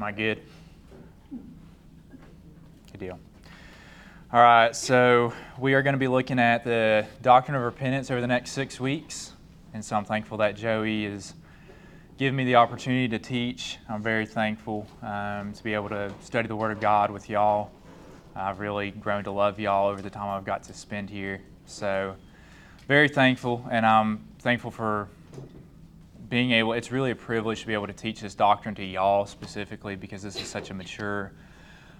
Am 0.00 0.04
I 0.04 0.12
good? 0.12 0.40
Good 2.90 3.00
deal. 3.00 3.18
All 4.32 4.40
right, 4.40 4.74
so 4.74 5.34
we 5.58 5.74
are 5.74 5.82
going 5.82 5.92
to 5.92 5.98
be 5.98 6.08
looking 6.08 6.38
at 6.38 6.64
the 6.64 7.04
doctrine 7.20 7.54
of 7.54 7.62
repentance 7.62 8.10
over 8.10 8.22
the 8.22 8.26
next 8.26 8.52
six 8.52 8.80
weeks. 8.80 9.34
And 9.74 9.84
so 9.84 9.96
I'm 9.96 10.06
thankful 10.06 10.38
that 10.38 10.56
Joey 10.56 11.04
is 11.04 11.34
giving 12.16 12.34
me 12.34 12.44
the 12.44 12.54
opportunity 12.54 13.08
to 13.08 13.18
teach. 13.18 13.76
I'm 13.90 14.02
very 14.02 14.24
thankful 14.24 14.86
um, 15.02 15.52
to 15.52 15.62
be 15.62 15.74
able 15.74 15.90
to 15.90 16.10
study 16.22 16.48
the 16.48 16.56
Word 16.56 16.72
of 16.72 16.80
God 16.80 17.10
with 17.10 17.28
y'all. 17.28 17.70
I've 18.34 18.58
really 18.58 18.92
grown 18.92 19.22
to 19.24 19.30
love 19.30 19.60
y'all 19.60 19.90
over 19.90 20.00
the 20.00 20.08
time 20.08 20.30
I've 20.30 20.46
got 20.46 20.62
to 20.62 20.72
spend 20.72 21.10
here. 21.10 21.42
So, 21.66 22.16
very 22.88 23.10
thankful, 23.10 23.68
and 23.70 23.84
I'm 23.84 24.26
thankful 24.38 24.70
for 24.70 25.10
being 26.30 26.52
able, 26.52 26.72
it's 26.74 26.92
really 26.92 27.10
a 27.10 27.16
privilege 27.16 27.60
to 27.60 27.66
be 27.66 27.74
able 27.74 27.88
to 27.88 27.92
teach 27.92 28.20
this 28.20 28.36
doctrine 28.36 28.74
to 28.76 28.84
y'all 28.84 29.26
specifically 29.26 29.96
because 29.96 30.22
this 30.22 30.40
is 30.40 30.46
such 30.46 30.70
a 30.70 30.74
mature 30.74 31.32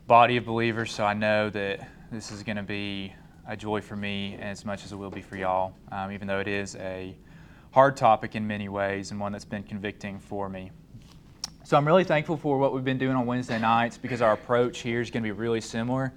body 0.06 0.36
of 0.36 0.46
believers. 0.46 0.92
So 0.92 1.04
I 1.04 1.14
know 1.14 1.50
that 1.50 1.88
this 2.12 2.30
is 2.30 2.44
going 2.44 2.56
to 2.56 2.62
be 2.62 3.12
a 3.48 3.56
joy 3.56 3.80
for 3.80 3.96
me 3.96 4.38
as 4.40 4.64
much 4.64 4.84
as 4.84 4.92
it 4.92 4.96
will 4.96 5.10
be 5.10 5.20
for 5.20 5.36
y'all, 5.36 5.74
um, 5.90 6.12
even 6.12 6.28
though 6.28 6.38
it 6.38 6.46
is 6.46 6.76
a 6.76 7.16
hard 7.72 7.96
topic 7.96 8.36
in 8.36 8.46
many 8.46 8.68
ways 8.68 9.10
and 9.10 9.18
one 9.18 9.32
that's 9.32 9.44
been 9.44 9.64
convicting 9.64 10.20
for 10.20 10.48
me. 10.48 10.70
So 11.64 11.76
I'm 11.76 11.86
really 11.86 12.04
thankful 12.04 12.36
for 12.36 12.56
what 12.56 12.72
we've 12.72 12.84
been 12.84 12.98
doing 12.98 13.16
on 13.16 13.26
Wednesday 13.26 13.58
nights 13.58 13.98
because 13.98 14.22
our 14.22 14.32
approach 14.32 14.78
here 14.78 15.00
is 15.00 15.10
going 15.10 15.24
to 15.24 15.26
be 15.26 15.32
really 15.32 15.60
similar. 15.60 16.12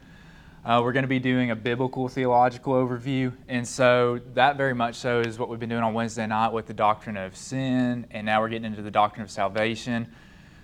Uh, 0.65 0.79
we're 0.81 0.93
going 0.93 1.03
to 1.03 1.09
be 1.09 1.19
doing 1.19 1.51
a 1.51 1.55
biblical 1.57 2.07
theological 2.07 2.73
overview, 2.73 3.33
and 3.49 3.67
so 3.67 4.21
that 4.33 4.55
very 4.55 4.73
much 4.73 4.95
so 4.95 5.19
is 5.19 5.37
what 5.37 5.49
we've 5.49 5.59
been 5.59 5.67
doing 5.67 5.83
on 5.83 5.93
Wednesday 5.93 6.25
night 6.25 6.53
with 6.53 6.65
the 6.67 6.73
doctrine 6.73 7.17
of 7.17 7.35
sin, 7.35 8.07
and 8.11 8.25
now 8.25 8.39
we're 8.39 8.47
getting 8.47 8.63
into 8.63 8.81
the 8.81 8.89
doctrine 8.89 9.21
of 9.21 9.29
salvation. 9.29 10.07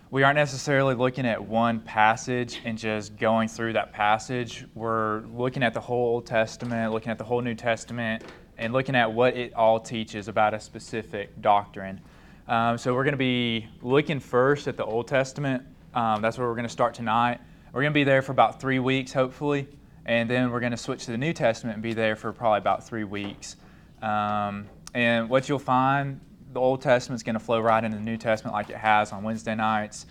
We 0.10 0.24
aren't 0.24 0.38
necessarily 0.38 0.96
looking 0.96 1.26
at 1.26 1.44
one 1.44 1.82
passage 1.82 2.62
and 2.64 2.78
just 2.78 3.18
going 3.18 3.50
through 3.50 3.74
that 3.74 3.92
passage. 3.92 4.66
We're 4.74 5.24
looking 5.36 5.64
at 5.64 5.74
the 5.74 5.82
whole 5.82 6.14
Old 6.14 6.26
Testament, 6.26 6.94
looking 6.94 7.12
at 7.12 7.18
the 7.18 7.26
whole 7.26 7.42
New 7.42 7.54
Testament, 7.56 8.24
and 8.58 8.72
looking 8.72 8.96
at 8.96 9.12
what 9.12 9.36
it 9.36 9.54
all 9.54 9.82
teaches 9.82 10.30
about 10.30 10.54
a 10.54 10.62
specific 10.62 11.42
doctrine. 11.42 12.00
Um, 12.48 12.78
so 12.78 12.94
we're 12.94 13.04
going 13.04 13.12
to 13.12 13.18
be 13.18 13.68
looking 13.82 14.22
first 14.22 14.70
at 14.70 14.78
the 14.78 14.86
Old 14.86 15.10
Testament. 15.10 15.62
Um, 15.94 16.22
that's 16.22 16.38
where 16.38 16.48
we're 16.48 16.56
going 16.56 16.64
to 16.64 16.70
start 16.70 16.94
tonight. 16.94 17.42
We're 17.74 17.82
going 17.82 17.92
to 17.92 18.00
be 18.00 18.06
there 18.06 18.22
for 18.22 18.32
about 18.32 18.62
three 18.62 18.80
weeks, 18.80 19.12
hopefully 19.12 19.68
and 20.10 20.28
then 20.28 20.50
we're 20.50 20.60
going 20.60 20.72
to 20.72 20.78
switch 20.78 21.06
to 21.06 21.12
the 21.12 21.20
New 21.20 21.34
Testament 21.34 21.76
and 21.76 21.84
be 21.84 21.94
there 21.94 22.16
for 22.16 22.34
probably 22.34 22.58
about 22.58 22.84
three 22.84 23.04
weeks. 23.04 23.58
Um, 24.02 24.68
and 24.96 25.30
what 25.30 25.48
you'll 25.48 25.60
find, 25.60 26.20
the 26.52 26.60
Old 26.60 26.82
Testament's 26.82 27.22
going 27.22 27.36
to 27.36 27.40
flow 27.40 27.60
right 27.60 27.84
into 27.84 27.96
the 27.96 28.04
New 28.04 28.18
Testament 28.18 28.56
like 28.56 28.72
it 28.72 28.78
has 28.78 29.12
on 29.12 29.22
Wednesday 29.22 29.54
nights. 29.54 30.08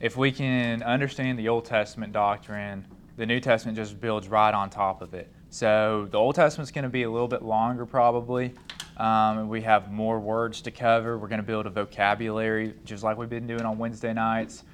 If 0.00 0.16
we 0.16 0.32
can 0.32 0.82
understand 0.82 1.38
the 1.38 1.50
Old 1.50 1.66
Testament 1.66 2.14
doctrine, 2.14 2.86
the 3.18 3.26
New 3.26 3.38
Testament 3.38 3.76
just 3.76 4.00
builds 4.00 4.26
right 4.26 4.54
on 4.54 4.70
top 4.70 5.02
of 5.02 5.12
it. 5.12 5.30
So 5.50 6.08
the 6.10 6.16
Old 6.16 6.34
Testament's 6.34 6.70
going 6.70 6.84
to 6.84 6.88
be 6.88 7.02
a 7.02 7.10
little 7.10 7.28
bit 7.28 7.42
longer, 7.42 7.84
probably. 7.84 8.54
Um, 8.96 9.50
we 9.50 9.60
have 9.60 9.92
more 9.92 10.18
words 10.18 10.62
to 10.62 10.70
cover. 10.70 11.18
We're 11.18 11.28
going 11.28 11.42
to 11.42 11.46
build 11.46 11.66
a 11.66 11.70
vocabulary, 11.70 12.72
just 12.86 13.04
like 13.04 13.18
we've 13.18 13.28
been 13.28 13.46
doing 13.46 13.66
on 13.66 13.76
Wednesday 13.76 14.14
nights. 14.14 14.64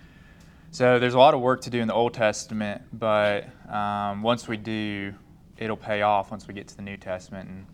So 0.73 0.98
there's 0.98 1.12
a 1.12 1.19
lot 1.19 1.34
of 1.34 1.41
work 1.42 1.61
to 1.62 1.70
do 1.70 1.81
in 1.81 1.87
the 1.87 1.92
Old 1.92 2.15
Testament, 2.15 2.81
but 2.95 3.47
um, 3.70 4.23
once 4.23 4.48
we 4.48 4.56
do, 4.56 5.12
it'll 5.59 5.77
pay 5.77 6.01
off 6.01 6.31
once 6.31 6.48
we 6.48 6.55
get 6.55 6.67
to 6.69 6.77
the 6.77 6.81
New 6.81 6.97
Testament, 6.97 7.47
and 7.47 7.67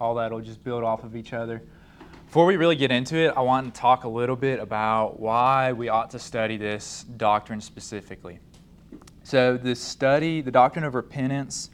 all 0.00 0.14
that 0.14 0.30
will 0.30 0.40
just 0.40 0.62
build 0.62 0.84
off 0.84 1.02
of 1.02 1.16
each 1.16 1.32
other. 1.32 1.60
Before 2.26 2.46
we 2.46 2.56
really 2.56 2.76
get 2.76 2.92
into 2.92 3.16
it, 3.16 3.34
I 3.36 3.40
want 3.40 3.74
to 3.74 3.80
talk 3.80 4.04
a 4.04 4.08
little 4.08 4.36
bit 4.36 4.60
about 4.60 5.18
why 5.18 5.72
we 5.72 5.88
ought 5.88 6.08
to 6.10 6.20
study 6.20 6.56
this 6.56 7.02
doctrine 7.16 7.60
specifically. 7.60 8.38
So, 9.24 9.56
the 9.56 9.74
study, 9.74 10.40
the 10.40 10.52
doctrine 10.52 10.84
of 10.84 10.94
repentance, 10.94 11.70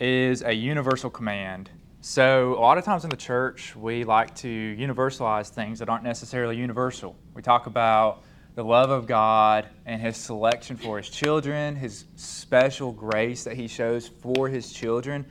is 0.00 0.40
a 0.40 0.52
universal 0.54 1.10
command. 1.10 1.68
So, 2.00 2.54
a 2.54 2.60
lot 2.60 2.78
of 2.78 2.86
times 2.86 3.04
in 3.04 3.10
the 3.10 3.16
church, 3.16 3.76
we 3.76 4.04
like 4.04 4.34
to 4.36 4.48
universalize 4.48 5.50
things 5.50 5.78
that 5.80 5.90
aren't 5.90 6.04
necessarily 6.04 6.56
universal. 6.56 7.16
We 7.34 7.42
talk 7.42 7.66
about 7.66 8.22
the 8.58 8.64
love 8.64 8.90
of 8.90 9.06
God 9.06 9.68
and 9.86 10.02
his 10.02 10.16
selection 10.16 10.76
for 10.76 10.96
his 10.96 11.08
children, 11.08 11.76
his 11.76 12.06
special 12.16 12.90
grace 12.90 13.44
that 13.44 13.54
he 13.54 13.68
shows 13.68 14.08
for 14.08 14.48
his 14.48 14.72
children. 14.72 15.24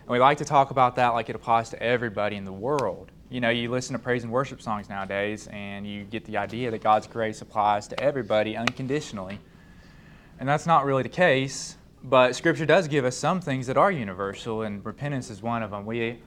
And 0.00 0.08
we 0.08 0.18
like 0.18 0.38
to 0.38 0.44
talk 0.44 0.72
about 0.72 0.96
that 0.96 1.10
like 1.10 1.28
it 1.28 1.36
applies 1.36 1.70
to 1.70 1.80
everybody 1.80 2.34
in 2.34 2.44
the 2.44 2.52
world. 2.52 3.12
You 3.30 3.40
know, 3.40 3.50
you 3.50 3.70
listen 3.70 3.92
to 3.92 4.00
praise 4.00 4.24
and 4.24 4.32
worship 4.32 4.60
songs 4.60 4.88
nowadays 4.88 5.48
and 5.52 5.86
you 5.86 6.02
get 6.02 6.24
the 6.24 6.38
idea 6.38 6.72
that 6.72 6.82
God's 6.82 7.06
grace 7.06 7.40
applies 7.40 7.86
to 7.86 8.00
everybody 8.02 8.56
unconditionally. 8.56 9.38
And 10.40 10.48
that's 10.48 10.66
not 10.66 10.84
really 10.84 11.04
the 11.04 11.08
case, 11.08 11.76
but 12.02 12.34
Scripture 12.34 12.66
does 12.66 12.88
give 12.88 13.04
us 13.04 13.16
some 13.16 13.40
things 13.40 13.68
that 13.68 13.76
are 13.76 13.92
universal, 13.92 14.62
and 14.62 14.84
repentance 14.84 15.30
is 15.30 15.40
one 15.40 15.62
of 15.62 15.70
them. 15.70 15.86
We 15.86 16.18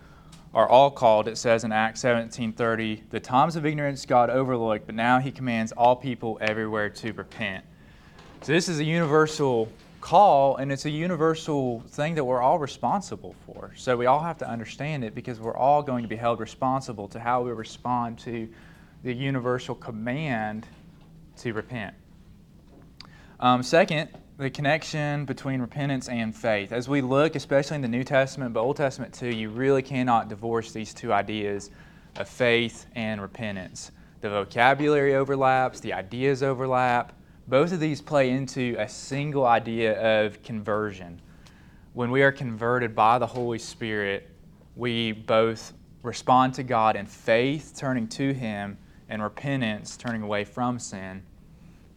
are 0.56 0.70
all 0.70 0.90
called, 0.90 1.28
it 1.28 1.38
says 1.38 1.66
in 1.66 1.74
Acts 1.74 2.02
17:30, 2.02 3.04
the 3.10 3.20
times 3.20 3.58
of 3.58 3.66
ignorance 3.66 4.06
God 4.06 4.30
overlooked, 4.30 4.86
but 4.86 4.96
now 4.96 5.20
he 5.20 5.30
commands 5.30 5.74
all 5.74 5.98
people 5.98 6.38
everywhere 6.40 6.90
to 6.90 7.12
repent. 7.12 7.66
So 8.42 8.54
this 8.54 8.70
is 8.70 8.80
a 8.80 8.84
universal 8.84 9.70
call 10.00 10.56
and 10.56 10.72
it's 10.72 10.86
a 10.86 10.90
universal 10.90 11.82
thing 11.88 12.16
that 12.16 12.24
we're 12.24 12.42
all 12.42 12.58
responsible 12.58 13.36
for. 13.46 13.74
So 13.76 13.98
we 13.98 14.06
all 14.06 14.22
have 14.22 14.38
to 14.38 14.50
understand 14.50 15.04
it 15.04 15.14
because 15.14 15.42
we're 15.42 15.58
all 15.58 15.84
going 15.84 16.04
to 16.04 16.08
be 16.08 16.16
held 16.16 16.40
responsible 16.40 17.10
to 17.10 17.20
how 17.20 17.42
we 17.42 17.52
respond 17.52 18.18
to 18.20 18.48
the 19.04 19.14
universal 19.14 19.76
command 19.76 20.68
to 21.38 21.52
repent. 21.52 21.96
Um, 23.42 23.62
second, 23.62 24.10
the 24.38 24.50
connection 24.50 25.24
between 25.24 25.62
repentance 25.62 26.10
and 26.10 26.36
faith. 26.36 26.74
As 26.74 26.90
we 26.90 27.02
look, 27.02 27.36
especially 27.36 27.76
in 27.76 27.82
the 27.82 27.88
New 27.88 28.04
Testament, 28.04 28.54
but 28.54 28.60
Old 28.60 28.76
Testament 28.76 29.14
too, 29.14 29.30
you 29.30 29.50
really 29.50 29.82
cannot 29.82 30.28
divorce 30.28 30.74
these 30.74 30.94
two 30.94 31.14
ideas 31.14 31.72
of 32.18 32.28
faith 32.28 32.86
and 32.96 33.22
repentance. 33.22 33.92
The 34.20 34.30
vocabulary 34.30 35.16
overlaps, 35.16 35.80
the 35.80 35.94
ideas 35.94 36.44
overlap. 36.44 37.14
Both 37.48 37.72
of 37.72 37.80
these 37.80 38.02
play 38.02 38.32
into 38.32 38.76
a 38.78 38.90
single 38.90 39.46
idea 39.46 40.26
of 40.26 40.44
conversion. 40.44 41.22
When 41.94 42.12
we 42.12 42.22
are 42.22 42.32
converted 42.32 42.94
by 42.94 43.20
the 43.20 43.28
Holy 43.28 43.60
Spirit, 43.60 44.30
we 44.76 45.14
both 45.14 45.72
respond 46.04 46.54
to 46.56 46.64
God 46.64 46.98
in 46.98 47.06
faith, 47.06 47.74
turning 47.78 48.08
to 48.10 48.34
Him, 48.34 48.78
and 49.08 49.24
repentance, 49.24 49.96
turning 49.96 50.24
away 50.24 50.44
from 50.44 50.78
sin. 50.78 51.24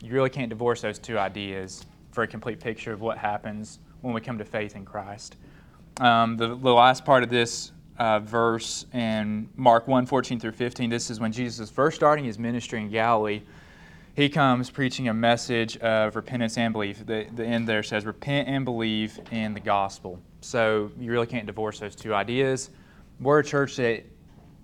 You 0.00 0.12
really 0.12 0.31
can't 0.31 0.50
divorce 0.50 0.82
those 0.82 1.00
two 1.00 1.19
ideas 1.19 1.84
for 2.11 2.23
a 2.23 2.27
complete 2.27 2.61
picture 2.61 2.93
of 2.93 3.01
what 3.01 3.19
happens 3.19 3.79
when 4.01 4.15
we 4.15 4.21
come 4.21 4.39
to 4.39 4.45
faith 4.45 4.77
in 4.77 4.85
Christ. 4.85 5.37
Um, 6.01 6.37
the, 6.37 6.49
the, 6.49 6.73
last 6.73 7.05
part 7.05 7.23
of 7.23 7.29
this 7.29 7.73
uh, 7.99 8.21
verse 8.21 8.87
in 8.93 9.49
Mark 9.57 9.89
1 9.89 10.07
14 10.07 10.39
through 10.39 10.53
15, 10.53 10.91
this 10.91 11.11
is 11.11 11.19
when 11.19 11.33
Jesus 11.33 11.59
is 11.59 11.71
first 11.71 11.97
starting 11.97 12.25
his 12.25 12.39
ministry 12.39 12.81
in 12.81 12.89
Galilee. 12.91 13.43
He 14.15 14.29
comes 14.29 14.71
preaching 14.71 15.09
a 15.09 15.15
message 15.15 15.77
of 15.77 16.17
repentance 16.17 16.59
and 16.59 16.73
belief. 16.73 17.07
The, 17.07 17.27
the 17.35 17.47
end 17.47 17.69
there 17.69 17.83
says, 17.83 18.05
Repent 18.05 18.49
and 18.49 18.65
believe 18.65 19.19
in 19.31 19.55
the 19.55 19.61
gospel. 19.61 20.21
So 20.41 20.91
you 20.99 21.13
really 21.13 21.27
can't 21.27 21.47
divorce 21.47 21.79
those 21.79 21.95
two 21.95 22.15
ideas. 22.15 22.71
We're 23.21 23.41
a 23.41 23.45
church 23.45 23.77
that 23.77 24.05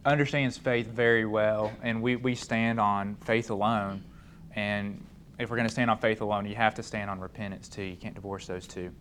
understands 0.04 0.58
faith 0.58 0.88
very 0.88 1.24
well, 1.24 1.72
and 1.82 2.02
we, 2.02 2.16
we 2.16 2.34
stand 2.34 2.78
on 2.80 3.16
faith 3.24 3.50
alone. 3.50 4.04
And 4.54 5.04
if 5.38 5.50
we're 5.50 5.56
going 5.56 5.68
to 5.68 5.72
stand 5.72 5.90
on 5.90 5.98
faith 5.98 6.20
alone, 6.20 6.46
you 6.46 6.54
have 6.54 6.74
to 6.74 6.82
stand 6.82 7.10
on 7.10 7.20
repentance 7.20 7.68
too. 7.68 7.82
You 7.82 7.96
can't 7.96 8.14
divorce 8.14 8.46
those 8.46 8.66
two. 8.66 8.92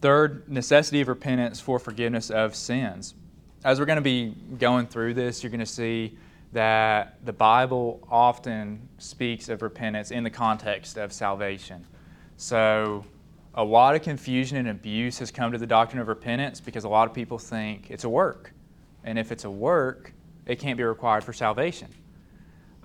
Third, 0.00 0.48
necessity 0.48 1.00
of 1.00 1.08
repentance 1.08 1.60
for 1.60 1.78
forgiveness 1.78 2.30
of 2.30 2.54
sins. 2.54 3.14
As 3.64 3.80
we're 3.80 3.86
going 3.86 3.96
to 3.96 4.02
be 4.02 4.34
going 4.58 4.86
through 4.86 5.14
this, 5.14 5.42
you're 5.42 5.50
going 5.50 5.60
to 5.60 5.66
see 5.66 6.16
that 6.52 7.18
the 7.24 7.32
Bible 7.32 8.00
often 8.10 8.88
speaks 8.98 9.48
of 9.48 9.62
repentance 9.62 10.10
in 10.10 10.22
the 10.22 10.30
context 10.30 10.96
of 10.96 11.12
salvation. 11.12 11.84
So, 12.36 13.04
a 13.54 13.64
lot 13.64 13.96
of 13.96 14.02
confusion 14.02 14.56
and 14.56 14.68
abuse 14.68 15.18
has 15.18 15.32
come 15.32 15.50
to 15.50 15.58
the 15.58 15.66
doctrine 15.66 16.00
of 16.00 16.06
repentance 16.06 16.60
because 16.60 16.84
a 16.84 16.88
lot 16.88 17.08
of 17.08 17.14
people 17.14 17.38
think 17.38 17.90
it's 17.90 18.04
a 18.04 18.08
work. 18.08 18.52
And 19.02 19.18
if 19.18 19.32
it's 19.32 19.44
a 19.44 19.50
work, 19.50 20.12
it 20.46 20.60
can't 20.60 20.76
be 20.76 20.84
required 20.84 21.24
for 21.24 21.32
salvation. 21.32 21.88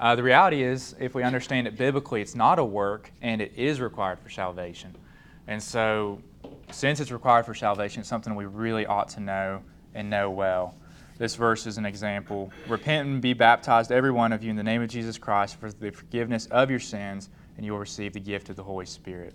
Uh, 0.03 0.17
the 0.17 0.21
reality 0.21 0.61
is, 0.61 0.95
if 0.99 1.15
we 1.15 1.23
understand 1.23 1.65
it 1.65 1.77
biblically, 1.77 2.21
it's 2.21 2.35
not 2.35 2.59
a 2.59 2.63
work 2.63 3.09
and 3.21 3.41
it 3.41 3.53
is 3.55 3.79
required 3.79 4.19
for 4.19 4.29
salvation. 4.29 4.93
And 5.47 5.63
so, 5.63 6.21
since 6.71 6.99
it's 6.99 7.09
required 7.09 7.45
for 7.45 7.53
salvation, 7.53 8.01
it's 8.01 8.09
something 8.09 8.35
we 8.35 8.43
really 8.43 8.85
ought 8.85 9.07
to 9.09 9.21
know 9.21 9.61
and 9.93 10.09
know 10.09 10.29
well. 10.29 10.75
This 11.17 11.35
verse 11.35 11.65
is 11.65 11.77
an 11.77 11.85
example. 11.85 12.51
Repent 12.67 13.07
and 13.07 13.21
be 13.21 13.31
baptized, 13.31 13.93
every 13.93 14.11
one 14.11 14.33
of 14.33 14.43
you, 14.43 14.49
in 14.49 14.57
the 14.57 14.63
name 14.63 14.81
of 14.81 14.89
Jesus 14.89 15.17
Christ 15.17 15.57
for 15.57 15.71
the 15.71 15.89
forgiveness 15.89 16.47
of 16.47 16.69
your 16.69 16.81
sins, 16.81 17.29
and 17.55 17.65
you 17.65 17.71
will 17.71 17.79
receive 17.79 18.11
the 18.11 18.19
gift 18.19 18.49
of 18.49 18.57
the 18.57 18.63
Holy 18.63 18.85
Spirit. 18.85 19.33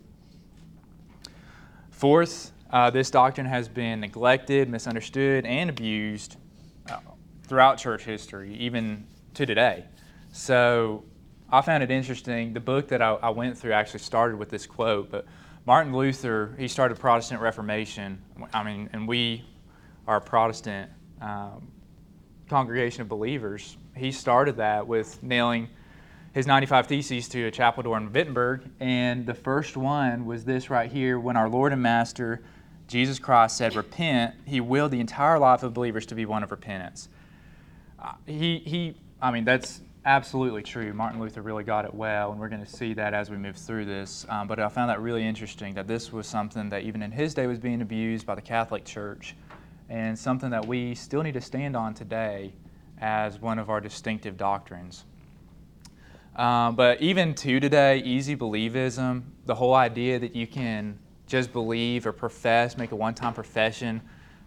Fourth, 1.93 2.53
uh, 2.71 2.91
this 2.91 3.11
doctrine 3.11 3.47
has 3.47 3.71
been 3.71 4.01
neglected, 4.01 4.69
misunderstood, 4.69 5.47
and 5.47 5.71
abused 5.71 6.37
uh, 6.91 6.99
throughout 7.45 7.79
church 7.79 8.05
history, 8.05 8.55
even 8.57 9.07
to 9.33 9.47
today. 9.47 9.87
So 10.33 11.05
I 11.51 11.61
found 11.63 11.83
it 11.83 11.91
interesting. 11.91 12.53
The 12.53 12.61
book 12.61 12.89
that 12.89 13.03
I, 13.03 13.15
I, 13.15 13.31
went 13.31 13.57
through 13.57 13.73
actually 13.73 14.01
started 14.01 14.39
with 14.39 14.51
this 14.51 14.67
quote, 14.67 15.11
but 15.11 15.27
Martin 15.67 15.95
Luther, 15.95 16.55
he 16.59 16.69
started 16.69 16.99
Protestant 16.99 17.41
Reformation. 17.41 18.21
I 18.53 18.63
mean, 18.63 18.91
and 18.93 19.09
we 19.09 19.45
are 20.07 20.17
a 20.17 20.21
Protestant 20.21 20.91
um, 21.21 21.69
congregation 22.49 23.03
of 23.03 23.09
believers. 23.09 23.77
He 23.97 24.13
started 24.13 24.57
that 24.57 24.87
with 24.87 25.23
nailing 25.23 25.69
his 26.33 26.47
95 26.47 26.87
Theses 26.87 27.29
to 27.31 27.47
a 27.47 27.51
chapel 27.51 27.83
door 27.83 27.97
in 27.97 28.13
Wittenberg. 28.13 28.63
And 28.81 29.27
the 29.27 29.35
first 29.35 29.77
one 29.77 30.27
was 30.27 30.45
this 30.45 30.71
right 30.71 30.91
here 30.91 31.19
when 31.19 31.37
our 31.37 31.49
Lord 31.49 31.73
and 31.73 31.83
Master, 31.83 32.43
Jesus 32.87 33.19
Christ, 33.19 33.57
said, 33.57 33.75
Repent, 33.75 34.35
he 34.47 34.61
willed 34.61 34.93
the 34.93 35.01
entire 35.01 35.39
life 35.39 35.63
of 35.63 35.75
believers 35.75 36.07
to 36.07 36.15
be 36.15 36.27
one 36.27 36.43
of 36.43 36.51
repentance. 36.51 37.09
Uh, 37.99 38.13
he, 38.27 38.59
he, 38.59 38.97
I 39.21 39.31
mean, 39.31 39.45
that's 39.45 39.81
absolutely 40.05 40.63
true. 40.63 40.93
Martin 40.93 41.21
Luther 41.21 41.43
really 41.43 41.65
got 41.65 41.85
it 41.85 41.95
well, 41.95 42.31
and 42.31 42.41
we're 42.41 42.49
going 42.49 42.65
to 42.65 42.71
see 42.71 42.95
that 42.95 43.15
as 43.15 43.31
we 43.31 43.37
move 43.37 43.57
through 43.57 43.85
this. 43.85 44.27
Um, 44.29 44.47
but 44.49 44.59
I 44.59 44.69
found 44.69 44.91
that 44.91 45.01
really 45.01 45.27
interesting 45.27 45.75
that 45.75 45.87
this 45.87 46.13
was 46.13 46.27
something 46.27 46.69
that 46.71 46.83
even 46.83 47.03
in 47.03 47.11
his 47.11 47.35
day 47.35 47.47
was 47.47 47.59
being 47.59 47.83
abused 47.83 48.27
by 48.27 48.35
the 48.35 48.43
Catholic 48.43 48.85
Church, 48.85 49.35
and 49.89 50.19
something 50.19 50.51
that 50.51 50.67
we 50.67 50.95
still 50.95 51.23
need 51.23 51.35
to 51.35 51.41
stand 51.41 51.77
on 51.77 51.95
today 51.95 52.53
as 53.01 53.41
one 53.41 53.59
of 53.59 53.71
our 53.71 53.81
distinctive 53.81 54.37
doctrines. 54.37 55.05
Um, 56.37 56.77
but 56.77 57.01
even 57.01 57.35
to 57.35 57.59
today, 57.59 57.99
easy 57.99 58.37
believism, 58.37 59.23
the 59.47 59.55
whole 59.55 59.75
idea 59.75 60.19
that 60.21 60.37
you 60.37 60.47
can 60.47 60.99
just 61.27 61.53
believe 61.53 62.07
or 62.07 62.13
profess, 62.13 62.77
make 62.77 62.93
a 62.93 62.97
one 62.97 63.15
time 63.15 63.35
profession 63.35 64.01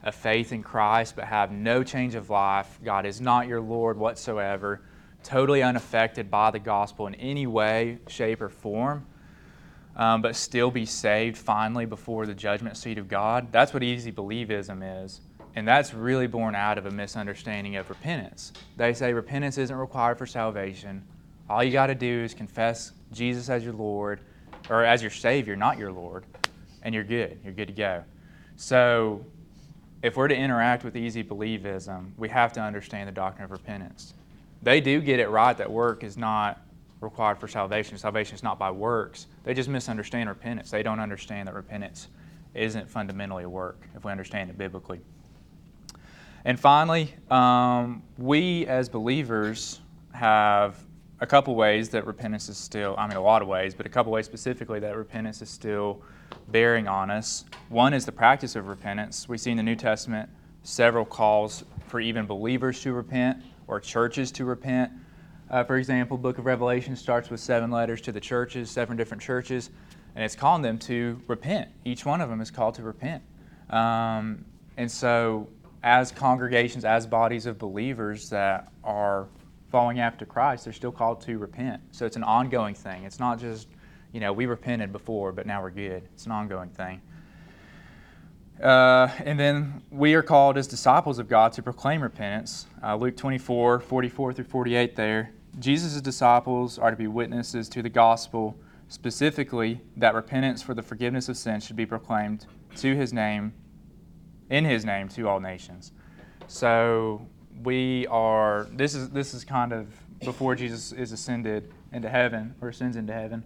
of 0.04 0.16
faith 0.16 0.52
in 0.52 0.64
Christ, 0.64 1.16
but 1.16 1.26
have 1.26 1.52
no 1.52 1.84
change 1.84 2.16
of 2.16 2.30
life, 2.30 2.80
God 2.84 3.06
is 3.06 3.22
not 3.22 3.48
your 3.48 3.62
Lord 3.62 3.98
whatsoever, 3.98 4.82
totally 5.24 5.62
unaffected 5.64 6.30
by 6.30 6.52
the 6.52 6.60
gospel 6.60 7.08
in 7.08 7.16
any 7.16 7.48
way, 7.48 8.00
shape, 8.08 8.42
or 8.42 8.50
form, 8.50 9.06
um, 9.96 10.22
but 10.22 10.36
still 10.36 10.72
be 10.72 10.86
saved 10.86 11.38
finally 11.38 11.86
before 11.86 12.26
the 12.26 12.34
judgment 12.34 12.78
seat 12.78 12.98
of 12.98 13.08
God. 13.08 13.52
That's 13.52 13.74
what 13.74 13.84
easy 13.84 14.12
believism 14.12 15.04
is. 15.04 15.22
And 15.56 15.68
that's 15.68 15.94
really 15.94 16.28
born 16.28 16.56
out 16.56 16.78
of 16.78 16.86
a 16.86 16.92
misunderstanding 16.92 17.76
of 17.76 17.90
repentance. 17.90 18.54
They 18.78 18.94
say 18.94 19.12
repentance 19.12 19.58
isn't 19.58 19.76
required 19.76 20.18
for 20.18 20.26
salvation. 20.26 21.04
All 21.50 21.64
you 21.64 21.72
got 21.72 21.88
to 21.88 21.96
do 21.96 22.24
is 22.24 22.34
confess 22.34 22.94
Jesus 23.12 23.50
as 23.50 23.64
your 23.64 23.74
Lord 23.74 24.22
or 24.70 24.86
as 24.86 25.02
your 25.02 25.12
Savior, 25.12 25.56
not 25.56 25.78
your 25.78 25.92
Lord, 25.92 26.24
and 26.84 26.96
you're 26.96 27.04
good. 27.04 27.40
You're 27.44 27.54
good 27.54 27.68
to 27.68 27.74
go. 27.74 28.04
So, 28.56 29.26
if 30.02 30.18
we're 30.18 30.28
to 30.28 30.36
interact 30.36 30.84
with 30.84 30.96
easy 30.96 31.24
believism, 31.24 32.12
we 32.18 32.28
have 32.30 32.54
to 32.54 32.62
understand 32.62 33.08
the 33.08 33.12
doctrine 33.12 33.46
of 33.46 33.52
repentance. 33.52 34.14
They 34.62 34.82
do 34.82 35.02
get 35.02 35.20
it 35.20 35.30
right 35.30 35.58
that 35.58 35.72
work 35.72 36.04
is 36.04 36.18
not 36.18 36.62
required 37.02 37.40
for 37.40 37.48
salvation. 37.48 37.98
Salvation 37.98 38.36
is 38.36 38.44
not 38.44 38.60
by 38.60 38.70
works. 38.70 39.28
They 39.44 39.54
just 39.54 39.70
misunderstand 39.70 40.30
repentance. 40.30 40.70
They 40.70 40.84
don't 40.84 41.00
understand 41.00 41.48
that 41.48 41.56
repentance 41.56 42.08
isn't 42.54 42.90
fundamentally 42.90 43.44
a 43.44 43.50
work 43.50 43.88
if 43.96 44.06
we 44.06 44.12
understand 44.12 44.50
it 44.50 44.58
biblically. 44.58 45.00
And 46.46 46.60
finally, 46.60 47.14
um, 47.30 48.04
we 48.18 48.66
as 48.68 48.90
believers 48.90 49.80
have 50.14 50.84
a 51.20 51.28
couple 51.28 51.56
ways 51.56 51.90
that 51.90 52.06
repentance 52.06 52.50
is 52.50 52.58
still, 52.58 52.96
I 52.98 53.08
mean, 53.08 53.18
a 53.18 53.22
lot 53.22 53.42
of 53.42 53.48
ways, 53.48 53.76
but 53.76 53.86
a 53.86 53.90
couple 53.90 54.12
ways 54.12 54.26
specifically 54.26 54.80
that 54.80 54.96
repentance 54.96 55.42
is 55.42 55.50
still 55.50 56.02
bearing 56.50 56.88
on 56.88 57.12
us. 57.12 57.46
One 57.70 57.94
is 57.94 58.06
the 58.06 58.12
practice 58.12 58.56
of 58.56 58.68
repentance. 58.68 59.30
We 59.30 59.38
see 59.38 59.52
in 59.52 59.58
the 59.58 59.64
New 59.64 59.76
Testament 59.76 60.30
several 60.64 61.06
calls 61.06 61.64
for 61.88 62.00
even 62.00 62.26
believers 62.26 62.82
to 62.82 62.94
repent 62.94 63.44
or 63.72 63.80
churches 63.80 64.32
to 64.34 64.46
repent. 64.46 64.92
Uh, 65.50 65.64
for 65.64 65.78
example, 65.78 66.18
book 66.18 66.38
of 66.38 66.46
Revelation 66.46 66.96
starts 66.96 67.30
with 67.30 67.40
seven 67.40 67.72
letters 67.72 68.02
to 68.02 68.12
the 68.12 68.20
churches, 68.20 68.70
seven 68.70 68.98
different 68.98 69.24
churches, 69.24 69.72
and 70.14 70.24
it's 70.24 70.36
calling 70.36 70.62
them 70.62 70.78
to 70.78 71.20
repent. 71.28 71.70
Each 71.86 72.06
one 72.06 72.22
of 72.22 72.30
them 72.30 72.42
is 72.42 72.52
called 72.52 72.76
to 72.76 72.84
repent. 72.84 73.24
Um, 73.70 74.46
and 74.76 74.92
so, 74.92 75.48
as 75.84 76.12
congregations, 76.12 76.86
as 76.86 77.08
bodies 77.08 77.46
of 77.46 77.58
believers 77.58 78.30
that 78.30 78.72
are 78.84 79.28
following 79.72 80.02
after 80.02 80.26
Christ, 80.26 80.66
they're 80.66 80.74
still 80.74 80.92
called 80.92 81.22
to 81.22 81.38
repent. 81.38 81.82
So 81.92 82.06
it's 82.06 82.18
an 82.18 82.24
ongoing 82.24 82.76
thing. 82.76 83.06
It's 83.06 83.20
not 83.20 83.40
just, 83.40 83.70
you 84.12 84.20
know, 84.20 84.34
we 84.34 84.46
repented 84.46 84.92
before, 84.92 85.32
but 85.32 85.48
now 85.48 85.62
we're 85.62 85.72
good. 85.72 86.04
It's 86.14 86.26
an 86.26 86.34
ongoing 86.34 86.70
thing. 86.70 87.02
Uh, 88.62 89.10
and 89.26 89.40
then 89.40 89.82
we 89.90 90.14
are 90.14 90.22
called 90.22 90.56
as 90.56 90.68
disciples 90.68 91.18
of 91.18 91.28
God 91.28 91.52
to 91.54 91.64
proclaim 91.64 92.02
repentance. 92.02 92.68
Uh, 92.84 92.96
Luke 92.96 93.18
24, 93.18 93.80
44 93.80 94.34
through 94.34 94.46
48 94.46 94.96
there. 94.96 95.32
Jesus' 95.60 96.00
disciples 96.00 96.78
are 96.78 96.92
to 96.92 96.98
be 96.98 97.08
witnesses 97.08 97.68
to 97.70 97.82
the 97.82 97.90
gospel, 97.90 98.56
specifically 98.88 99.82
that 99.98 100.14
repentance 100.14 100.62
for 100.62 100.76
the 100.76 100.82
forgiveness 100.84 101.28
of 101.28 101.38
sins 101.38 101.66
should 101.66 101.76
be 101.76 101.88
proclaimed 101.88 102.46
to 102.76 102.96
his 102.96 103.12
name, 103.12 103.52
in 104.50 104.64
his 104.64 104.86
name, 104.86 105.10
to 105.10 105.28
all 105.28 105.40
nations. 105.40 105.92
So 106.48 107.28
we 107.64 108.06
are 108.08 108.68
this 108.72 108.94
is 108.96 109.10
this 109.10 109.34
is 109.34 109.44
kind 109.44 109.74
of 109.74 109.88
before 110.24 110.56
Jesus 110.56 110.92
is 110.92 111.12
ascended 111.12 111.72
into 111.92 112.10
heaven 112.10 112.56
or 112.62 112.70
ascends 112.70 112.96
into 112.96 113.14
heaven. 113.14 113.44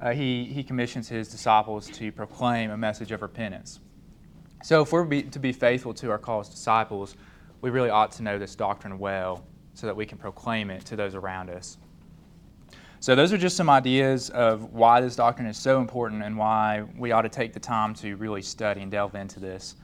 Uh, 0.00 0.12
he 0.12 0.44
he 0.44 0.64
commissions 0.64 1.08
his 1.08 1.28
disciples 1.28 1.88
to 1.90 2.10
proclaim 2.10 2.70
a 2.70 2.76
message 2.76 3.12
of 3.12 3.22
repentance. 3.22 3.80
So 4.66 4.82
if 4.82 4.90
we're 4.90 5.04
be, 5.04 5.22
to 5.22 5.38
be 5.38 5.52
faithful 5.52 5.94
to 5.94 6.10
our 6.10 6.18
call 6.18 6.40
as 6.40 6.48
disciples, 6.48 7.14
we 7.60 7.70
really 7.70 7.88
ought 7.88 8.10
to 8.10 8.24
know 8.24 8.36
this 8.36 8.56
doctrine 8.56 8.98
well, 8.98 9.44
so 9.74 9.86
that 9.86 9.94
we 9.94 10.04
can 10.04 10.18
proclaim 10.18 10.70
it 10.70 10.84
to 10.86 10.96
those 10.96 11.14
around 11.14 11.50
us. 11.50 11.78
So 12.98 13.14
those 13.14 13.32
are 13.32 13.38
just 13.38 13.56
some 13.56 13.70
ideas 13.70 14.28
of 14.30 14.72
why 14.72 15.00
this 15.00 15.14
doctrine 15.14 15.46
is 15.46 15.56
so 15.56 15.78
important 15.78 16.24
and 16.24 16.36
why 16.36 16.82
we 16.98 17.12
ought 17.12 17.22
to 17.22 17.28
take 17.28 17.52
the 17.52 17.60
time 17.60 17.94
to 17.94 18.16
really 18.16 18.42
study 18.42 18.80
and 18.82 18.90
delve 18.90 19.14
into 19.14 19.38
this. 19.38 19.76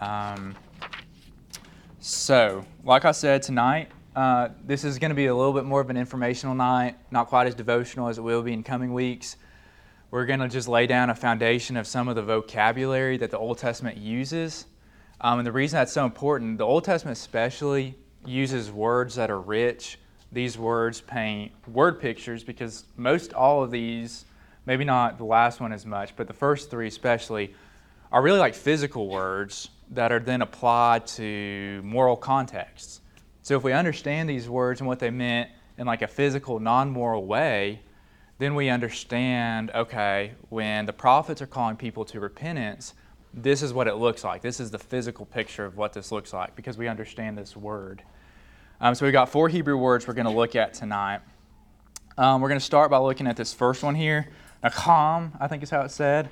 Um, 0.00 0.54
so, 1.98 2.64
like 2.84 3.04
I 3.04 3.10
said 3.10 3.42
tonight, 3.42 3.90
uh, 4.14 4.50
this 4.64 4.84
is 4.84 5.00
going 5.00 5.08
to 5.08 5.16
be 5.16 5.26
a 5.26 5.34
little 5.34 5.52
bit 5.52 5.64
more 5.64 5.80
of 5.80 5.90
an 5.90 5.96
informational 5.96 6.54
night, 6.54 6.96
not 7.10 7.26
quite 7.26 7.48
as 7.48 7.56
devotional 7.56 8.06
as 8.06 8.18
it 8.18 8.22
will 8.22 8.42
be 8.42 8.52
in 8.52 8.62
coming 8.62 8.94
weeks. 8.94 9.36
We're 10.12 10.26
going 10.26 10.40
to 10.40 10.48
just 10.48 10.68
lay 10.68 10.86
down 10.86 11.08
a 11.08 11.14
foundation 11.14 11.78
of 11.78 11.86
some 11.86 12.06
of 12.06 12.16
the 12.16 12.22
vocabulary 12.22 13.16
that 13.16 13.30
the 13.30 13.38
Old 13.38 13.56
Testament 13.56 13.96
uses. 13.96 14.66
Um, 15.22 15.38
and 15.38 15.46
the 15.46 15.52
reason 15.52 15.78
that's 15.78 15.90
so 15.90 16.04
important, 16.04 16.58
the 16.58 16.66
Old 16.66 16.84
Testament 16.84 17.16
especially 17.16 17.94
uses 18.26 18.70
words 18.70 19.14
that 19.14 19.30
are 19.30 19.40
rich. 19.40 19.98
These 20.30 20.58
words 20.58 21.00
paint 21.00 21.52
word 21.66 21.98
pictures 21.98 22.44
because 22.44 22.84
most 22.98 23.32
all 23.32 23.62
of 23.62 23.70
these, 23.70 24.26
maybe 24.66 24.84
not 24.84 25.16
the 25.16 25.24
last 25.24 25.62
one 25.62 25.72
as 25.72 25.86
much, 25.86 26.14
but 26.14 26.26
the 26.26 26.34
first 26.34 26.70
three 26.70 26.88
especially, 26.88 27.54
are 28.12 28.20
really 28.20 28.38
like 28.38 28.54
physical 28.54 29.08
words 29.08 29.70
that 29.92 30.12
are 30.12 30.20
then 30.20 30.42
applied 30.42 31.06
to 31.06 31.80
moral 31.82 32.16
contexts. 32.16 33.00
So 33.40 33.56
if 33.56 33.64
we 33.64 33.72
understand 33.72 34.28
these 34.28 34.46
words 34.46 34.82
and 34.82 34.86
what 34.86 34.98
they 34.98 35.08
meant 35.08 35.48
in 35.78 35.86
like 35.86 36.02
a 36.02 36.06
physical, 36.06 36.60
non-moral 36.60 37.24
way, 37.24 37.80
then 38.42 38.54
we 38.54 38.68
understand, 38.68 39.70
okay, 39.74 40.32
when 40.48 40.86
the 40.86 40.92
prophets 40.92 41.40
are 41.40 41.46
calling 41.46 41.76
people 41.76 42.04
to 42.06 42.20
repentance, 42.20 42.94
this 43.32 43.62
is 43.62 43.72
what 43.72 43.88
it 43.88 43.94
looks 43.94 44.24
like. 44.24 44.42
This 44.42 44.60
is 44.60 44.70
the 44.70 44.78
physical 44.78 45.24
picture 45.24 45.64
of 45.64 45.76
what 45.76 45.92
this 45.92 46.12
looks 46.12 46.32
like 46.32 46.56
because 46.56 46.76
we 46.76 46.88
understand 46.88 47.38
this 47.38 47.56
word. 47.56 48.02
Um, 48.80 48.94
so 48.94 49.06
we've 49.06 49.12
got 49.12 49.28
four 49.28 49.48
Hebrew 49.48 49.76
words 49.76 50.06
we're 50.06 50.14
going 50.14 50.26
to 50.26 50.32
look 50.32 50.56
at 50.56 50.74
tonight. 50.74 51.20
Um, 52.18 52.40
we're 52.40 52.48
going 52.48 52.58
to 52.60 52.64
start 52.64 52.90
by 52.90 52.98
looking 52.98 53.26
at 53.26 53.36
this 53.36 53.54
first 53.54 53.82
one 53.82 53.94
here. 53.94 54.28
Naham, 54.62 55.32
I 55.40 55.46
think 55.46 55.62
is 55.62 55.70
how 55.70 55.82
it's 55.82 55.94
said. 55.94 56.28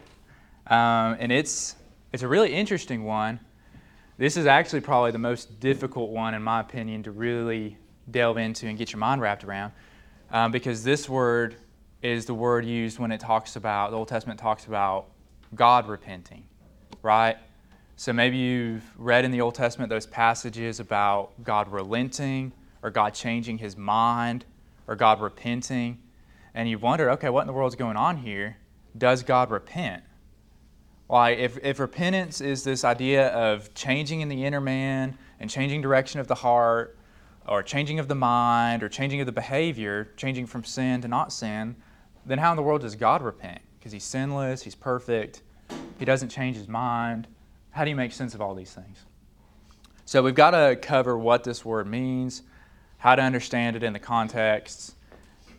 Um, 0.67 1.17
and 1.21 1.33
it's, 1.33 1.77
it's 2.13 2.23
a 2.23 2.29
really 2.29 2.53
interesting 2.53 3.05
one 3.05 3.41
this 4.21 4.37
is 4.37 4.45
actually 4.45 4.83
probably 4.83 5.13
the 5.13 5.19
most 5.19 5.61
difficult 5.61 6.11
one, 6.11 6.35
in 6.35 6.43
my 6.43 6.61
opinion, 6.61 7.03
to 7.05 7.11
really 7.11 7.79
delve 8.11 8.37
into 8.37 8.67
and 8.67 8.77
get 8.77 8.93
your 8.93 8.99
mind 8.99 9.23
wrapped 9.23 9.45
around 9.45 9.73
um, 10.31 10.53
because 10.53 10.85
this 10.85 11.09
word 11.09 11.57
is 12.03 12.27
the 12.27 12.35
word 12.35 12.65
used 12.65 12.99
when 12.99 13.13
it 13.13 13.21
talks 13.21 13.57
about, 13.57 13.91
the 13.91 13.97
Old 13.97 14.09
Testament 14.09 14.41
talks 14.41 14.67
about 14.67 15.07
God 15.55 15.89
repenting, 15.89 16.45
right? 17.03 17.37
So 17.97 18.13
maybe 18.13 18.39
you've 18.39 18.85
read 18.97 19.25
in 19.25 19.31
the 19.31 19.41
Old 19.43 19.55
Testament 19.55 19.91
those 19.91 20.07
passages 20.07 20.81
about 20.81 21.33
God 21.45 21.69
relenting 21.69 22.53
or 22.83 22.91
God 22.91 23.13
changing 23.13 23.59
his 23.59 23.77
mind 23.77 24.47
or 24.87 24.97
God 24.97 25.21
repenting, 25.21 25.99
and 26.55 26.69
you've 26.69 26.83
wondered, 26.83 27.11
okay, 27.11 27.29
what 27.29 27.43
in 27.43 27.47
the 27.47 27.53
world 27.53 27.71
is 27.71 27.77
going 27.77 27.97
on 27.97 28.17
here? 28.17 28.57
Does 28.97 29.23
God 29.23 29.51
repent? 29.51 30.03
Like, 31.09 31.39
if, 31.39 31.59
if 31.63 31.79
repentance 31.79 32.41
is 32.41 32.65
this 32.65 32.85
idea 32.85 33.29
of 33.29 33.75
changing 33.75 34.21
in 34.21 34.29
the 34.29 34.45
inner 34.45 34.61
man 34.61 35.19
and 35.39 35.51
changing 35.51 35.83
direction 35.83 36.21
of 36.21 36.27
the 36.27 36.37
heart, 36.37 36.97
or 37.47 37.63
changing 37.63 37.99
of 37.99 38.07
the 38.09 38.15
mind, 38.15 38.83
or 38.83 38.89
changing 38.89 39.21
of 39.21 39.27
the 39.27 39.33
behavior, 39.33 40.13
changing 40.17 40.47
from 40.47 40.63
sin 40.63 41.01
to 41.03 41.09
not 41.09 41.33
sin, 41.33 41.75
then 42.31 42.39
how 42.39 42.51
in 42.53 42.57
the 42.57 42.63
world 42.63 42.83
does 42.83 42.95
God 42.95 43.23
repent? 43.23 43.61
Because 43.79 43.93
He's 43.93 44.05
sinless, 44.05 44.63
He's 44.63 44.75
perfect, 44.75 45.43
He 45.99 46.05
doesn't 46.05 46.29
change 46.29 46.57
His 46.57 46.69
mind. 46.69 47.27
How 47.71 47.85
do 47.85 47.91
you 47.91 47.97
make 47.97 48.13
sense 48.13 48.35
of 48.35 48.41
all 48.41 48.55
these 48.55 48.73
things? 48.73 48.99
So, 50.05 50.23
we've 50.23 50.35
got 50.35 50.51
to 50.51 50.77
cover 50.77 51.17
what 51.17 51.45
this 51.45 51.65
word 51.65 51.87
means, 51.87 52.43
how 52.99 53.15
to 53.15 53.23
understand 53.23 53.77
it 53.77 53.83
in 53.83 53.93
the 53.93 53.99
context, 53.99 54.95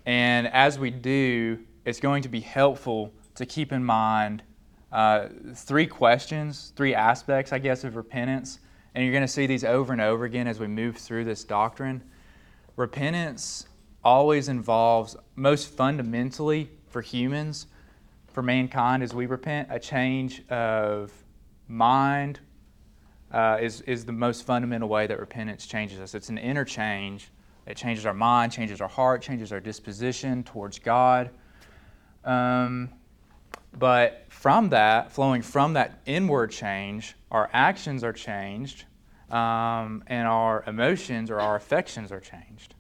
And 0.06 0.48
as 0.48 0.80
we 0.80 0.90
do, 0.90 1.60
it's 1.86 2.00
going 2.00 2.24
to 2.24 2.30
be 2.30 2.40
helpful 2.40 3.12
to 3.36 3.46
keep 3.46 3.72
in 3.72 3.84
mind 3.84 4.44
uh, 4.92 5.28
three 5.56 5.88
questions, 5.88 6.74
three 6.76 6.94
aspects, 6.94 7.54
I 7.54 7.60
guess, 7.60 7.84
of 7.84 7.96
repentance. 7.96 8.60
And 8.94 9.04
you're 9.04 9.14
going 9.14 9.24
to 9.24 9.28
see 9.28 9.48
these 9.48 9.64
over 9.64 9.94
and 9.94 10.02
over 10.02 10.26
again 10.26 10.48
as 10.48 10.60
we 10.60 10.68
move 10.68 10.98
through 10.98 11.24
this 11.26 11.44
doctrine. 11.44 12.04
Repentance 12.76 13.68
always 14.04 14.48
involves, 14.48 15.16
most 15.36 15.70
fundamentally 15.70 16.70
for 16.88 17.02
humans, 17.02 17.68
for 18.28 18.42
mankind 18.42 19.04
as 19.04 19.14
we 19.14 19.26
repent, 19.26 19.68
a 19.72 19.80
change 19.80 20.48
of 20.50 21.12
mind 21.68 22.40
uh, 23.32 23.58
is, 23.62 23.82
is 23.82 24.06
the 24.06 24.12
most 24.12 24.46
fundamental 24.46 24.90
way 24.90 25.08
that 25.08 25.20
repentance 25.20 25.66
changes 25.66 26.00
us. 26.00 26.16
It's 26.16 26.30
an 26.30 26.38
interchange. 26.38 27.30
It 27.66 27.78
changes 27.78 28.06
our 28.06 28.14
mind, 28.14 28.52
changes 28.52 28.82
our 28.82 28.88
heart, 28.88 29.22
changes 29.22 29.52
our 29.52 29.60
disposition 29.60 30.44
towards 30.44 30.80
God. 30.80 31.30
Um, 32.24 32.90
but 33.78 34.26
from 34.30 34.70
that, 34.70 35.12
flowing 35.12 35.42
from 35.42 35.74
that 35.74 36.02
inward 36.06 36.52
change, 36.52 37.16
our 37.30 37.50
actions 37.54 38.04
are 38.04 38.14
changed 38.14 38.86
um, 39.30 40.04
and 40.08 40.28
our 40.28 40.64
emotions 40.68 41.32
or 41.32 41.40
our 41.40 41.56
affections 41.56 42.12
are 42.12 42.20
changed. 42.20 42.76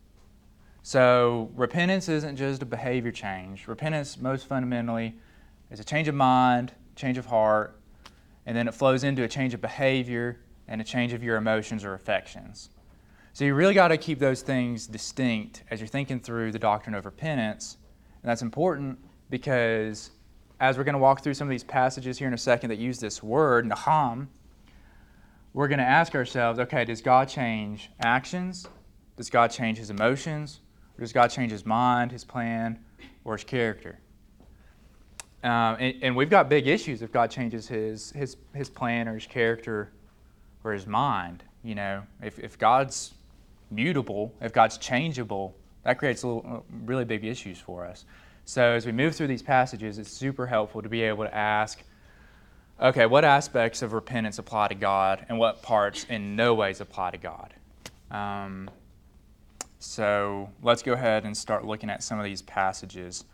So 0.83 1.51
repentance 1.55 2.09
isn't 2.09 2.37
just 2.37 2.61
a 2.61 2.65
behavior 2.65 3.11
change. 3.11 3.67
Repentance, 3.67 4.17
most 4.19 4.47
fundamentally, 4.47 5.15
is 5.69 5.79
a 5.79 5.83
change 5.83 6.07
of 6.07 6.15
mind, 6.15 6.73
change 6.95 7.17
of 7.17 7.27
heart, 7.27 7.79
and 8.45 8.57
then 8.57 8.67
it 8.67 8.73
flows 8.73 9.03
into 9.03 9.23
a 9.23 9.27
change 9.27 9.53
of 9.53 9.61
behavior 9.61 10.39
and 10.67 10.81
a 10.81 10.83
change 10.83 11.13
of 11.13 11.23
your 11.23 11.37
emotions 11.37 11.83
or 11.83 11.93
affections. 11.93 12.69
So 13.33 13.45
you 13.45 13.53
really 13.53 13.73
got 13.73 13.89
to 13.89 13.97
keep 13.97 14.19
those 14.19 14.41
things 14.41 14.87
distinct 14.87 15.63
as 15.69 15.79
you're 15.79 15.87
thinking 15.87 16.19
through 16.19 16.51
the 16.51 16.59
doctrine 16.59 16.95
of 16.95 17.05
repentance. 17.05 17.77
And 18.21 18.29
that's 18.29 18.41
important 18.41 18.99
because 19.29 20.11
as 20.59 20.77
we're 20.77 20.83
going 20.83 20.93
to 20.93 20.99
walk 20.99 21.23
through 21.23 21.35
some 21.35 21.47
of 21.47 21.51
these 21.51 21.63
passages 21.63 22.17
here 22.17 22.27
in 22.27 22.33
a 22.33 22.37
second 22.37 22.69
that 22.71 22.77
use 22.77 22.99
this 22.99 23.23
word, 23.23 23.69
naham, 23.69 24.27
we're 25.53 25.67
going 25.67 25.79
to 25.79 25.85
ask 25.85 26.15
ourselves 26.15 26.59
okay, 26.59 26.85
does 26.85 27.01
God 27.01 27.29
change 27.29 27.91
actions? 28.01 28.67
Does 29.15 29.29
God 29.29 29.49
change 29.49 29.77
his 29.77 29.89
emotions? 29.89 30.59
Does 31.01 31.11
God 31.11 31.29
change 31.29 31.51
his 31.51 31.65
mind, 31.65 32.11
his 32.11 32.23
plan, 32.23 32.77
or 33.25 33.33
his 33.33 33.43
character? 33.43 33.97
Um, 35.43 35.77
and, 35.79 35.95
and, 36.03 36.15
we've 36.15 36.29
got 36.29 36.47
big 36.47 36.67
issues 36.67 37.01
if 37.01 37.11
God 37.11 37.31
changes 37.31 37.67
his, 37.67 38.11
his, 38.11 38.37
his 38.53 38.69
plan 38.69 39.07
or 39.07 39.15
his 39.15 39.25
character 39.25 39.91
or 40.63 40.73
his 40.73 40.85
mind. 40.85 41.43
You 41.63 41.73
know, 41.73 42.03
if, 42.21 42.37
if 42.37 42.59
God's 42.59 43.15
mutable, 43.71 44.31
if 44.41 44.53
God's 44.53 44.77
changeable, 44.77 45.55
that 45.85 45.97
creates 45.97 46.23
little, 46.23 46.45
uh, 46.47 46.75
really 46.85 47.03
big 47.03 47.25
issues 47.25 47.57
for 47.57 47.83
us. 47.83 48.05
So 48.45 48.61
as 48.61 48.85
we 48.85 48.91
move 48.91 49.15
through 49.15 49.25
these 49.25 49.41
passages, 49.41 49.97
it's 49.97 50.11
super 50.11 50.45
helpful 50.45 50.83
to 50.83 50.89
be 50.89 51.01
able 51.01 51.23
to 51.23 51.35
ask, 51.35 51.81
okay, 52.79 53.07
what 53.07 53.25
aspects 53.25 53.81
of 53.81 53.93
repentance 53.93 54.37
apply 54.37 54.67
to 54.67 54.75
God 54.75 55.25
and 55.29 55.39
what 55.39 55.63
parts 55.63 56.03
in 56.09 56.35
no 56.35 56.53
ways 56.53 56.79
apply 56.79 57.09
to 57.09 57.17
God? 57.17 57.55
Um, 58.11 58.69
so 59.81 60.47
let's 60.61 60.83
go 60.83 60.93
ahead 60.93 61.25
and 61.25 61.35
start 61.35 61.65
looking 61.65 61.89
at 61.89 62.03
some 62.03 62.19
of 62.19 62.23
these 62.23 62.43
passages. 62.43 63.25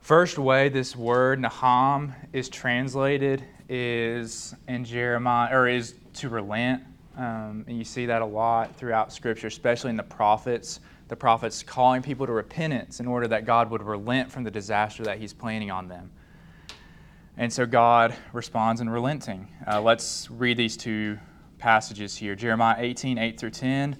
First 0.00 0.38
way 0.38 0.68
this 0.68 0.94
word 0.94 1.40
Naham 1.40 2.14
is 2.34 2.50
translated 2.50 3.42
is 3.70 4.54
in 4.68 4.84
Jeremiah, 4.84 5.48
or 5.50 5.66
is 5.66 5.94
to 6.14 6.28
relent. 6.28 6.82
Um, 7.16 7.64
and 7.66 7.78
you 7.78 7.84
see 7.84 8.04
that 8.04 8.20
a 8.20 8.26
lot 8.26 8.76
throughout 8.76 9.10
Scripture, 9.10 9.46
especially 9.46 9.88
in 9.90 9.96
the 9.96 10.02
prophets. 10.02 10.80
The 11.08 11.16
prophets 11.16 11.62
calling 11.62 12.02
people 12.02 12.26
to 12.26 12.32
repentance 12.32 13.00
in 13.00 13.06
order 13.06 13.26
that 13.28 13.46
God 13.46 13.70
would 13.70 13.82
relent 13.82 14.30
from 14.30 14.44
the 14.44 14.50
disaster 14.50 15.04
that 15.04 15.18
He's 15.18 15.32
planning 15.32 15.70
on 15.70 15.88
them. 15.88 16.10
And 17.38 17.50
so 17.50 17.64
God 17.64 18.14
responds 18.34 18.82
in 18.82 18.90
relenting. 18.90 19.48
Uh, 19.66 19.80
let's 19.80 20.30
read 20.30 20.58
these 20.58 20.76
two 20.76 21.18
passages 21.56 22.14
here 22.14 22.34
Jeremiah 22.34 22.76
18, 22.78 23.16
8 23.16 23.40
through 23.40 23.50
10. 23.50 23.96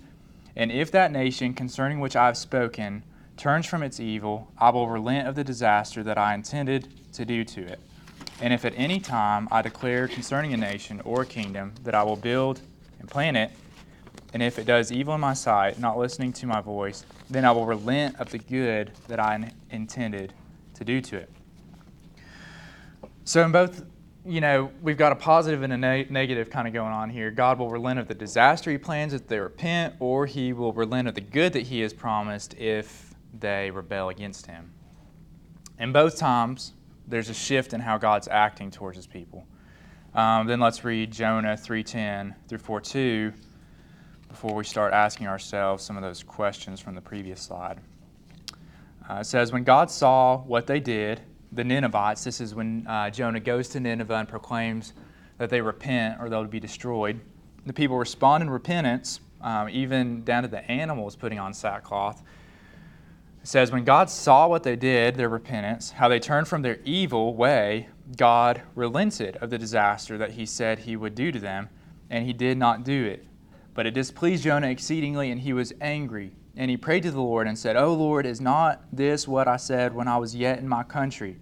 And 0.59 0.73
if 0.73 0.91
that 0.91 1.13
nation 1.13 1.55
concerning 1.55 2.01
which 2.01 2.17
I 2.17 2.27
have 2.27 2.37
spoken 2.37 3.05
turns 3.37 3.65
from 3.65 3.85
its 3.85 4.01
evil, 4.01 4.51
I 4.59 4.71
will 4.71 4.89
relent 4.89 5.29
of 5.29 5.37
the 5.37 5.45
disaster 5.45 6.03
that 6.03 6.19
I 6.19 6.35
intended 6.35 6.89
to 7.13 7.25
do 7.25 7.45
to 7.45 7.63
it. 7.63 7.79
And 8.41 8.53
if 8.53 8.65
at 8.65 8.75
any 8.77 8.99
time 8.99 9.47
I 9.53 9.63
declare 9.63 10.09
concerning 10.09 10.53
a 10.53 10.57
nation 10.57 11.01
or 11.05 11.23
a 11.23 11.27
kingdom 11.27 11.75
that 11.85 11.95
I 11.95 12.03
will 12.03 12.17
build 12.17 12.61
and 12.99 13.09
plant 13.09 13.37
it, 13.37 13.53
and 14.35 14.43
if 14.43 14.59
it 14.59 14.67
does 14.67 14.91
evil 14.91 15.15
in 15.15 15.21
my 15.21 15.33
sight, 15.33 15.79
not 15.79 15.97
listening 15.97 16.33
to 16.35 16.47
my 16.47 16.61
voice, 16.61 17.07
then 17.31 17.45
I 17.45 17.53
will 17.53 17.65
relent 17.65 18.17
of 18.17 18.31
the 18.31 18.39
good 18.39 18.91
that 19.07 19.21
I 19.21 19.53
intended 19.71 20.33
to 20.75 20.85
do 20.85 21.01
to 21.03 21.19
it. 21.19 21.31
So, 23.25 23.45
in 23.45 23.53
both, 23.53 23.85
you 24.29 24.43
know, 24.43 24.71
we've 24.83 24.99
got 24.99 25.13
a 25.13 25.17
positive 25.17 25.63
and 25.63 25.73
a 25.73 25.77
ne- 25.77 26.07
negative 26.11 26.51
kind 26.51 26.69
of 26.69 26.75
going 26.75 26.93
on 26.93 27.09
here. 27.09 27.31
God 27.31 27.59
will 27.59 27.71
relent 27.71 27.99
of 27.99 28.09
the 28.09 28.15
disaster 28.15 28.71
he 28.71 28.77
plans 28.77 29.15
if 29.15 29.27
they 29.27 29.39
repent, 29.39 29.95
or 30.01 30.27
he 30.27 30.53
will 30.53 30.73
relent 30.75 31.09
of 31.09 31.15
the 31.15 31.23
good 31.23 31.55
that 31.55 31.63
he 31.63 31.81
has 31.81 31.95
promised 31.95 32.55
if 32.59 33.15
they 33.39 33.71
rebel 33.71 34.11
against 34.11 34.47
him. 34.47 34.71
In 35.79 35.93
both 35.93 36.19
times, 36.19 36.75
there's 37.07 37.31
a 37.31 37.35
shift 37.35 37.73
in 37.73 37.81
how 37.81 37.97
God's 37.97 38.29
acting 38.29 38.71
towards 38.71 38.97
his 38.97 39.07
people. 39.07 39.47
Um, 40.15 40.47
then 40.47 40.61
let's 40.61 40.85
read 40.85 41.11
Jonah 41.11 41.57
3:10 41.57 42.35
through 42.49 42.59
4:2 42.59 43.33
before 44.29 44.55
we 44.55 44.65
start 44.65 44.93
asking 44.93 45.27
ourselves 45.27 45.83
some 45.83 45.97
of 45.97 46.03
those 46.03 46.23
questions 46.23 46.81
from 46.81 46.95
the 46.95 47.01
previous 47.01 47.41
slide. 47.41 47.81
Uh, 49.09 49.15
it 49.21 49.25
says, 49.25 49.53
When 49.53 49.65
God 49.65 49.91
saw 49.91 50.39
what 50.39 50.67
they 50.67 50.81
did, 50.81 51.23
the 51.53 51.65
Ninevites, 51.65 52.25
this 52.25 52.41
is 52.41 52.55
when 52.55 52.87
uh, 52.87 53.11
Jonah 53.11 53.41
goes 53.41 53.69
to 53.71 53.81
Nineveh 53.81 54.15
and 54.15 54.29
proclaims 54.29 54.93
that 55.39 55.51
they 55.51 55.61
repent 55.61 56.21
or 56.21 56.29
they'll 56.29 56.45
be 56.45 56.61
destroyed. 56.61 57.21
The 57.67 57.73
people 57.73 57.97
respond 57.97 58.43
in 58.43 58.51
repentance, 58.51 59.21
um, 59.41 59.69
even 59.69 60.25
down 60.25 60.43
to 60.43 60.49
the 60.49 60.69
animals 60.71 61.17
putting 61.17 61.39
on 61.39 61.55
sackcloth. 61.55 62.23
It 63.43 63.49
says, 63.49 63.71
When 63.71 63.85
God 63.85 64.11
saw 64.11 64.47
what 64.49 64.63
they 64.63 64.77
did, 64.77 65.15
their 65.15 65.29
repentance, 65.29 65.93
how 65.93 66.09
they 66.09 66.19
turned 66.21 66.49
from 66.49 66.63
their 66.63 66.79
evil 66.85 67.35
way, 67.35 67.89
God 68.17 68.63
relented 68.75 69.37
of 69.37 69.51
the 69.51 69.59
disaster 69.59 70.19
that 70.19 70.33
he 70.33 70.45
said 70.45 70.81
he 70.81 70.97
would 70.97 71.15
do 71.15 71.31
to 71.31 71.39
them, 71.39 71.69
and 72.11 72.27
he 72.27 72.33
did 72.33 72.59
not 72.59 72.85
do 72.85 73.05
it. 73.05 73.27
But 73.75 73.87
it 73.87 73.95
displeased 73.95 74.45
Jonah 74.45 74.69
exceedingly, 74.69 75.31
and 75.31 75.41
he 75.41 75.53
was 75.53 75.73
angry. 75.81 76.33
And 76.59 76.73
he 76.73 76.77
prayed 76.77 77.05
to 77.05 77.13
the 77.13 77.21
Lord 77.21 77.47
and 77.47 77.57
said, 77.57 77.77
O 77.77 77.95
Lord, 77.95 78.27
is 78.27 78.41
not 78.41 78.83
this 78.93 79.29
what 79.29 79.47
I 79.47 79.57
said 79.57 79.95
when 79.95 80.09
I 80.09 80.17
was 80.17 80.35
yet 80.35 80.59
in 80.59 80.69
my 80.69 80.83
country? 80.83 81.39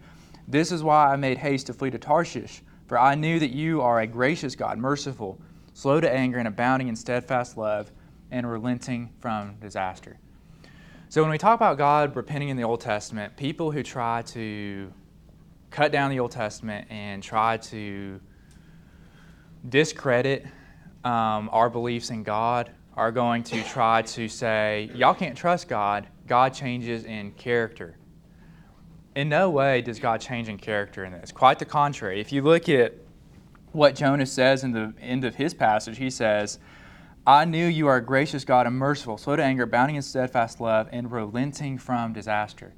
This 0.47 0.71
is 0.71 0.83
why 0.83 1.11
I 1.11 1.17
made 1.17 1.39
haste 1.39 1.69
to 1.69 1.73
flee 1.73 1.89
to 1.91 1.99
Tarshish, 1.99 2.63
for 2.87 2.99
I 2.99 3.15
knew 3.15 3.39
that 3.39 3.51
you 3.51 3.81
are 3.81 3.99
a 3.99 4.07
gracious 4.07 4.55
God, 4.55 4.77
merciful, 4.77 5.41
slow 5.73 6.01
to 6.01 6.13
anger, 6.13 6.39
and 6.39 6.47
abounding 6.47 6.89
in 6.89 6.95
steadfast 6.95 7.57
love, 7.57 7.91
and 8.31 8.49
relenting 8.49 9.11
from 9.19 9.57
disaster. 9.59 10.19
So 11.09 11.23
when 11.23 11.31
we 11.31 11.39
talk 11.39 11.57
about 11.57 11.79
God 11.79 12.15
repenting 12.15 12.51
in 12.51 12.59
the 12.59 12.65
Old 12.65 12.83
Testament, 12.83 13.39
people 13.39 13.71
who 13.71 13.83
try 13.83 14.21
to 14.23 14.93
cut 15.71 15.93
down 15.93 16.11
the 16.11 16.21
Old 16.21 16.33
Testament 16.33 16.89
and 16.91 17.23
try 17.23 17.57
to 17.57 18.21
discredit 19.67 20.45
um, 21.05 21.49
our 21.53 21.71
beliefs 21.71 22.11
in 22.11 22.23
God 22.23 22.71
are 22.97 23.13
going 23.13 23.43
to 23.45 23.63
try 23.65 24.03
to 24.03 24.29
say, 24.29 24.91
y'all 24.95 25.15
can't 25.15 25.37
trust 25.37 25.69
God. 25.69 26.07
God 26.27 26.55
changes 26.55 27.05
in 27.05 27.33
character. 27.33 27.97
In 29.15 29.29
no 29.29 29.51
way 29.51 29.83
does 29.83 29.99
God 29.99 30.21
change 30.21 30.49
in 30.49 30.59
character 30.59 31.05
in 31.05 31.13
this. 31.13 31.31
Quite 31.31 31.59
the 31.59 31.65
contrary. 31.65 32.21
If 32.21 32.33
you 32.33 32.43
look 32.43 32.69
at 32.69 32.95
what 33.73 33.95
Jonah 33.95 34.27
says 34.27 34.65
in 34.65 34.73
the 34.73 34.95
end 35.01 35.25
of 35.25 35.35
his 35.35 35.55
passage, 35.55 35.99
he 35.99 36.11
says, 36.11 36.59
I 37.27 37.45
knew 37.45 37.67
you 37.67 37.89
are 37.89 37.97
a 37.97 38.05
gracious 38.05 38.45
God 38.45 38.67
and 38.67 38.77
merciful, 38.77 39.19
slow 39.19 39.37
to 39.37 39.43
anger, 39.43 39.65
abounding 39.65 39.97
in 39.97 40.03
steadfast 40.03 40.61
love, 40.61 40.89
and 40.93 41.11
relenting 41.11 41.77
from 41.77 42.13
disaster. 42.13 42.73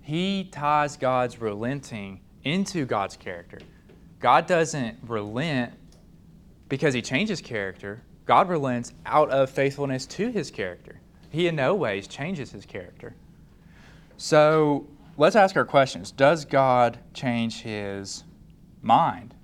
He 0.00 0.44
ties 0.44 0.96
God's 0.96 1.40
relenting 1.40 2.20
into 2.42 2.86
God's 2.86 3.16
character. 3.16 3.58
God 4.18 4.46
doesn't 4.46 4.98
relent 5.06 5.74
because 6.68 6.94
he 6.94 7.02
changes 7.02 7.40
character. 7.40 8.02
God 8.26 8.48
relents 8.48 8.92
out 9.06 9.30
of 9.30 9.50
faithfulness 9.50 10.06
to 10.06 10.30
his 10.30 10.50
character. 10.50 11.00
He 11.30 11.46
in 11.46 11.56
no 11.56 11.74
ways 11.74 12.06
changes 12.06 12.50
his 12.52 12.66
character. 12.66 13.14
So 14.16 14.86
let's 15.16 15.36
ask 15.36 15.56
our 15.56 15.64
questions. 15.64 16.12
Does 16.12 16.44
God 16.44 16.98
change 17.14 17.62
his 17.62 18.24
mind? 18.82 19.34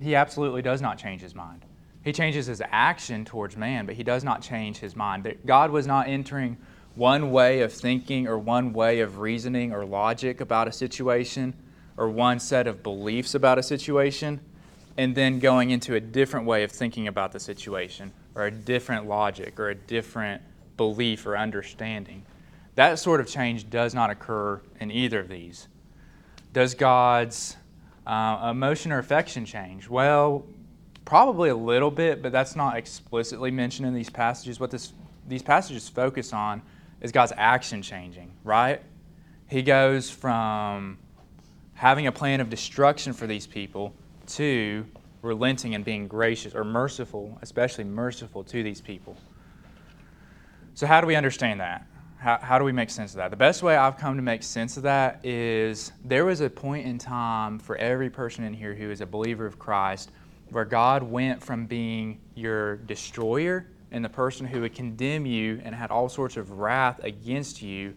He 0.00 0.14
absolutely 0.14 0.62
does 0.62 0.80
not 0.80 0.98
change 0.98 1.20
his 1.20 1.34
mind. 1.34 1.64
He 2.04 2.12
changes 2.12 2.46
his 2.46 2.62
action 2.70 3.24
towards 3.24 3.56
man, 3.56 3.84
but 3.84 3.96
he 3.96 4.04
does 4.04 4.22
not 4.22 4.40
change 4.40 4.78
his 4.78 4.94
mind. 4.94 5.36
God 5.44 5.70
was 5.70 5.86
not 5.86 6.08
entering 6.08 6.56
one 6.94 7.30
way 7.30 7.60
of 7.60 7.72
thinking 7.72 8.26
or 8.26 8.38
one 8.38 8.72
way 8.72 9.00
of 9.00 9.18
reasoning 9.18 9.72
or 9.72 9.84
logic 9.84 10.40
about 10.40 10.68
a 10.68 10.72
situation 10.72 11.54
or 11.96 12.08
one 12.08 12.38
set 12.38 12.66
of 12.66 12.82
beliefs 12.82 13.34
about 13.34 13.58
a 13.58 13.62
situation 13.62 14.40
and 14.98 15.14
then 15.14 15.38
going 15.38 15.70
into 15.70 15.94
a 15.94 16.00
different 16.00 16.44
way 16.44 16.64
of 16.64 16.72
thinking 16.72 17.06
about 17.06 17.30
the 17.30 17.38
situation 17.38 18.12
or 18.34 18.46
a 18.46 18.50
different 18.50 19.06
logic 19.06 19.58
or 19.58 19.70
a 19.70 19.74
different 19.74 20.42
belief 20.76 21.24
or 21.24 21.38
understanding. 21.38 22.24
That 22.74 22.98
sort 22.98 23.20
of 23.20 23.28
change 23.28 23.70
does 23.70 23.94
not 23.94 24.10
occur 24.10 24.60
in 24.80 24.90
either 24.90 25.20
of 25.20 25.28
these. 25.28 25.68
Does 26.52 26.74
God's 26.74 27.56
uh, 28.08 28.48
emotion 28.50 28.90
or 28.90 28.98
affection 28.98 29.44
change? 29.46 29.88
Well, 29.88 30.44
probably 31.04 31.50
a 31.50 31.56
little 31.56 31.92
bit, 31.92 32.20
but 32.20 32.32
that's 32.32 32.56
not 32.56 32.76
explicitly 32.76 33.52
mentioned 33.52 33.86
in 33.86 33.94
these 33.94 34.10
passages. 34.10 34.58
What 34.58 34.72
this, 34.72 34.92
these 35.28 35.42
passages 35.42 35.88
focus 35.88 36.32
on 36.32 36.60
is 37.00 37.12
God's 37.12 37.32
action 37.36 37.82
changing, 37.82 38.32
right? 38.42 38.82
He 39.48 39.62
goes 39.62 40.10
from 40.10 40.98
having 41.74 42.08
a 42.08 42.12
plan 42.12 42.40
of 42.40 42.50
destruction 42.50 43.12
for 43.12 43.28
these 43.28 43.46
people 43.46 43.94
to 44.28 44.86
relenting 45.22 45.74
and 45.74 45.84
being 45.84 46.08
gracious 46.08 46.54
or 46.54 46.64
merciful, 46.64 47.38
especially 47.42 47.84
merciful 47.84 48.44
to 48.44 48.62
these 48.62 48.80
people. 48.80 49.16
So, 50.74 50.86
how 50.86 51.00
do 51.00 51.06
we 51.06 51.16
understand 51.16 51.60
that? 51.60 51.86
How, 52.18 52.38
how 52.38 52.58
do 52.58 52.64
we 52.64 52.72
make 52.72 52.90
sense 52.90 53.12
of 53.12 53.18
that? 53.18 53.30
The 53.30 53.36
best 53.36 53.62
way 53.62 53.76
I've 53.76 53.96
come 53.96 54.16
to 54.16 54.22
make 54.22 54.42
sense 54.42 54.76
of 54.76 54.84
that 54.84 55.24
is 55.24 55.92
there 56.04 56.24
was 56.24 56.40
a 56.40 56.50
point 56.50 56.86
in 56.86 56.98
time 56.98 57.58
for 57.58 57.76
every 57.76 58.10
person 58.10 58.44
in 58.44 58.54
here 58.54 58.74
who 58.74 58.90
is 58.90 59.00
a 59.00 59.06
believer 59.06 59.46
of 59.46 59.58
Christ 59.58 60.10
where 60.50 60.64
God 60.64 61.02
went 61.02 61.42
from 61.42 61.66
being 61.66 62.20
your 62.34 62.76
destroyer 62.76 63.66
and 63.90 64.04
the 64.04 64.08
person 64.08 64.46
who 64.46 64.62
would 64.62 64.74
condemn 64.74 65.26
you 65.26 65.60
and 65.64 65.74
had 65.74 65.90
all 65.90 66.08
sorts 66.08 66.36
of 66.36 66.52
wrath 66.52 67.00
against 67.02 67.62
you 67.62 67.94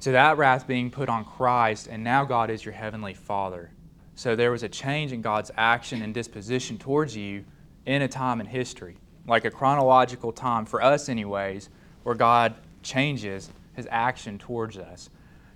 to 0.00 0.12
that 0.12 0.38
wrath 0.38 0.66
being 0.66 0.90
put 0.90 1.08
on 1.08 1.24
Christ, 1.24 1.88
and 1.88 2.04
now 2.04 2.24
God 2.24 2.50
is 2.50 2.64
your 2.64 2.74
heavenly 2.74 3.14
Father. 3.14 3.70
So 4.18 4.34
there 4.34 4.50
was 4.50 4.64
a 4.64 4.68
change 4.68 5.12
in 5.12 5.22
God's 5.22 5.52
action 5.56 6.02
and 6.02 6.12
disposition 6.12 6.76
towards 6.76 7.16
you 7.16 7.44
in 7.86 8.02
a 8.02 8.08
time 8.08 8.40
in 8.40 8.46
history, 8.46 8.96
like 9.28 9.44
a 9.44 9.50
chronological 9.52 10.32
time, 10.32 10.66
for 10.66 10.82
us, 10.82 11.08
anyways, 11.08 11.68
where 12.02 12.16
God 12.16 12.56
changes 12.82 13.48
his 13.74 13.86
action 13.92 14.36
towards 14.36 14.76
us. 14.76 15.08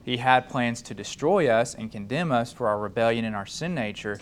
He 0.04 0.16
had 0.16 0.48
plans 0.48 0.80
to 0.82 0.94
destroy 0.94 1.48
us 1.48 1.74
and 1.74 1.90
condemn 1.90 2.30
us 2.30 2.52
for 2.52 2.68
our 2.68 2.78
rebellion 2.78 3.24
and 3.24 3.34
our 3.34 3.46
sin 3.46 3.74
nature, 3.74 4.20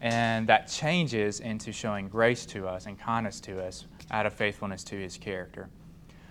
and 0.00 0.46
that 0.46 0.68
changes 0.68 1.40
into 1.40 1.72
showing 1.72 2.08
grace 2.08 2.46
to 2.46 2.68
us 2.68 2.86
and 2.86 2.96
kindness 2.96 3.40
to 3.40 3.60
us 3.60 3.86
out 4.12 4.24
of 4.24 4.32
faithfulness 4.32 4.84
to 4.84 4.94
his 4.94 5.18
character. 5.18 5.68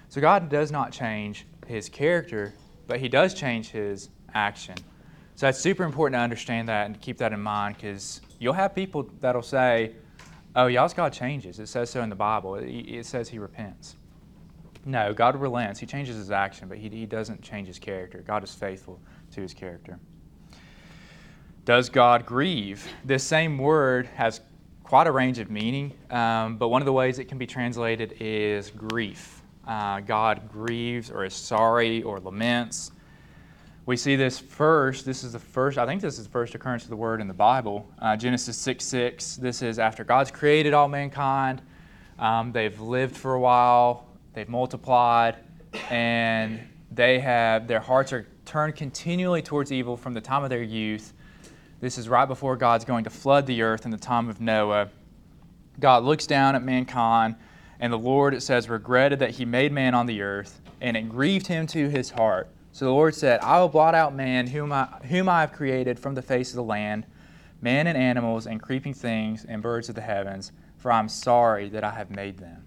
So 0.08 0.22
God 0.22 0.48
does 0.48 0.72
not 0.72 0.94
change 0.94 1.46
his 1.68 1.90
character, 1.90 2.54
but 2.88 3.02
he 3.02 3.10
does 3.10 3.34
change 3.34 3.72
his 3.72 4.08
action. 4.34 4.76
So 5.40 5.48
it's 5.48 5.58
super 5.58 5.86
important 5.86 6.20
to 6.20 6.22
understand 6.22 6.68
that 6.68 6.88
and 6.88 7.00
keep 7.00 7.18
that 7.20 7.32
in 7.32 7.40
mind 7.40 7.78
because 7.78 8.20
you'll 8.40 8.52
have 8.52 8.76
people 8.76 9.10
that'll 9.22 9.42
say, 9.42 9.94
oh, 10.54 10.68
y'all's 10.68 10.94
God 10.94 11.14
changes. 11.14 11.60
It 11.60 11.68
says 11.68 11.90
so 11.90 12.02
in 12.02 12.10
the 12.10 12.16
Bible. 12.16 12.56
It 12.56 13.06
says 13.06 13.30
he 13.30 13.40
repents. 13.40 13.96
No, 14.84 15.14
God 15.14 15.40
relents. 15.40 15.80
He 15.80 15.86
changes 15.86 16.18
his 16.18 16.30
action, 16.30 16.68
but 16.68 16.78
he, 16.78 16.90
he 16.90 17.06
doesn't 17.06 17.42
change 17.42 17.70
his 17.70 17.80
character. 17.80 18.22
God 18.28 18.44
is 18.44 18.54
faithful 18.54 19.00
to 19.32 19.40
his 19.40 19.54
character. 19.54 19.98
Does 21.64 21.88
God 21.88 22.26
grieve? 22.26 22.86
This 23.06 23.24
same 23.24 23.58
word 23.58 24.08
has 24.08 24.42
quite 24.84 25.08
a 25.08 25.12
range 25.14 25.40
of 25.40 25.50
meaning, 25.50 25.94
um, 26.10 26.58
but 26.58 26.68
one 26.68 26.82
of 26.82 26.86
the 26.86 26.92
ways 26.92 27.18
it 27.18 27.30
can 27.30 27.38
be 27.38 27.48
translated 27.48 28.18
is 28.20 28.72
grief. 28.72 29.42
Uh, 29.66 30.02
God 30.02 30.50
grieves 30.52 31.10
or 31.10 31.24
is 31.24 31.34
sorry 31.34 32.04
or 32.04 32.20
laments. 32.20 32.92
We 33.90 33.98
see 33.98 34.16
this 34.16 34.38
first. 34.38 35.04
This 35.04 35.24
is 35.24 35.34
the 35.34 35.40
first, 35.40 35.80
I 35.80 35.88
think 35.88 36.00
this 36.00 36.20
is 36.20 36.26
the 36.26 36.30
first 36.30 36.54
occurrence 36.54 36.84
of 36.84 36.92
the 36.92 36.96
word 36.96 37.22
in 37.22 37.28
the 37.28 37.34
Bible. 37.34 37.90
Uh, 37.98 38.16
Genesis 38.16 38.56
6 38.56 38.86
6. 38.86 39.38
This 39.38 39.64
is 39.64 39.80
after 39.80 40.04
God's 40.04 40.30
created 40.30 40.76
all 40.76 40.88
mankind. 40.88 41.64
Um, 42.20 42.52
they've 42.52 42.80
lived 42.80 43.18
for 43.18 43.34
a 43.34 43.40
while, 43.40 44.06
they've 44.36 44.48
multiplied, 44.48 45.38
and 45.90 46.60
they 46.92 47.18
have, 47.18 47.68
their 47.68 47.80
hearts 47.80 48.14
are 48.14 48.28
turned 48.46 48.76
continually 48.76 49.42
towards 49.42 49.72
evil 49.72 49.98
from 49.98 50.14
the 50.14 50.22
time 50.22 50.44
of 50.44 50.52
their 50.52 50.62
youth 50.62 51.14
this 51.82 51.98
is 51.98 52.08
right 52.08 52.28
before 52.28 52.58
God's 52.58 52.86
going 52.86 53.06
to 53.06 53.10
flood 53.10 53.48
the 53.48 53.64
earth 53.64 53.86
in 53.86 53.92
the 53.92 53.98
time 53.98 54.30
of 54.30 54.40
Noah. 54.40 54.90
God 55.80 56.04
looks 56.04 56.28
down 56.28 56.56
at 56.56 56.62
mankind, 56.62 57.36
and 57.80 57.92
the 57.92 57.98
Lord, 57.98 58.36
it 58.36 58.42
says, 58.42 58.70
regretted 58.70 59.18
that 59.18 59.32
he 59.32 59.46
made 59.46 59.72
man 59.72 59.96
on 59.96 60.06
the 60.06 60.22
earth, 60.22 60.62
and 60.80 60.96
it 60.96 61.10
grieved 61.10 61.48
him 61.48 61.66
to 61.68 61.90
his 61.90 62.12
heart. 62.12 62.50
So 62.72 62.86
the 62.86 62.92
Lord 62.92 63.16
said, 63.16 63.40
I 63.42 63.60
will 63.60 63.70
blot 63.70 63.96
out 63.96 64.16
man, 64.16 64.48
whom 64.48 64.72
I, 64.72 64.86
whom 65.10 65.28
I 65.28 65.42
have 65.42 65.52
created 65.52 66.00
from 66.00 66.16
the 66.16 66.22
face 66.22 66.52
of 66.52 66.56
the 66.56 66.64
land, 66.64 67.06
man 67.62 67.88
and 67.88 67.98
animals, 67.98 68.48
and 68.48 68.62
creeping 68.62 68.94
things, 68.94 69.46
and 69.46 69.62
birds 69.62 69.90
of 69.90 69.96
the 69.96 70.02
heavens, 70.02 70.52
for 70.78 70.92
I 70.92 71.00
am 71.00 71.10
sorry 71.10 71.70
that 71.70 71.84
I 71.84 71.92
have 71.92 72.10
made 72.10 72.38
them. 72.38 72.64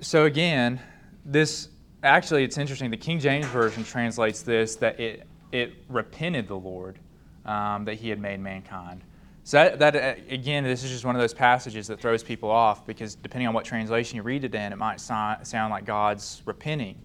So 0.00 0.26
again, 0.26 0.80
this 1.24 1.70
actually, 2.02 2.44
it's 2.44 2.58
interesting. 2.58 2.90
The 2.90 2.96
King 2.96 3.18
James 3.18 3.46
Version 3.46 3.82
translates 3.82 4.42
this 4.42 4.76
that 4.76 5.00
it, 5.00 5.26
it 5.50 5.72
repented 5.88 6.46
the 6.46 6.56
Lord 6.56 6.98
um, 7.44 7.84
that 7.86 7.94
he 7.94 8.08
had 8.08 8.20
made 8.20 8.38
mankind. 8.38 9.02
So 9.42 9.56
that, 9.56 9.78
that, 9.78 9.96
uh, 9.96 10.20
again, 10.28 10.62
this 10.62 10.84
is 10.84 10.90
just 10.90 11.06
one 11.06 11.16
of 11.16 11.22
those 11.22 11.32
passages 11.32 11.86
that 11.86 11.98
throws 11.98 12.22
people 12.22 12.50
off 12.50 12.86
because 12.86 13.14
depending 13.14 13.48
on 13.48 13.54
what 13.54 13.64
translation 13.64 14.16
you 14.16 14.22
read 14.22 14.44
it 14.44 14.54
in, 14.54 14.72
it 14.72 14.76
might 14.76 15.00
sound 15.00 15.70
like 15.70 15.86
God's 15.86 16.42
repenting 16.44 17.00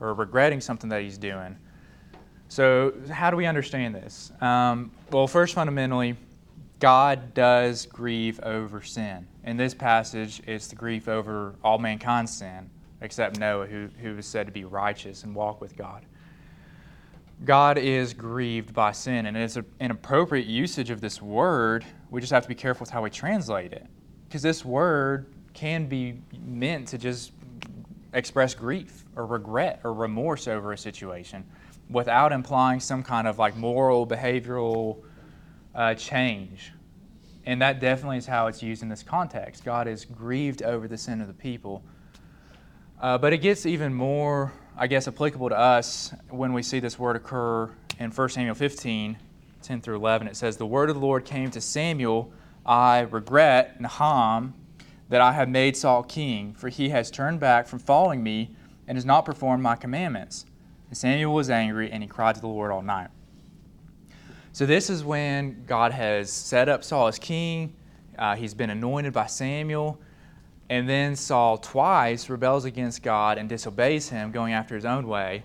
or 0.00 0.14
regretting 0.14 0.60
something 0.60 0.90
that 0.90 1.02
He's 1.02 1.18
doing. 1.18 1.56
So 2.48 2.94
how 3.10 3.30
do 3.30 3.36
we 3.36 3.46
understand 3.46 3.94
this? 3.94 4.30
Um, 4.40 4.92
well, 5.10 5.26
first, 5.26 5.54
fundamentally, 5.54 6.16
God 6.78 7.34
does 7.34 7.86
grieve 7.86 8.38
over 8.42 8.82
sin. 8.82 9.26
In 9.44 9.56
this 9.56 9.74
passage, 9.74 10.42
it's 10.46 10.68
the 10.68 10.76
grief 10.76 11.08
over 11.08 11.54
all 11.64 11.78
mankind's 11.78 12.36
sin, 12.36 12.70
except 13.00 13.38
Noah, 13.38 13.66
who, 13.66 13.88
who 14.00 14.14
was 14.14 14.26
said 14.26 14.46
to 14.46 14.52
be 14.52 14.64
righteous 14.64 15.24
and 15.24 15.34
walk 15.34 15.60
with 15.60 15.76
God. 15.76 16.04
God 17.44 17.78
is 17.78 18.14
grieved 18.14 18.72
by 18.72 18.92
sin, 18.92 19.26
and 19.26 19.36
it's 19.36 19.56
an 19.56 19.90
appropriate 19.90 20.46
usage 20.46 20.90
of 20.90 21.00
this 21.00 21.20
word. 21.20 21.84
We 22.10 22.20
just 22.20 22.32
have 22.32 22.42
to 22.42 22.48
be 22.48 22.54
careful 22.54 22.84
with 22.84 22.90
how 22.90 23.02
we 23.02 23.10
translate 23.10 23.72
it. 23.72 23.86
Because 24.28 24.42
this 24.42 24.64
word 24.64 25.26
can 25.52 25.86
be 25.86 26.20
meant 26.44 26.88
to 26.88 26.98
just 26.98 27.32
express 28.12 28.54
grief 28.54 29.05
or 29.16 29.26
regret 29.26 29.80
or 29.82 29.92
remorse 29.92 30.46
over 30.46 30.72
a 30.72 30.78
situation 30.78 31.44
without 31.90 32.32
implying 32.32 32.80
some 32.80 33.02
kind 33.02 33.26
of 33.26 33.38
like 33.38 33.56
moral, 33.56 34.06
behavioral 34.06 35.02
uh, 35.74 35.94
change. 35.94 36.72
And 37.44 37.62
that 37.62 37.80
definitely 37.80 38.18
is 38.18 38.26
how 38.26 38.46
it's 38.48 38.62
used 38.62 38.82
in 38.82 38.88
this 38.88 39.02
context. 39.02 39.64
God 39.64 39.88
is 39.88 40.04
grieved 40.04 40.62
over 40.62 40.86
the 40.88 40.98
sin 40.98 41.20
of 41.20 41.26
the 41.26 41.34
people. 41.34 41.82
Uh, 43.00 43.18
but 43.18 43.32
it 43.32 43.38
gets 43.38 43.66
even 43.66 43.94
more 43.94 44.52
I 44.78 44.88
guess, 44.88 45.08
applicable 45.08 45.48
to 45.48 45.58
us 45.58 46.12
when 46.28 46.52
we 46.52 46.62
see 46.62 46.80
this 46.80 46.98
word 46.98 47.16
occur 47.16 47.70
in 47.98 48.10
1 48.10 48.28
Samuel 48.28 48.54
15, 48.54 49.16
10 49.62 49.80
through 49.80 49.96
11. 49.96 50.28
It 50.28 50.36
says, 50.36 50.58
The 50.58 50.66
word 50.66 50.90
of 50.90 50.96
the 50.96 51.00
Lord 51.00 51.24
came 51.24 51.50
to 51.52 51.62
Samuel, 51.62 52.30
I 52.66 53.00
regret, 53.00 53.80
Naham, 53.80 54.52
that 55.08 55.22
I 55.22 55.32
have 55.32 55.48
made 55.48 55.78
Saul 55.78 56.02
king, 56.02 56.52
for 56.52 56.68
he 56.68 56.90
has 56.90 57.10
turned 57.10 57.40
back 57.40 57.66
from 57.66 57.78
following 57.78 58.22
me 58.22 58.54
and 58.88 58.96
has 58.96 59.04
not 59.04 59.24
performed 59.24 59.62
my 59.62 59.76
commandments. 59.76 60.46
And 60.88 60.96
Samuel 60.96 61.34
was 61.34 61.50
angry, 61.50 61.90
and 61.90 62.02
he 62.02 62.08
cried 62.08 62.34
to 62.36 62.40
the 62.40 62.46
Lord 62.46 62.70
all 62.70 62.82
night. 62.82 63.10
So, 64.52 64.64
this 64.64 64.88
is 64.88 65.04
when 65.04 65.64
God 65.66 65.92
has 65.92 66.32
set 66.32 66.68
up 66.68 66.82
Saul 66.82 67.08
as 67.08 67.18
king. 67.18 67.74
Uh, 68.18 68.36
he's 68.36 68.54
been 68.54 68.70
anointed 68.70 69.12
by 69.12 69.26
Samuel. 69.26 70.00
And 70.68 70.88
then 70.88 71.14
Saul 71.14 71.58
twice 71.58 72.28
rebels 72.28 72.64
against 72.64 73.02
God 73.02 73.38
and 73.38 73.48
disobeys 73.48 74.08
him, 74.08 74.32
going 74.32 74.52
after 74.52 74.74
his 74.74 74.84
own 74.84 75.06
way. 75.06 75.44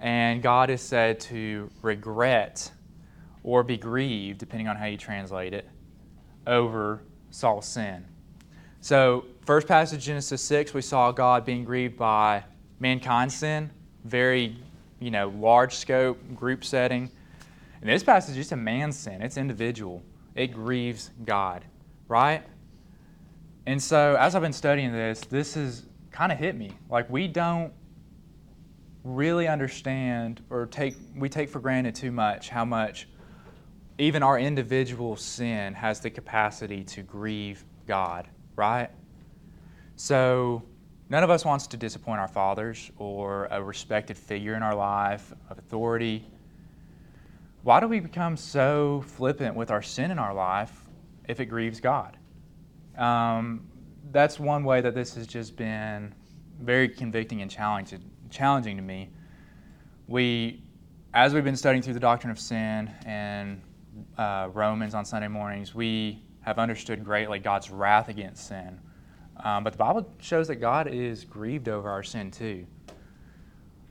And 0.00 0.42
God 0.42 0.68
is 0.68 0.80
said 0.80 1.20
to 1.20 1.70
regret 1.80 2.70
or 3.44 3.62
be 3.62 3.76
grieved, 3.76 4.38
depending 4.38 4.68
on 4.68 4.76
how 4.76 4.86
you 4.86 4.96
translate 4.96 5.54
it, 5.54 5.68
over 6.46 7.02
Saul's 7.30 7.66
sin. 7.66 8.04
So, 8.80 9.26
first 9.46 9.68
passage, 9.68 10.04
Genesis 10.04 10.42
6, 10.42 10.74
we 10.74 10.82
saw 10.82 11.12
God 11.12 11.44
being 11.44 11.64
grieved 11.64 11.96
by 11.96 12.42
mankind's 12.82 13.36
sin, 13.36 13.70
very, 14.04 14.56
you 14.98 15.12
know, 15.12 15.28
large 15.38 15.76
scope, 15.76 16.18
group 16.34 16.64
setting. 16.64 17.08
And 17.80 17.88
this 17.88 18.02
passage, 18.02 18.36
it's 18.36 18.50
a 18.52 18.56
man's 18.56 18.98
sin, 18.98 19.22
it's 19.22 19.36
individual. 19.36 20.02
It 20.34 20.48
grieves 20.48 21.10
God, 21.24 21.64
right? 22.08 22.42
And 23.66 23.80
so, 23.80 24.16
as 24.18 24.34
I've 24.34 24.42
been 24.42 24.52
studying 24.52 24.92
this, 24.92 25.20
this 25.20 25.54
has 25.54 25.86
kind 26.10 26.32
of 26.32 26.38
hit 26.38 26.56
me. 26.56 26.72
Like, 26.90 27.08
we 27.08 27.28
don't 27.28 27.72
really 29.04 29.46
understand 29.46 30.42
or 30.50 30.66
take, 30.66 30.96
we 31.14 31.28
take 31.28 31.48
for 31.48 31.60
granted 31.60 31.94
too 31.94 32.10
much 32.10 32.48
how 32.48 32.64
much 32.64 33.08
even 33.98 34.22
our 34.22 34.38
individual 34.38 35.14
sin 35.14 35.74
has 35.74 36.00
the 36.00 36.10
capacity 36.10 36.82
to 36.82 37.02
grieve 37.02 37.64
God, 37.86 38.26
right? 38.56 38.90
So, 39.94 40.64
none 41.12 41.22
of 41.22 41.28
us 41.28 41.44
wants 41.44 41.66
to 41.66 41.76
disappoint 41.76 42.18
our 42.18 42.26
fathers 42.26 42.90
or 42.96 43.46
a 43.50 43.62
respected 43.62 44.16
figure 44.16 44.54
in 44.54 44.62
our 44.62 44.74
life 44.74 45.30
of 45.50 45.58
authority. 45.58 46.24
Why 47.64 47.80
do 47.80 47.86
we 47.86 48.00
become 48.00 48.34
so 48.34 49.04
flippant 49.06 49.54
with 49.54 49.70
our 49.70 49.82
sin 49.82 50.10
in 50.10 50.18
our 50.18 50.32
life 50.32 50.72
if 51.28 51.38
it 51.38 51.46
grieves 51.46 51.80
God? 51.80 52.16
Um, 52.96 53.68
that's 54.10 54.40
one 54.40 54.64
way 54.64 54.80
that 54.80 54.94
this 54.94 55.14
has 55.14 55.26
just 55.26 55.54
been 55.54 56.14
very 56.58 56.88
convicting 56.88 57.42
and 57.42 57.50
challenging 57.50 58.10
challenging 58.30 58.76
to 58.78 58.82
me. 58.82 59.10
We, 60.08 60.62
as 61.12 61.34
we've 61.34 61.44
been 61.44 61.56
studying 61.56 61.82
through 61.82 61.92
the 61.92 62.00
doctrine 62.00 62.30
of 62.30 62.38
sin 62.40 62.90
and 63.04 63.60
uh, 64.16 64.48
Romans 64.50 64.94
on 64.94 65.04
Sunday 65.04 65.28
mornings, 65.28 65.74
we 65.74 66.22
have 66.40 66.58
understood 66.58 67.04
greatly 67.04 67.38
God's 67.38 67.70
wrath 67.70 68.08
against 68.08 68.48
sin. 68.48 68.80
Um, 69.42 69.64
but 69.64 69.72
the 69.72 69.78
Bible 69.78 70.08
shows 70.18 70.48
that 70.48 70.56
God 70.56 70.86
is 70.86 71.24
grieved 71.24 71.68
over 71.68 71.90
our 71.90 72.02
sin 72.02 72.30
too. 72.30 72.66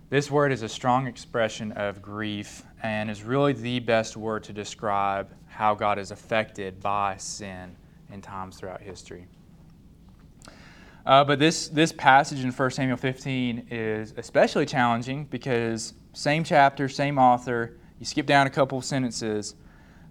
This 0.10 0.32
word 0.32 0.52
is 0.52 0.62
a 0.62 0.70
strong 0.70 1.08
expression 1.08 1.72
of 1.74 2.02
grief 2.02 2.64
and 2.84 3.10
is 3.10 3.24
really 3.24 3.54
the 3.54 3.80
best 3.80 4.18
word 4.18 4.44
to 4.44 4.54
describe 4.54 5.30
how 5.48 5.76
God 5.76 6.00
is 6.00 6.12
affected 6.12 6.80
by 6.82 7.18
sin 7.18 7.76
in 8.12 8.22
times 8.22 8.58
throughout 8.58 8.82
history. 8.82 9.28
Uh, 11.06 11.24
but 11.24 11.40
this, 11.40 11.68
this 11.70 11.92
passage 11.92 12.44
in 12.44 12.52
1 12.52 12.72
Samuel 12.72 12.98
15 12.98 13.68
is 13.72 14.14
especially 14.18 14.66
challenging 14.66 15.26
because 15.26 15.94
same 16.14 16.44
chapter, 16.44 16.88
same 16.88 17.18
author, 17.18 17.78
you 18.00 18.06
skip 18.06 18.26
down 18.26 18.48
a 18.48 18.50
couple 18.50 18.78
of 18.78 18.86
sentences. 18.86 19.56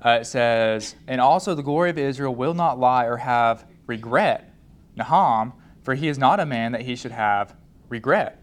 Uh, 0.04 0.18
it 0.20 0.24
says, 0.24 0.96
And 1.06 1.20
also 1.20 1.54
the 1.54 1.62
glory 1.62 1.90
of 1.90 1.98
Israel 1.98 2.34
will 2.34 2.54
not 2.54 2.78
lie 2.78 3.04
or 3.04 3.16
have 3.18 3.66
regret, 3.86 4.49
Naham, 4.96 5.52
for 5.82 5.94
he 5.94 6.08
is 6.08 6.18
not 6.18 6.40
a 6.40 6.46
man 6.46 6.72
that 6.72 6.82
he 6.82 6.96
should 6.96 7.12
have 7.12 7.54
regret. 7.88 8.42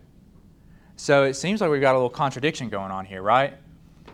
So 0.95 1.23
it 1.23 1.35
seems 1.35 1.61
like 1.61 1.69
we've 1.69 1.81
got 1.81 1.93
a 1.93 1.97
little 1.97 2.09
contradiction 2.09 2.69
going 2.69 2.91
on 2.91 3.05
here, 3.05 3.21
right? 3.21 3.53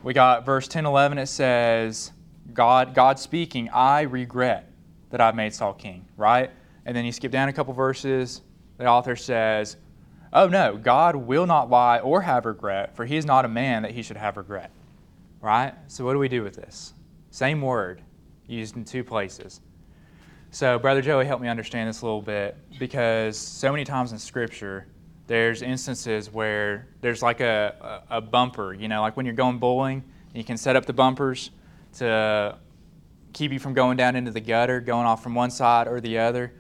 We 0.04 0.14
got 0.14 0.46
verse 0.46 0.68
10 0.68 0.86
11, 0.86 1.18
it 1.18 1.28
says, 1.28 2.12
God, 2.54 2.94
God 2.94 3.20
speaking, 3.20 3.70
I 3.70 4.02
regret 4.02 4.70
that 5.10 5.22
I've 5.22 5.36
made 5.36 5.54
Saul 5.54 5.74
king, 5.74 6.06
right? 6.18 6.52
And 6.86 6.96
then 6.96 7.06
you 7.06 7.12
skip 7.12 7.32
down 7.32 7.48
a 7.48 7.54
couple 7.54 7.74
verses, 7.74 8.42
the 8.78 8.86
author 8.86 9.16
says, 9.16 9.78
Oh 10.34 10.48
no, 10.48 10.76
God 10.76 11.16
will 11.16 11.46
not 11.46 11.70
lie 11.70 12.00
or 12.00 12.22
have 12.22 12.46
regret, 12.46 12.96
for 12.96 13.06
he 13.06 13.18
is 13.18 13.26
not 13.26 13.46
a 13.46 13.48
man 13.48 13.84
that 13.84 13.92
he 13.92 14.02
should 14.02 14.18
have 14.18 14.36
regret. 14.36 14.72
Right? 15.42 15.74
So 15.88 16.04
what 16.04 16.14
do 16.14 16.20
we 16.20 16.28
do 16.28 16.42
with 16.42 16.56
this? 16.56 16.94
Same 17.30 17.62
word 17.62 18.02
used 18.48 18.76
in 18.76 18.84
two 18.84 19.04
places. 19.04 19.62
So, 20.54 20.78
Brother 20.78 21.02
Joey, 21.02 21.26
help 21.26 21.42
me 21.42 21.48
understand 21.48 21.90
this 21.90 22.02
a 22.02 22.06
little 22.06 22.22
bit 22.22 22.56
because 22.78 23.40
so 23.40 23.72
many 23.72 23.84
times 23.84 24.12
in 24.12 24.20
Scripture, 24.20 24.86
there's 25.26 25.64
instances 25.64 26.32
where 26.32 26.90
there's 27.02 27.24
like 27.24 27.40
a, 27.40 28.04
a, 28.08 28.18
a 28.18 28.22
bumper, 28.22 28.72
you 28.72 28.88
know, 28.88 29.02
like 29.02 29.18
when 29.18 29.26
you're 29.26 29.34
going 29.34 29.58
bowling, 29.58 30.04
you 30.32 30.44
can 30.44 30.58
set 30.58 30.76
up 30.76 30.86
the 30.86 30.94
bumpers 30.94 31.50
to 31.94 32.56
keep 33.34 33.52
you 33.52 33.58
from 33.58 33.74
going 33.74 33.98
down 33.98 34.16
into 34.16 34.30
the 34.30 34.40
gutter, 34.40 34.80
going 34.80 35.08
off 35.08 35.24
from 35.24 35.34
one 35.34 35.50
side 35.50 35.88
or 35.88 36.00
the 36.00 36.20
other. 36.20 36.54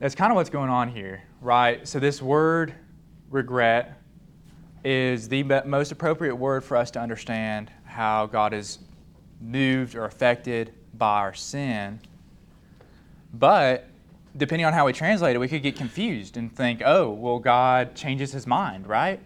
That's 0.00 0.16
kind 0.16 0.32
of 0.32 0.34
what's 0.34 0.50
going 0.50 0.70
on 0.70 0.88
here, 0.88 1.22
right? 1.40 1.86
So, 1.86 2.00
this 2.00 2.20
word 2.20 2.74
regret 3.30 4.02
is 4.82 5.28
the 5.28 5.44
most 5.64 5.92
appropriate 5.92 6.34
word 6.34 6.64
for 6.64 6.76
us 6.76 6.90
to 6.90 6.98
understand 6.98 7.70
how 7.84 8.26
God 8.26 8.52
is 8.52 8.80
moved 9.40 9.94
or 9.94 10.06
affected 10.06 10.74
by 10.94 11.20
our 11.20 11.34
sin. 11.34 12.00
But 13.38 13.88
depending 14.36 14.66
on 14.66 14.72
how 14.72 14.86
we 14.86 14.92
translate 14.92 15.36
it, 15.36 15.38
we 15.38 15.48
could 15.48 15.62
get 15.62 15.76
confused 15.76 16.36
and 16.36 16.54
think, 16.54 16.82
oh, 16.84 17.10
well, 17.10 17.38
God 17.38 17.94
changes 17.94 18.32
his 18.32 18.46
mind, 18.46 18.86
right? 18.86 19.20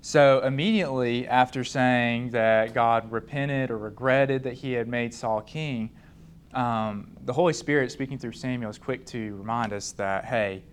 So 0.00 0.40
immediately 0.40 1.28
after 1.28 1.62
saying 1.62 2.30
that 2.30 2.74
God 2.74 3.10
repented 3.12 3.70
or 3.70 3.78
regretted 3.78 4.42
that 4.42 4.54
he 4.54 4.72
had 4.72 4.88
made 4.88 5.14
Saul 5.14 5.40
king, 5.42 5.90
um, 6.54 7.16
the 7.24 7.32
Holy 7.32 7.52
Spirit 7.52 7.92
speaking 7.92 8.18
through 8.18 8.32
Samuel 8.32 8.70
is 8.70 8.78
quick 8.78 9.06
to 9.06 9.36
remind 9.36 9.72
us 9.72 9.92
that, 9.92 10.24
hey, 10.24 10.64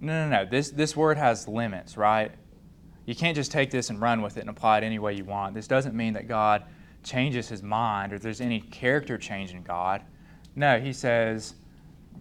no, 0.00 0.28
no, 0.28 0.44
no, 0.44 0.48
this, 0.48 0.70
this 0.70 0.96
word 0.96 1.18
has 1.18 1.48
limits, 1.48 1.96
right? 1.96 2.30
You 3.04 3.14
can't 3.14 3.34
just 3.34 3.50
take 3.50 3.70
this 3.70 3.90
and 3.90 4.00
run 4.00 4.22
with 4.22 4.36
it 4.36 4.40
and 4.40 4.50
apply 4.50 4.78
it 4.78 4.84
any 4.84 4.98
way 4.98 5.14
you 5.14 5.24
want. 5.24 5.54
This 5.54 5.66
doesn't 5.66 5.94
mean 5.94 6.12
that 6.14 6.28
God 6.28 6.64
changes 7.02 7.48
his 7.48 7.62
mind 7.62 8.12
or 8.12 8.18
there's 8.18 8.40
any 8.40 8.60
character 8.60 9.18
change 9.18 9.52
in 9.52 9.62
God. 9.62 10.02
No, 10.56 10.80
he 10.80 10.92
says, 10.92 11.54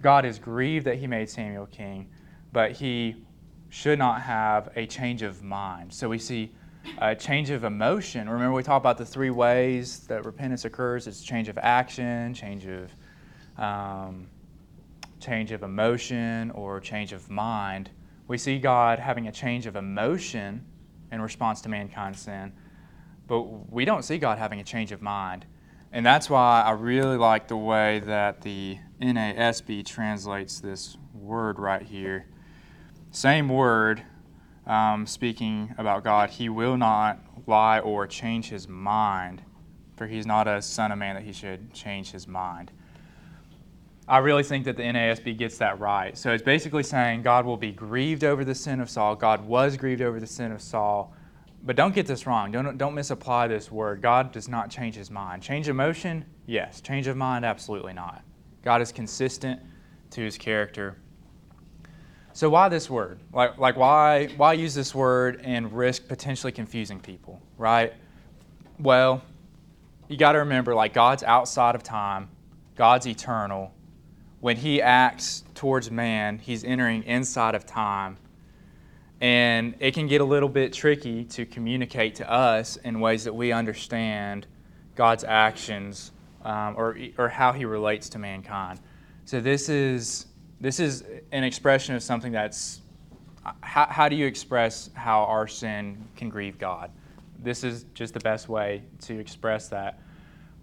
God 0.02 0.26
is 0.26 0.38
grieved 0.38 0.86
that 0.86 0.98
he 0.98 1.08
made 1.08 1.30
Samuel 1.30 1.66
king, 1.68 2.10
but 2.52 2.74
he 2.74 3.16
should 3.70 3.98
not 3.98 4.22
have 4.22 4.70
a 4.76 4.86
change 4.86 5.24
of 5.24 5.42
mind. 5.42 5.92
So 5.92 6.08
we 6.08 6.20
see 6.20 6.52
a 7.00 7.16
change 7.16 7.50
of 7.50 7.64
emotion. 7.64 8.30
Remember, 8.30 8.54
we 8.54 8.62
talked 8.62 8.84
about 8.84 8.98
the 8.98 9.06
three 9.06 9.32
ways 9.32 10.02
that 10.08 10.26
repentance 10.26 10.66
occurs 10.66 11.08
it's 11.08 11.24
change 11.24 11.50
of 11.50 11.58
action, 11.58 12.34
change 12.34 12.68
of. 12.68 12.92
Um, 13.58 14.28
change 15.26 15.52
of 15.52 15.64
emotion 15.64 16.52
or 16.52 16.80
change 16.80 17.14
of 17.14 17.30
mind. 17.30 17.90
We 18.28 18.38
see 18.38 18.60
God 18.60 19.00
having 19.00 19.28
a 19.28 19.32
change 19.32 19.66
of 19.66 19.76
emotion 19.76 20.64
in 21.12 21.22
response 21.22 21.62
to 21.62 21.70
mankind's 21.70 22.20
sin, 22.20 22.54
but 23.28 23.72
we 23.72 23.86
don't 23.86 24.04
see 24.04 24.18
God 24.18 24.38
having 24.38 24.60
a 24.60 24.64
change 24.64 24.92
of 24.92 25.02
mind. 25.02 25.46
And 25.96 26.06
that's 26.06 26.30
why 26.30 26.62
I 26.62 26.72
really 26.72 27.16
like 27.16 27.48
the 27.48 27.56
way 27.56 28.00
that 28.00 28.42
the 28.42 28.78
NASB 29.02 29.86
translates 29.86 30.60
this 30.60 30.98
word 31.14 31.58
right 31.58 31.82
here. 31.82 32.26
Same 33.12 33.48
word, 33.48 34.04
um, 34.68 35.08
speaking 35.08 35.74
about 35.78 36.04
God, 36.04 36.32
He 36.32 36.50
will 36.50 36.76
not 36.76 37.22
lie 37.48 37.80
or 37.80 38.08
change 38.08 38.50
His 38.50 38.68
mind, 38.68 39.42
for 39.96 40.06
He's 40.06 40.26
not 40.26 40.50
a 40.50 40.62
son 40.62 40.92
of 40.92 40.98
man 40.98 41.16
that 41.16 41.24
He 41.24 41.32
should 41.32 41.74
change 41.74 42.12
His 42.12 42.28
mind. 42.28 42.74
I 44.06 44.18
really 44.18 44.44
think 44.44 44.66
that 44.66 44.76
the 44.76 44.84
NASB 44.84 45.38
gets 45.38 45.58
that 45.60 45.80
right. 45.80 46.18
So 46.18 46.34
it's 46.34 46.44
basically 46.44 46.84
saying 46.84 47.22
God 47.22 47.46
will 47.46 47.56
be 47.56 47.72
grieved 47.72 48.26
over 48.26 48.44
the 48.44 48.54
sin 48.54 48.82
of 48.82 48.90
Saul. 48.90 49.16
God 49.16 49.46
was 49.46 49.78
grieved 49.78 50.02
over 50.02 50.20
the 50.20 50.28
sin 50.28 50.52
of 50.52 50.62
Saul 50.62 51.16
but 51.66 51.76
don't 51.76 51.96
get 51.96 52.06
this 52.06 52.28
wrong. 52.28 52.52
Don't, 52.52 52.78
don't 52.78 52.94
misapply 52.94 53.48
this 53.48 53.72
word. 53.72 54.02
God 54.02 54.32
does 54.32 54.48
not 54.48 54.70
change 54.70 54.94
his 54.96 55.10
mind. 55.10 55.42
Change 55.42 55.68
of 55.68 55.76
motion? 55.76 56.24
Yes. 56.46 56.80
Change 56.80 57.08
of 57.08 57.18
mind? 57.18 57.44
Absolutely 57.44 57.94
not. 57.94 58.24
God 58.64 58.82
is 58.84 58.92
consistent 58.92 59.60
to 60.12 60.22
his 60.22 60.38
character. 60.38 60.98
So 62.34 62.50
why 62.50 62.70
this 62.70 62.88
word? 62.88 63.20
Like, 63.34 63.58
like 63.58 63.78
why, 63.78 64.28
why 64.38 64.54
use 64.54 64.76
this 64.76 64.94
word 64.94 65.42
and 65.44 65.74
risk 65.74 66.08
potentially 66.08 66.52
confusing 66.52 67.00
people, 67.00 67.42
right? 67.58 67.94
Well, 68.78 69.24
you 70.08 70.18
got 70.18 70.34
to 70.34 70.40
remember, 70.40 70.76
like, 70.76 70.94
God's 70.94 71.24
outside 71.24 71.74
of 71.74 71.82
time, 71.82 72.30
God's 72.76 73.08
eternal. 73.08 73.74
When 74.40 74.58
he 74.58 74.82
acts 74.82 75.44
towards 75.56 75.90
man, 75.90 76.38
he's 76.38 76.64
entering 76.64 77.04
inside 77.04 77.56
of 77.56 77.66
time 77.66 78.18
and 79.22 79.76
it 79.80 79.94
can 79.94 80.08
get 80.08 80.22
a 80.22 80.26
little 80.26 80.50
bit 80.50 80.74
tricky 80.74 81.24
to 81.26 81.46
communicate 81.46 82.16
to 82.16 82.30
us 82.30 82.76
in 82.78 83.00
ways 83.00 83.24
that 83.24 83.34
we 83.34 83.52
understand 83.52 84.48
God's 84.96 85.24
actions 85.24 86.12
um, 86.44 86.76
or, 86.78 86.98
or 87.18 87.30
how 87.30 87.52
he 87.52 87.66
relates 87.66 88.10
to 88.10 88.20
mankind. 88.20 88.80
So 89.26 89.40
this 89.40 89.70
is, 89.70 90.28
this 90.60 90.80
is 90.80 91.04
an 91.32 91.44
expression 91.44 91.96
of 91.96 92.04
something 92.04 92.32
that's 92.32 92.82
how, 93.62 93.86
how 93.86 94.10
do 94.10 94.16
you 94.16 94.26
express 94.26 94.90
how 94.96 95.24
our 95.26 95.48
sin 95.48 96.08
can 96.16 96.30
grieve 96.30 96.58
God? 96.58 96.92
This 97.40 97.64
is 97.64 97.86
just 97.94 98.14
the 98.14 98.20
best 98.20 98.50
way 98.50 98.84
to 99.02 99.20
express 99.20 99.68
that. 99.70 100.00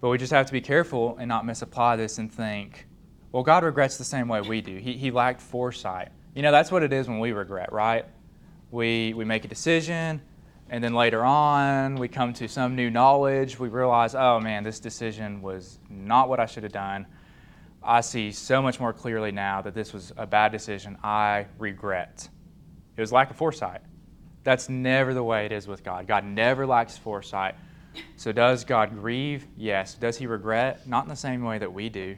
But 0.01 0.09
we 0.09 0.17
just 0.17 0.33
have 0.33 0.45
to 0.47 0.51
be 0.51 0.59
careful 0.59 1.15
and 1.17 1.29
not 1.29 1.45
misapply 1.45 1.95
this 1.95 2.17
and 2.17 2.31
think, 2.31 2.87
well, 3.31 3.43
God 3.43 3.63
regrets 3.63 3.97
the 3.97 4.03
same 4.03 4.27
way 4.27 4.41
we 4.41 4.59
do. 4.61 4.77
He, 4.77 4.93
he 4.93 5.11
lacked 5.11 5.41
foresight. 5.41 6.09
You 6.35 6.41
know, 6.41 6.51
that's 6.51 6.71
what 6.71 6.83
it 6.83 6.91
is 6.91 7.07
when 7.07 7.19
we 7.19 7.31
regret, 7.31 7.71
right? 7.71 8.05
We, 8.73 9.13
we 9.13 9.23
make 9.23 9.45
a 9.45 9.47
decision, 9.47 10.19
and 10.67 10.83
then 10.83 10.95
later 10.95 11.23
on, 11.23 11.93
we 11.95 12.07
come 12.07 12.33
to 12.33 12.47
some 12.47 12.75
new 12.75 12.89
knowledge. 12.89 13.59
We 13.59 13.69
realize, 13.69 14.15
oh 14.15 14.39
man, 14.39 14.63
this 14.63 14.79
decision 14.79 15.43
was 15.43 15.77
not 15.91 16.27
what 16.27 16.39
I 16.39 16.47
should 16.47 16.63
have 16.63 16.71
done. 16.71 17.05
I 17.83 18.01
see 18.01 18.31
so 18.31 18.63
much 18.63 18.79
more 18.79 18.91
clearly 18.91 19.31
now 19.31 19.61
that 19.61 19.75
this 19.75 19.93
was 19.93 20.11
a 20.17 20.25
bad 20.25 20.51
decision. 20.51 20.97
I 21.03 21.45
regret. 21.59 22.27
It 22.97 23.01
was 23.01 23.11
lack 23.11 23.29
of 23.29 23.35
foresight. 23.35 23.81
That's 24.43 24.69
never 24.69 25.13
the 25.13 25.23
way 25.23 25.45
it 25.45 25.51
is 25.51 25.67
with 25.67 25.83
God. 25.83 26.07
God 26.07 26.25
never 26.25 26.65
lacks 26.65 26.97
foresight. 26.97 27.55
So, 28.15 28.31
does 28.31 28.65
God 28.65 28.99
grieve? 28.99 29.45
Yes. 29.55 29.93
Does 29.93 30.17
he 30.17 30.25
regret? 30.25 30.87
Not 30.87 31.03
in 31.03 31.09
the 31.09 31.15
same 31.15 31.43
way 31.43 31.59
that 31.59 31.71
we 31.71 31.89
do. 31.89 32.17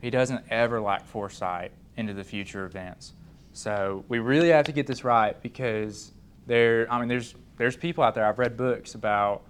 He 0.00 0.10
doesn't 0.10 0.44
ever 0.50 0.80
lack 0.80 1.04
foresight 1.04 1.72
into 1.96 2.14
the 2.14 2.22
future 2.22 2.64
events. 2.64 3.14
So 3.60 4.06
we 4.08 4.20
really 4.20 4.48
have 4.48 4.64
to 4.64 4.72
get 4.72 4.86
this 4.86 5.04
right 5.04 5.38
because 5.42 6.12
there, 6.46 6.90
I 6.90 6.98
mean, 6.98 7.08
there's 7.08 7.34
there's 7.58 7.76
people 7.76 8.02
out 8.02 8.14
there. 8.14 8.24
I've 8.24 8.38
read 8.38 8.56
books 8.56 8.94
about 8.94 9.42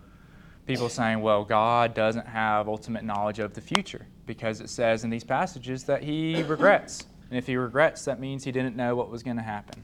people 0.66 0.88
saying, 0.88 1.20
well, 1.20 1.44
God 1.44 1.94
doesn't 1.94 2.26
have 2.26 2.66
ultimate 2.66 3.04
knowledge 3.04 3.38
of 3.38 3.54
the 3.54 3.60
future 3.60 4.08
because 4.26 4.60
it 4.60 4.68
says 4.68 5.04
in 5.04 5.10
these 5.10 5.22
passages 5.22 5.84
that 5.84 6.02
He 6.02 6.42
regrets, 6.48 7.06
and 7.28 7.38
if 7.38 7.46
He 7.46 7.54
regrets, 7.54 8.04
that 8.06 8.18
means 8.18 8.42
He 8.42 8.50
didn't 8.50 8.74
know 8.74 8.96
what 8.96 9.12
was 9.12 9.22
going 9.22 9.36
to 9.36 9.44
happen. 9.44 9.80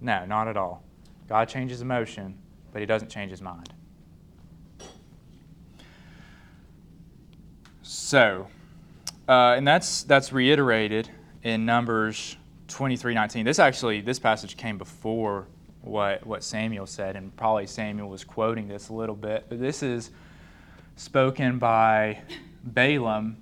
No, 0.00 0.24
not 0.24 0.48
at 0.48 0.56
all. 0.56 0.82
God 1.28 1.46
changes 1.46 1.82
emotion, 1.82 2.38
but 2.72 2.80
He 2.80 2.86
doesn't 2.86 3.10
change 3.10 3.32
His 3.32 3.42
mind. 3.42 3.68
So, 7.82 8.46
uh, 9.28 9.56
and 9.58 9.68
that's 9.68 10.04
that's 10.04 10.32
reiterated 10.32 11.10
in 11.42 11.66
Numbers 11.66 12.38
23:19. 12.74 13.44
This 13.44 13.58
actually 13.58 14.00
this 14.00 14.18
passage 14.18 14.56
came 14.56 14.78
before 14.78 15.46
what, 15.82 16.24
what 16.26 16.44
Samuel 16.44 16.86
said, 16.86 17.16
and 17.16 17.34
probably 17.36 17.66
Samuel 17.66 18.08
was 18.08 18.24
quoting 18.24 18.68
this 18.68 18.88
a 18.88 18.92
little 18.92 19.16
bit, 19.16 19.46
but 19.48 19.60
this 19.60 19.82
is 19.82 20.10
spoken 20.96 21.58
by 21.58 22.20
Balaam. 22.64 23.36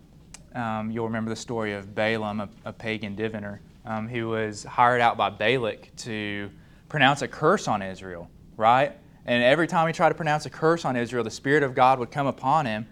Um, 0.54 0.90
you'll 0.90 1.06
remember 1.06 1.28
the 1.28 1.36
story 1.36 1.74
of 1.74 1.94
Balaam, 1.94 2.40
a, 2.40 2.48
a 2.64 2.72
pagan 2.72 3.14
diviner, 3.14 3.60
um, 3.84 4.08
who 4.08 4.28
was 4.28 4.64
hired 4.64 5.00
out 5.00 5.16
by 5.16 5.30
Balak 5.30 5.94
to 5.98 6.50
pronounce 6.88 7.22
a 7.22 7.28
curse 7.28 7.68
on 7.68 7.82
Israel, 7.82 8.28
right? 8.56 8.92
And 9.26 9.44
every 9.44 9.66
time 9.66 9.86
he 9.86 9.92
tried 9.92 10.08
to 10.08 10.14
pronounce 10.14 10.46
a 10.46 10.50
curse 10.50 10.84
on 10.84 10.96
Israel, 10.96 11.22
the 11.22 11.30
Spirit 11.30 11.62
of 11.62 11.74
God 11.74 11.98
would 11.98 12.10
come 12.10 12.26
upon 12.26 12.66
him, 12.66 12.86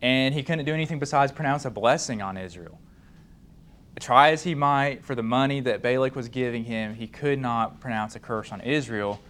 and 0.00 0.32
he 0.32 0.42
couldn't 0.42 0.64
do 0.64 0.72
anything 0.72 0.98
besides 0.98 1.32
pronounce 1.32 1.64
a 1.64 1.70
blessing 1.70 2.22
on 2.22 2.36
Israel. 2.36 2.78
Try 4.00 4.30
as 4.30 4.42
he 4.42 4.54
might 4.54 5.04
for 5.04 5.14
the 5.14 5.22
money 5.22 5.60
that 5.60 5.80
Balak 5.80 6.16
was 6.16 6.28
giving 6.28 6.64
him, 6.64 6.94
he 6.94 7.06
could 7.06 7.38
not 7.38 7.80
pronounce 7.80 8.16
a 8.16 8.18
curse 8.18 8.50
on 8.50 8.60
Israel. 8.60 9.20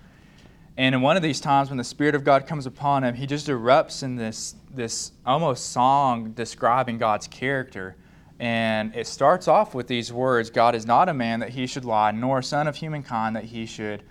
And 0.77 0.95
in 0.95 1.03
one 1.03 1.17
of 1.17 1.23
these 1.23 1.41
times, 1.41 1.69
when 1.69 1.77
the 1.77 1.85
Spirit 1.85 2.15
of 2.15 2.25
God 2.25 2.47
comes 2.47 2.67
upon 2.67 3.05
him, 3.05 3.15
he 3.15 3.27
just 3.27 3.47
erupts 3.47 4.03
in 4.03 4.17
this, 4.17 4.57
this 4.75 5.13
almost 5.25 5.71
song 5.71 6.33
describing 6.33 6.99
God's 6.99 7.29
character. 7.29 7.97
And 8.41 8.95
it 8.97 9.07
starts 9.07 9.47
off 9.47 9.75
with 9.75 9.87
these 9.87 10.13
words 10.13 10.51
God 10.51 10.75
is 10.75 10.87
not 10.87 11.09
a 11.09 11.15
man 11.15 11.41
that 11.41 11.51
he 11.51 11.67
should 11.67 11.85
lie, 11.85 12.11
nor 12.11 12.39
a 12.39 12.43
son 12.43 12.67
of 12.67 12.77
humankind 12.77 13.37
that 13.37 13.45
he 13.45 13.67
should 13.67 14.03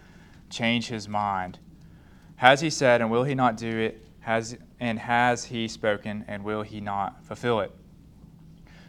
change 0.50 0.88
his 0.88 1.08
mind. 1.10 1.60
Has 2.38 2.62
he 2.62 2.70
said, 2.70 3.02
and 3.02 3.12
will 3.12 3.24
he 3.24 3.36
not 3.36 3.58
do 3.58 3.80
it? 3.80 4.06
Has, 4.22 4.58
and 4.80 5.00
has 5.00 5.46
he 5.46 5.68
spoken, 5.68 6.24
and 6.28 6.44
will 6.44 6.62
he 6.62 6.80
not 6.80 7.26
fulfill 7.26 7.60
it? 7.60 7.72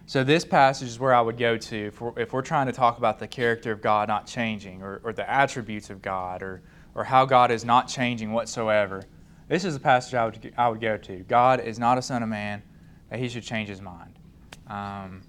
So, 0.06 0.22
this 0.22 0.44
passage 0.44 0.88
is 0.88 0.98
where 0.98 1.14
I 1.14 1.20
would 1.20 1.38
go 1.38 1.56
to 1.56 1.86
if 1.86 2.00
we're, 2.00 2.12
if 2.18 2.32
we're 2.34 2.42
trying 2.42 2.66
to 2.66 2.72
talk 2.72 2.98
about 2.98 3.18
the 3.18 3.26
character 3.26 3.72
of 3.72 3.80
God 3.80 4.06
not 4.06 4.26
changing, 4.26 4.82
or, 4.82 5.00
or 5.02 5.12
the 5.14 5.28
attributes 5.28 5.88
of 5.88 6.02
God, 6.02 6.42
or, 6.42 6.60
or 6.94 7.04
how 7.04 7.24
God 7.24 7.50
is 7.50 7.64
not 7.64 7.88
changing 7.88 8.32
whatsoever. 8.32 9.04
This 9.48 9.64
is 9.64 9.74
the 9.74 9.80
passage 9.80 10.14
I 10.14 10.26
would, 10.26 10.52
I 10.56 10.68
would 10.68 10.80
go 10.80 10.98
to. 10.98 11.18
God 11.20 11.60
is 11.60 11.78
not 11.78 11.96
a 11.96 12.02
son 12.02 12.22
of 12.22 12.28
man 12.28 12.62
that 13.08 13.18
he 13.18 13.28
should 13.28 13.44
change 13.44 13.68
his 13.68 13.80
mind. 13.80 14.18
Um, 14.66 15.22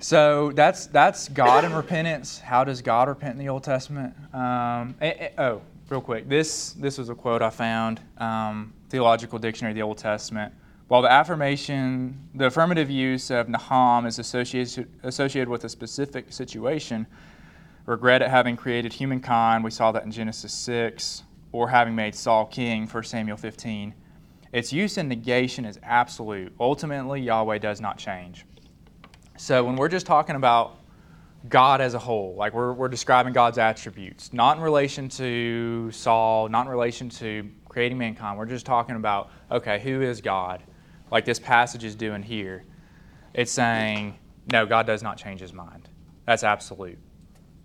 so 0.00 0.52
that's 0.52 0.86
that's 0.86 1.28
God 1.28 1.64
and 1.64 1.74
repentance. 1.74 2.38
How 2.38 2.64
does 2.64 2.82
God 2.82 3.08
repent 3.08 3.32
in 3.32 3.38
the 3.38 3.48
Old 3.48 3.64
Testament? 3.64 4.14
Um, 4.32 4.94
eh, 5.00 5.12
eh, 5.18 5.28
oh, 5.38 5.62
real 5.88 6.00
quick, 6.00 6.28
this 6.28 6.72
this 6.72 6.98
was 6.98 7.08
a 7.08 7.14
quote 7.14 7.42
I 7.42 7.50
found, 7.50 8.00
um, 8.18 8.72
Theological 8.90 9.38
Dictionary 9.38 9.72
of 9.72 9.76
the 9.76 9.82
Old 9.82 9.98
Testament. 9.98 10.52
While 10.88 11.02
the 11.02 11.12
affirmation, 11.12 12.18
the 12.34 12.46
affirmative 12.46 12.88
use 12.88 13.30
of 13.30 13.46
naham 13.46 14.06
is 14.06 14.18
associated, 14.18 14.88
associated 15.02 15.50
with 15.50 15.64
a 15.64 15.68
specific 15.68 16.32
situation, 16.32 17.06
regret 17.84 18.22
at 18.22 18.30
having 18.30 18.56
created 18.56 18.94
humankind, 18.94 19.62
we 19.62 19.70
saw 19.70 19.92
that 19.92 20.04
in 20.04 20.10
Genesis 20.10 20.52
6, 20.54 21.24
or 21.52 21.68
having 21.68 21.94
made 21.94 22.14
Saul 22.14 22.46
king, 22.46 22.86
1 22.86 23.04
Samuel 23.04 23.36
15, 23.36 23.92
its 24.52 24.72
use 24.72 24.96
in 24.96 25.08
negation 25.08 25.66
is 25.66 25.78
absolute. 25.82 26.54
Ultimately, 26.58 27.20
Yahweh 27.20 27.58
does 27.58 27.82
not 27.82 27.98
change. 27.98 28.46
So 29.36 29.62
when 29.64 29.76
we're 29.76 29.88
just 29.88 30.06
talking 30.06 30.36
about 30.36 30.78
God 31.50 31.82
as 31.82 31.92
a 31.92 31.98
whole, 31.98 32.34
like 32.34 32.54
we're, 32.54 32.72
we're 32.72 32.88
describing 32.88 33.34
God's 33.34 33.58
attributes, 33.58 34.32
not 34.32 34.56
in 34.56 34.62
relation 34.62 35.10
to 35.10 35.90
Saul, 35.90 36.48
not 36.48 36.64
in 36.64 36.72
relation 36.72 37.10
to 37.10 37.46
creating 37.68 37.98
mankind, 37.98 38.38
we're 38.38 38.46
just 38.46 38.64
talking 38.64 38.96
about, 38.96 39.30
okay, 39.50 39.78
who 39.80 40.00
is 40.00 40.22
God? 40.22 40.62
Like 41.10 41.24
this 41.24 41.38
passage 41.38 41.84
is 41.84 41.94
doing 41.94 42.22
here, 42.22 42.64
it's 43.34 43.52
saying, 43.52 44.18
no, 44.52 44.66
God 44.66 44.86
does 44.86 45.02
not 45.02 45.16
change 45.16 45.40
his 45.40 45.52
mind. 45.52 45.88
That's 46.26 46.42
absolute. 46.42 46.98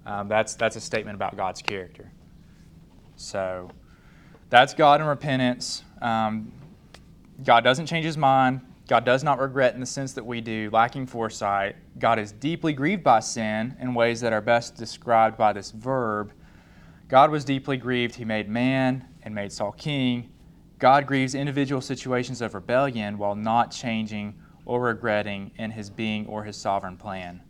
Um, 0.05 0.27
that's, 0.27 0.55
that's 0.55 0.75
a 0.75 0.81
statement 0.81 1.15
about 1.15 1.37
God's 1.37 1.61
character. 1.61 2.11
So 3.15 3.69
that's 4.49 4.73
God 4.73 5.01
in 5.01 5.07
repentance. 5.07 5.83
Um, 6.01 6.51
God 7.43 7.63
doesn't 7.63 7.85
change 7.85 8.05
his 8.05 8.17
mind. 8.17 8.61
God 8.87 9.05
does 9.05 9.23
not 9.23 9.39
regret 9.39 9.73
in 9.73 9.79
the 9.79 9.85
sense 9.85 10.13
that 10.13 10.25
we 10.25 10.41
do, 10.41 10.69
lacking 10.71 11.07
foresight. 11.07 11.77
God 11.99 12.19
is 12.19 12.33
deeply 12.33 12.73
grieved 12.73 13.03
by 13.03 13.21
sin 13.21 13.77
in 13.79 13.93
ways 13.93 14.19
that 14.21 14.33
are 14.33 14.41
best 14.41 14.75
described 14.75 15.37
by 15.37 15.53
this 15.53 15.71
verb. 15.71 16.33
God 17.07 17.31
was 17.31 17.45
deeply 17.45 17.77
grieved. 17.77 18.15
He 18.15 18.25
made 18.25 18.49
man 18.49 19.07
and 19.23 19.33
made 19.33 19.51
Saul 19.51 19.71
king. 19.71 20.31
God 20.83 21.07
grieves 21.07 21.33
individual 21.33 21.79
situations 21.79 22.41
of 22.41 22.53
rebellion 22.53 23.17
while 23.17 23.35
not 23.35 23.71
changing 23.71 24.35
or 24.65 24.81
regretting 24.81 25.51
in 25.57 25.71
his 25.71 25.89
being 25.89 26.27
or 26.27 26.43
his 26.43 26.57
sovereign 26.57 26.97
plan. 26.97 27.41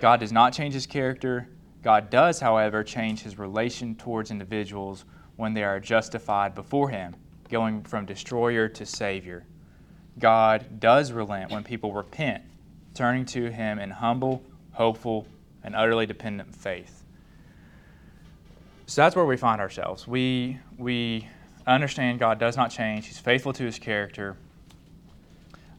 God 0.00 0.20
does 0.20 0.32
not 0.32 0.54
change 0.54 0.72
his 0.72 0.86
character. 0.86 1.46
God 1.82 2.08
does, 2.08 2.40
however, 2.40 2.82
change 2.82 3.20
his 3.20 3.38
relation 3.38 3.94
towards 3.96 4.30
individuals 4.30 5.04
when 5.36 5.52
they 5.52 5.62
are 5.62 5.78
justified 5.78 6.54
before 6.54 6.88
him, 6.88 7.14
going 7.50 7.82
from 7.82 8.06
destroyer 8.06 8.66
to 8.66 8.86
savior. 8.86 9.44
God 10.18 10.80
does 10.80 11.12
relent 11.12 11.50
when 11.50 11.64
people 11.64 11.92
repent, 11.92 12.42
turning 12.94 13.26
to 13.26 13.50
him 13.50 13.78
in 13.78 13.90
humble, 13.90 14.42
hopeful, 14.72 15.26
and 15.62 15.76
utterly 15.76 16.06
dependent 16.06 16.56
faith. 16.56 17.04
So 18.86 19.02
that's 19.02 19.14
where 19.14 19.26
we 19.26 19.36
find 19.36 19.60
ourselves. 19.60 20.08
We, 20.08 20.58
we 20.78 21.28
understand 21.74 22.18
God 22.18 22.38
does 22.38 22.56
not 22.56 22.70
change, 22.70 23.06
He's 23.06 23.18
faithful 23.18 23.52
to 23.54 23.64
His 23.64 23.78
character. 23.78 24.36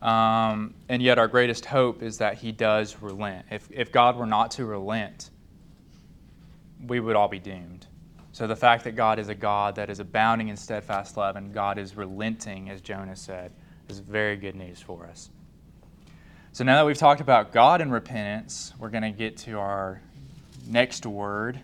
Um, 0.01 0.73
and 0.87 1.01
yet, 1.01 1.19
our 1.19 1.27
greatest 1.27 1.65
hope 1.65 2.01
is 2.01 2.19
that 2.19 2.37
He 2.37 2.51
does 2.51 3.01
relent. 3.01 3.45
If, 3.51 3.67
if 3.71 3.91
God 3.91 4.17
were 4.17 4.25
not 4.25 4.51
to 4.51 4.65
relent, 4.65 5.29
we 6.85 6.99
would 6.99 7.15
all 7.15 7.27
be 7.27 7.39
doomed. 7.39 7.85
So, 8.31 8.47
the 8.47 8.55
fact 8.55 8.85
that 8.85 8.95
God 8.95 9.19
is 9.19 9.27
a 9.27 9.35
God 9.35 9.75
that 9.75 9.89
is 9.89 9.99
abounding 9.99 10.47
in 10.47 10.55
steadfast 10.55 11.17
love 11.17 11.35
and 11.35 11.53
God 11.53 11.77
is 11.77 11.97
relenting, 11.97 12.69
as 12.69 12.79
Jonah 12.79 13.15
said, 13.15 13.51
is 13.89 13.99
very 13.99 14.37
good 14.37 14.55
news 14.55 14.81
for 14.81 15.05
us. 15.05 15.29
So, 16.53 16.63
now 16.63 16.77
that 16.77 16.85
we've 16.85 16.97
talked 16.97 17.19
about 17.19 17.51
God 17.51 17.81
and 17.81 17.91
repentance, 17.91 18.73
we're 18.79 18.89
going 18.89 19.03
to 19.03 19.11
get 19.11 19.37
to 19.39 19.59
our 19.59 20.01
next 20.65 21.05
word, 21.05 21.59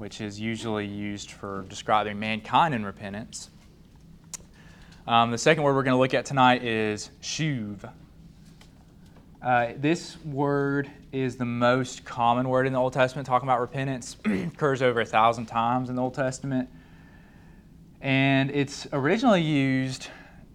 which 0.00 0.22
is 0.22 0.40
usually 0.40 0.86
used 0.86 1.30
for 1.30 1.66
describing 1.68 2.18
mankind 2.18 2.74
in 2.74 2.86
repentance. 2.86 3.50
Um, 5.06 5.30
the 5.30 5.36
second 5.36 5.62
word 5.62 5.74
we're 5.74 5.82
going 5.82 5.94
to 5.94 6.00
look 6.00 6.14
at 6.14 6.24
tonight 6.24 6.64
is 6.64 7.10
shuv. 7.20 7.92
Uh, 9.42 9.72
this 9.76 10.16
word 10.24 10.90
is 11.12 11.36
the 11.36 11.44
most 11.44 12.06
common 12.06 12.48
word 12.48 12.66
in 12.66 12.72
the 12.72 12.78
Old 12.78 12.94
Testament, 12.94 13.26
talking 13.26 13.46
about 13.46 13.60
repentance. 13.60 14.16
occurs 14.24 14.80
over 14.80 15.02
a 15.02 15.04
thousand 15.04 15.44
times 15.46 15.90
in 15.90 15.96
the 15.96 16.02
Old 16.02 16.14
Testament. 16.14 16.70
And 18.00 18.50
it's 18.52 18.86
originally 18.94 19.42
used 19.42 20.06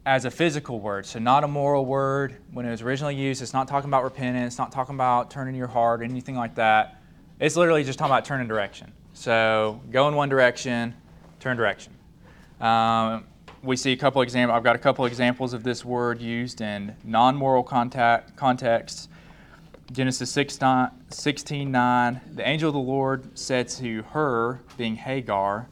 as 0.08 0.26
a 0.26 0.32
physical 0.32 0.80
word, 0.80 1.06
so 1.06 1.20
not 1.20 1.44
a 1.44 1.48
moral 1.48 1.86
word. 1.86 2.38
When 2.52 2.66
it 2.66 2.72
was 2.72 2.82
originally 2.82 3.16
used, 3.16 3.44
it's 3.44 3.54
not 3.54 3.68
talking 3.68 3.92
about 3.92 4.04
repentance, 4.04 4.58
not 4.58 4.72
talking 4.72 4.96
about 4.96 5.30
turning 5.30 5.54
your 5.54 5.68
heart, 5.68 6.02
anything 6.02 6.36
like 6.36 6.56
that. 6.56 7.00
It's 7.40 7.56
literally 7.56 7.84
just 7.84 8.00
talking 8.00 8.12
about 8.12 8.26
turning 8.26 8.48
direction. 8.48 8.92
So 9.16 9.82
go 9.92 10.10
in 10.10 10.16
one 10.16 10.28
direction, 10.28 10.94
turn 11.40 11.56
direction. 11.56 11.94
Um, 12.60 13.24
we 13.64 13.78
see 13.78 13.94
a 13.94 13.98
couple 13.98 14.22
examples. 14.22 14.56
I've 14.56 14.64
got 14.64 14.76
a 14.76 14.80
couple 14.80 15.06
examples 15.06 15.54
of 15.54 15.64
this 15.64 15.86
word 15.86 16.22
used 16.22 16.60
in 16.62 16.96
non-moral 17.04 17.64
contact, 17.64 18.36
contexts. 18.36 19.08
Genesis 19.92 20.30
16, 20.32 21.72
9, 21.72 22.22
the 22.34 22.48
angel 22.48 22.70
of 22.70 22.74
the 22.74 22.80
Lord 22.80 23.38
said 23.38 23.70
to 23.70 24.02
her, 24.04 24.60
being 24.78 24.96
Hagar, 24.96 25.70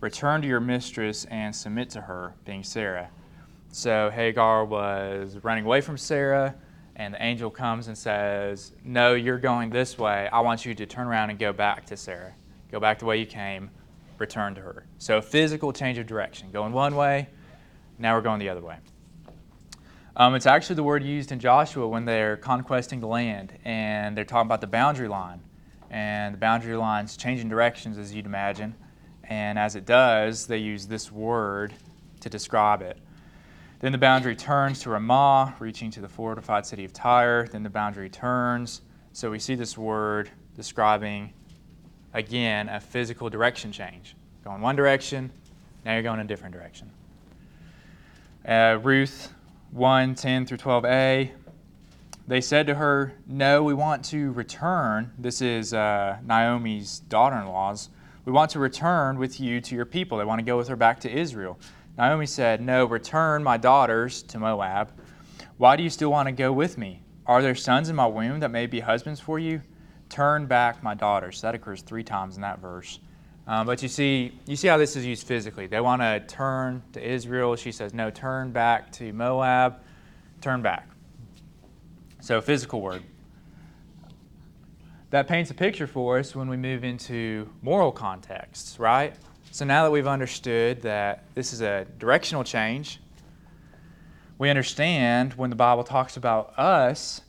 return 0.00 0.42
to 0.42 0.48
your 0.48 0.60
mistress 0.60 1.26
and 1.26 1.54
submit 1.54 1.90
to 1.90 2.00
her, 2.00 2.34
being 2.44 2.64
Sarah. 2.64 3.08
So 3.70 4.10
Hagar 4.10 4.64
was 4.64 5.38
running 5.42 5.64
away 5.64 5.80
from 5.80 5.96
Sarah, 5.96 6.54
and 6.96 7.14
the 7.14 7.22
angel 7.22 7.50
comes 7.50 7.86
and 7.86 7.96
says, 7.96 8.72
No, 8.82 9.14
you're 9.14 9.38
going 9.38 9.70
this 9.70 9.96
way. 9.96 10.28
I 10.32 10.40
want 10.40 10.64
you 10.64 10.74
to 10.74 10.86
turn 10.86 11.06
around 11.06 11.30
and 11.30 11.38
go 11.38 11.52
back 11.52 11.86
to 11.86 11.96
Sarah. 11.96 12.34
Go 12.74 12.80
back 12.80 12.98
the 12.98 13.04
way 13.04 13.18
you 13.18 13.26
came, 13.26 13.70
return 14.18 14.56
to 14.56 14.60
her. 14.60 14.84
So, 14.98 15.20
physical 15.20 15.72
change 15.72 15.96
of 15.98 16.08
direction. 16.08 16.50
Going 16.50 16.72
one 16.72 16.96
way, 16.96 17.28
now 18.00 18.16
we're 18.16 18.20
going 18.20 18.40
the 18.40 18.48
other 18.48 18.62
way. 18.62 18.78
Um, 20.16 20.34
it's 20.34 20.46
actually 20.46 20.74
the 20.74 20.82
word 20.82 21.04
used 21.04 21.30
in 21.30 21.38
Joshua 21.38 21.86
when 21.86 22.04
they're 22.04 22.36
conquesting 22.36 22.98
the 22.98 23.06
land 23.06 23.56
and 23.64 24.16
they're 24.16 24.24
talking 24.24 24.48
about 24.48 24.60
the 24.60 24.66
boundary 24.66 25.06
line. 25.06 25.40
And 25.88 26.34
the 26.34 26.38
boundary 26.38 26.74
line's 26.74 27.16
changing 27.16 27.48
directions, 27.48 27.96
as 27.96 28.12
you'd 28.12 28.26
imagine. 28.26 28.74
And 29.22 29.56
as 29.56 29.76
it 29.76 29.86
does, 29.86 30.48
they 30.48 30.58
use 30.58 30.88
this 30.88 31.12
word 31.12 31.72
to 32.22 32.28
describe 32.28 32.82
it. 32.82 32.98
Then 33.78 33.92
the 33.92 33.98
boundary 33.98 34.34
turns 34.34 34.80
to 34.80 34.90
Ramah, 34.90 35.54
reaching 35.60 35.92
to 35.92 36.00
the 36.00 36.08
fortified 36.08 36.66
city 36.66 36.84
of 36.84 36.92
Tyre. 36.92 37.46
Then 37.46 37.62
the 37.62 37.70
boundary 37.70 38.10
turns. 38.10 38.82
So 39.12 39.30
we 39.30 39.38
see 39.38 39.54
this 39.54 39.78
word 39.78 40.28
describing 40.56 41.34
again, 42.14 42.68
a 42.68 42.80
physical 42.80 43.28
direction 43.28 43.72
change. 43.72 44.16
Going 44.44 44.60
one 44.60 44.76
direction, 44.76 45.30
now 45.84 45.92
you're 45.92 46.02
going 46.02 46.20
a 46.20 46.24
different 46.24 46.54
direction. 46.54 46.90
Uh, 48.46 48.78
Ruth 48.82 49.32
1 49.72 50.14
10 50.14 50.46
through 50.46 50.58
12a. 50.58 51.30
They 52.26 52.40
said 52.40 52.66
to 52.68 52.74
her, 52.74 53.12
No, 53.26 53.62
we 53.62 53.74
want 53.74 54.04
to 54.06 54.32
return. 54.32 55.12
This 55.18 55.42
is 55.42 55.74
uh, 55.74 56.18
Naomi's 56.24 57.00
daughter 57.00 57.36
in 57.36 57.46
law's. 57.46 57.90
We 58.24 58.32
want 58.32 58.50
to 58.52 58.58
return 58.58 59.18
with 59.18 59.38
you 59.40 59.60
to 59.60 59.74
your 59.74 59.84
people. 59.84 60.16
They 60.16 60.24
want 60.24 60.38
to 60.38 60.44
go 60.44 60.56
with 60.56 60.68
her 60.68 60.76
back 60.76 61.00
to 61.00 61.10
Israel. 61.10 61.58
Naomi 61.98 62.26
said, 62.26 62.62
No, 62.62 62.86
return 62.86 63.42
my 63.42 63.56
daughters 63.56 64.22
to 64.24 64.38
Moab. 64.38 64.92
Why 65.58 65.76
do 65.76 65.82
you 65.82 65.90
still 65.90 66.10
want 66.10 66.26
to 66.26 66.32
go 66.32 66.52
with 66.52 66.78
me? 66.78 67.02
Are 67.26 67.42
there 67.42 67.54
sons 67.54 67.88
in 67.88 67.96
my 67.96 68.06
womb 68.06 68.40
that 68.40 68.50
may 68.50 68.66
be 68.66 68.80
husbands 68.80 69.20
for 69.20 69.38
you? 69.38 69.60
Turn 70.08 70.46
back 70.46 70.82
my 70.82 70.94
daughters. 70.94 71.40
That 71.40 71.54
occurs 71.54 71.82
three 71.82 72.04
times 72.04 72.36
in 72.36 72.42
that 72.42 72.60
verse. 72.60 73.00
Um, 73.46 73.66
but 73.66 73.82
you 73.82 73.88
see, 73.88 74.38
you 74.46 74.56
see 74.56 74.68
how 74.68 74.78
this 74.78 74.96
is 74.96 75.04
used 75.04 75.26
physically. 75.26 75.66
They 75.66 75.80
want 75.80 76.00
to 76.02 76.20
turn 76.26 76.82
to 76.92 77.06
Israel. 77.06 77.56
She 77.56 77.72
says, 77.72 77.92
No, 77.92 78.10
turn 78.10 78.52
back 78.52 78.90
to 78.92 79.12
Moab. 79.12 79.80
Turn 80.40 80.62
back. 80.62 80.88
So, 82.20 82.40
physical 82.40 82.80
word. 82.80 83.02
That 85.10 85.28
paints 85.28 85.50
a 85.50 85.54
picture 85.54 85.86
for 85.86 86.18
us 86.18 86.34
when 86.34 86.48
we 86.48 86.56
move 86.56 86.82
into 86.84 87.48
moral 87.62 87.92
contexts, 87.92 88.78
right? 88.78 89.14
So 89.54 89.64
now 89.64 89.84
that 89.84 89.92
we've 89.92 90.08
understood 90.08 90.82
that 90.82 91.22
this 91.36 91.52
is 91.52 91.60
a 91.60 91.86
directional 91.98 92.42
change, 92.42 92.98
we 94.36 94.50
understand 94.50 95.34
when 95.34 95.50
the 95.50 95.54
Bible 95.54 95.84
talks 95.84 96.16
about 96.16 96.58
us 96.58 97.20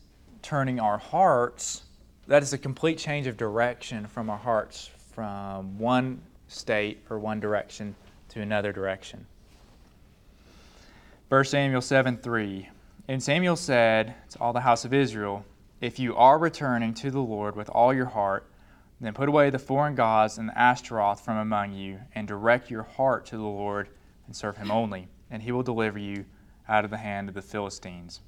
turning 0.42 0.80
our 0.80 0.98
hearts, 0.98 1.84
that 2.28 2.44
is 2.44 2.54
a 2.54 2.58
complete 2.58 2.98
change 2.98 3.28
of 3.28 3.38
direction 3.38 4.08
from 4.08 4.30
our 4.30 4.38
hearts 4.38 4.90
from 5.14 5.78
one 5.78 6.22
state 6.48 7.04
or 7.10 7.20
one 7.20 7.40
direction 7.40 7.96
to 8.30 8.42
another 8.42 8.72
direction. 8.72 9.26
1 11.30 11.44
Samuel 11.46 11.82
7 11.82 12.18
3. 12.18 12.70
And 13.08 13.22
Samuel 13.22 13.56
said 13.56 14.16
to 14.32 14.40
all 14.40 14.54
the 14.54 14.62
house 14.62 14.86
of 14.86 14.94
Israel, 14.94 15.46
If 15.82 16.00
you 16.00 16.16
are 16.16 16.40
returning 16.40 16.94
to 16.96 17.12
the 17.12 17.20
Lord 17.20 17.56
with 17.56 17.70
all 17.70 17.94
your 17.94 18.08
heart, 18.08 18.48
then 19.00 19.14
put 19.14 19.30
away 19.30 19.50
the 19.50 19.60
foreign 19.60 19.96
gods 19.96 20.38
and 20.38 20.50
the 20.50 20.58
Ashtaroth 20.58 21.22
from 21.22 21.38
among 21.38 21.74
you, 21.74 22.00
and 22.14 22.28
direct 22.28 22.72
your 22.72 22.84
heart 22.84 23.26
to 23.28 23.38
the 23.38 23.44
Lord 23.44 23.90
and 24.26 24.36
serve 24.36 24.58
him 24.58 24.72
only, 24.72 25.08
and 25.30 25.44
he 25.44 25.52
will 25.52 25.64
deliver 25.64 26.00
you 26.00 26.26
out 26.68 26.86
of 26.86 26.92
the 26.92 26.98
hand 26.98 27.30
of 27.30 27.36
the 27.36 27.42
Philistines. 27.42 28.22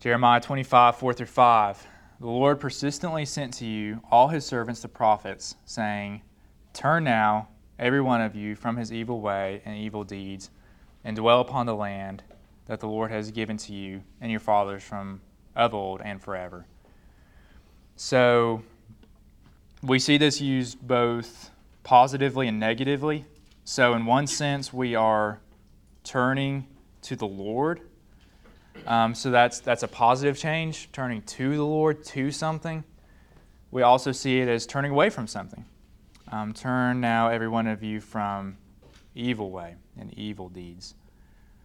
Jeremiah 0.00 0.40
25, 0.40 0.96
4 0.96 1.12
through 1.12 1.26
5. 1.26 1.86
The 2.20 2.26
Lord 2.26 2.58
persistently 2.58 3.26
sent 3.26 3.52
to 3.54 3.66
you 3.66 4.00
all 4.10 4.28
his 4.28 4.46
servants 4.46 4.80
the 4.80 4.88
prophets, 4.88 5.56
saying, 5.66 6.22
Turn 6.72 7.04
now, 7.04 7.48
every 7.78 8.00
one 8.00 8.22
of 8.22 8.34
you, 8.34 8.56
from 8.56 8.78
his 8.78 8.94
evil 8.94 9.20
way 9.20 9.60
and 9.66 9.76
evil 9.76 10.02
deeds, 10.02 10.48
and 11.04 11.14
dwell 11.18 11.42
upon 11.42 11.66
the 11.66 11.74
land 11.74 12.22
that 12.64 12.80
the 12.80 12.88
Lord 12.88 13.10
has 13.10 13.30
given 13.30 13.58
to 13.58 13.74
you 13.74 14.02
and 14.22 14.30
your 14.30 14.40
fathers 14.40 14.82
from 14.82 15.20
of 15.54 15.74
old 15.74 16.00
and 16.00 16.22
forever. 16.22 16.64
So 17.96 18.62
we 19.82 19.98
see 19.98 20.16
this 20.16 20.40
used 20.40 20.80
both 20.80 21.50
positively 21.82 22.48
and 22.48 22.58
negatively. 22.58 23.26
So, 23.64 23.92
in 23.92 24.06
one 24.06 24.26
sense, 24.26 24.72
we 24.72 24.94
are 24.94 25.40
turning 26.04 26.68
to 27.02 27.16
the 27.16 27.28
Lord. 27.28 27.82
Um, 28.86 29.14
so 29.14 29.30
that's 29.30 29.60
that's 29.60 29.82
a 29.82 29.88
positive 29.88 30.38
change, 30.38 30.90
turning 30.92 31.22
to 31.22 31.56
the 31.56 31.64
Lord 31.64 32.04
to 32.06 32.30
something. 32.30 32.84
We 33.70 33.82
also 33.82 34.12
see 34.12 34.40
it 34.40 34.48
as 34.48 34.66
turning 34.66 34.90
away 34.90 35.10
from 35.10 35.26
something. 35.26 35.64
Um, 36.32 36.52
turn 36.52 37.00
now, 37.00 37.28
every 37.28 37.48
one 37.48 37.66
of 37.66 37.82
you, 37.82 38.00
from 38.00 38.56
evil 39.14 39.50
way 39.50 39.76
and 39.98 40.12
evil 40.14 40.48
deeds. 40.48 40.94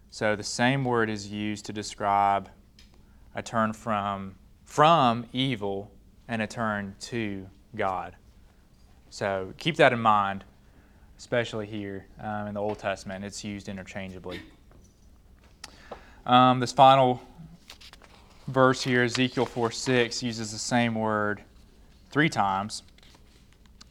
So 0.10 0.36
the 0.36 0.44
same 0.44 0.84
word 0.84 1.10
is 1.10 1.32
used 1.32 1.65
to 1.65 1.74
describe 1.74 2.50
a 3.36 3.41
turn 3.41 3.74
from 3.74 4.36
from 4.65 5.26
evil 5.34 5.91
and 6.28 6.41
a 6.41 6.48
turn 6.48 6.96
to 7.00 7.48
God. 7.76 8.15
So 9.10 9.54
keep 9.58 9.76
that 9.78 9.94
in 9.94 10.00
mind, 10.00 10.44
especially 11.18 11.68
here 11.68 12.08
um, 12.20 12.48
in 12.48 12.54
the 12.56 12.62
Old 12.62 12.80
Testament. 12.80 13.24
It's 13.24 13.44
used 13.44 13.70
interchangeably. 13.70 14.39
Um, 16.26 16.60
this 16.60 16.72
final 16.72 17.22
verse 18.48 18.84
here, 18.84 19.04
Ezekiel 19.04 19.46
4 19.46 19.72
6, 19.72 20.24
uses 20.24 20.52
the 20.52 20.58
same 20.58 20.96
word 20.96 21.42
three 22.10 22.30
times. 22.30 22.82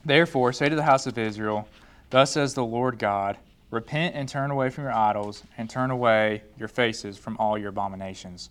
Therefore, 0.04 0.52
say 0.52 0.68
to 0.68 0.74
the 0.74 0.82
house 0.82 1.06
of 1.06 1.16
Israel, 1.16 1.68
Thus 2.10 2.32
says 2.32 2.54
the 2.54 2.64
Lord 2.64 2.98
God, 2.98 3.38
Repent 3.70 4.14
and 4.14 4.28
turn 4.28 4.52
away 4.52 4.70
from 4.70 4.84
your 4.84 4.92
idols, 4.92 5.42
and 5.58 5.68
turn 5.68 5.90
away 5.90 6.42
your 6.56 6.68
faces 6.68 7.18
from 7.18 7.36
all 7.38 7.58
your 7.58 7.70
abominations. 7.70 8.50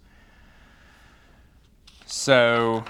So, 2.06 2.84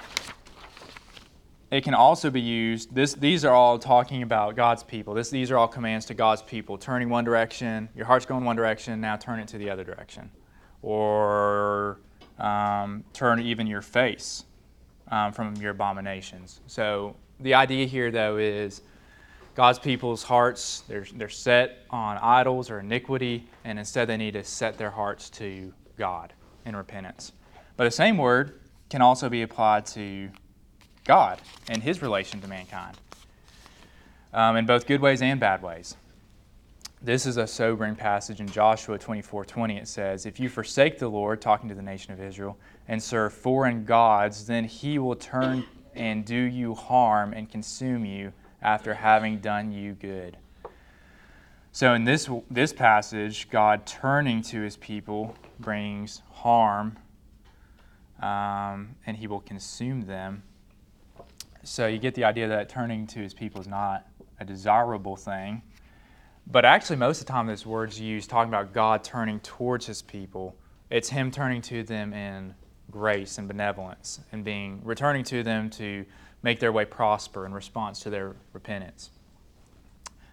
it 1.70 1.84
can 1.84 1.94
also 1.94 2.32
be 2.32 2.42
used. 2.42 2.94
This, 2.94 3.14
these 3.14 3.46
are 3.46 3.54
all 3.54 3.78
talking 3.78 4.24
about 4.24 4.56
God's 4.56 4.84
people. 4.84 5.14
This, 5.14 5.30
these 5.30 5.52
are 5.52 5.58
all 5.58 5.68
commands 5.68 6.08
to 6.08 6.16
God's 6.16 6.42
people. 6.42 6.78
Turning 6.78 7.10
one 7.10 7.24
direction, 7.24 7.90
your 7.96 8.06
heart's 8.06 8.26
going 8.26 8.46
one 8.46 8.56
direction, 8.56 9.00
now 9.00 9.16
turn 9.16 9.40
it 9.40 9.48
to 9.50 9.60
the 9.60 9.70
other 9.70 9.84
direction. 9.84 10.32
Or 10.84 11.98
um, 12.38 13.04
turn 13.14 13.42
even 13.42 13.66
your 13.66 13.82
face 13.82 14.46
um, 15.08 15.32
from 15.32 15.56
your 15.56 15.72
abominations. 15.72 16.60
So 16.68 17.16
the 17.40 17.56
idea 17.56 17.88
here, 17.88 18.12
though, 18.12 18.38
is 18.38 18.82
God's 19.56 19.80
people's 19.80 20.24
hearts, 20.24 20.84
they're, 20.88 21.06
they're 21.16 21.30
set 21.30 21.86
on 21.90 22.18
idols 22.18 22.70
or 22.70 22.80
iniquity, 22.80 23.48
and 23.64 23.80
instead 23.80 24.08
they 24.08 24.18
need 24.18 24.34
to 24.34 24.44
set 24.44 24.78
their 24.78 24.90
hearts 24.90 25.30
to 25.32 25.74
God 25.98 26.34
in 26.66 26.76
repentance. 26.76 27.32
But 27.78 27.86
the 27.86 27.92
same 27.92 28.18
word 28.18 28.60
can 28.90 29.02
also 29.02 29.30
be 29.30 29.42
applied 29.42 29.86
to 29.88 30.30
God 31.04 31.42
and 31.70 31.82
his 31.84 32.02
relation 32.02 32.42
to 32.42 32.48
mankind 32.48 32.98
um, 34.34 34.58
in 34.58 34.66
both 34.66 34.88
good 34.88 35.02
ways 35.02 35.22
and 35.22 35.40
bad 35.40 35.62
ways. 35.62 35.96
This 37.06 37.26
is 37.26 37.36
a 37.36 37.46
sobering 37.46 37.98
passage 37.98 38.40
in 38.40 38.48
Joshua 38.48 38.98
24 38.98 39.44
20. 39.44 39.78
It 39.78 39.90
says, 39.90 40.26
If 40.26 40.40
you 40.40 40.48
forsake 40.48 41.00
the 41.00 41.10
Lord, 41.10 41.42
talking 41.42 41.68
to 41.68 41.76
the 41.76 41.82
nation 41.82 42.14
of 42.14 42.22
Israel, 42.22 42.58
and 42.88 43.04
serve 43.04 43.34
foreign 43.34 43.84
gods, 43.84 44.48
then 44.48 44.64
he 44.64 44.98
will 45.00 45.18
turn 45.18 45.66
and 45.94 46.24
do 46.24 46.34
you 46.34 46.74
harm 46.74 47.34
and 47.34 47.52
consume 47.52 48.06
you 48.06 48.32
after 48.62 48.94
having 48.94 49.40
done 49.40 49.74
you 49.74 49.94
good. 49.94 50.38
So, 51.74 51.94
in 51.94 52.06
this, 52.06 52.30
this 52.50 52.72
passage, 52.72 53.50
God 53.50 53.86
turning 53.86 54.42
to 54.44 54.62
his 54.62 54.78
people 54.78 55.36
brings 55.60 56.22
harm, 56.32 56.98
um, 58.22 58.96
and 59.06 59.18
he 59.18 59.28
will 59.28 59.42
consume 59.42 60.04
them 60.04 60.44
so 61.66 61.88
you 61.88 61.98
get 61.98 62.14
the 62.14 62.26
idea 62.26 62.48
that 62.50 62.68
turning 62.68 63.08
to 63.08 63.20
his 63.20 63.34
people 63.34 63.62
is 63.62 63.68
not 63.68 64.06
a 64.40 64.46
desirable 64.46 65.16
thing. 65.16 65.62
But 66.46 66.66
actually, 66.66 66.98
most 66.98 67.22
of 67.22 67.28
the 67.28 67.32
time, 67.32 67.48
this 67.48 67.66
word's 67.66 68.00
used 68.00 68.30
talking 68.30 68.50
about 68.50 68.74
God 68.74 69.04
turning 69.04 69.40
towards 69.40 69.86
his 69.86 70.02
people. 70.02 70.56
It's 70.90 71.10
him 71.10 71.32
turning 71.32 71.62
to 71.64 71.84
them 71.84 72.14
in 72.14 72.54
grace 72.92 73.38
and 73.38 73.48
benevolence 73.48 74.20
and 74.32 74.44
being 74.44 74.82
returning 74.84 75.24
to 75.26 75.42
them 75.42 75.70
to 75.72 76.06
make 76.44 76.60
their 76.60 76.72
way 76.72 76.86
prosper 76.86 77.46
in 77.46 77.54
response 77.54 78.02
to 78.02 78.10
their 78.10 78.36
repentance. 78.52 79.10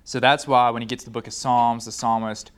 So 0.05 0.19
that's 0.19 0.47
why 0.47 0.71
when 0.71 0.83
he 0.83 0.87
gets 0.87 1.05
to 1.05 1.11
the 1.11 1.13
book 1.13 1.29
of 1.29 1.33
Psalms, 1.33 1.85
the 1.85 1.93
psalmist 1.93 2.51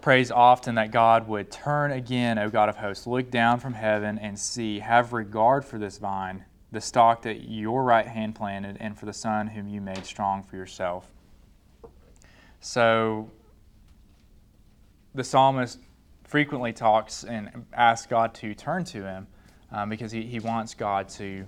prays 0.00 0.30
often 0.30 0.74
that 0.76 0.90
God 0.90 1.28
would 1.28 1.50
turn 1.50 1.92
again, 1.92 2.38
O 2.38 2.48
God 2.48 2.68
of 2.68 2.76
hosts, 2.76 3.06
look 3.06 3.30
down 3.30 3.60
from 3.60 3.74
heaven 3.74 4.18
and 4.18 4.38
see, 4.38 4.78
have 4.80 5.12
regard 5.12 5.64
for 5.64 5.78
this 5.78 5.98
vine 5.98 6.44
the 6.74 6.80
stock 6.80 7.22
that 7.22 7.48
your 7.48 7.84
right 7.84 8.06
hand 8.06 8.34
planted, 8.34 8.76
and 8.80 8.98
for 8.98 9.06
the 9.06 9.12
son 9.12 9.46
whom 9.46 9.68
you 9.68 9.80
made 9.80 10.04
strong 10.04 10.42
for 10.42 10.56
yourself. 10.56 11.13
So 12.64 13.30
the 15.14 15.22
psalmist 15.22 15.80
frequently 16.22 16.72
talks 16.72 17.22
and 17.22 17.66
asks 17.74 18.06
God 18.06 18.32
to 18.36 18.54
turn 18.54 18.84
to 18.84 19.04
him 19.04 19.26
um, 19.70 19.90
because 19.90 20.10
he, 20.10 20.22
he 20.22 20.40
wants 20.40 20.72
God 20.72 21.10
to 21.10 21.46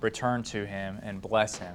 return 0.00 0.44
to 0.44 0.64
him 0.64 1.00
and 1.02 1.20
bless 1.20 1.56
him. 1.58 1.74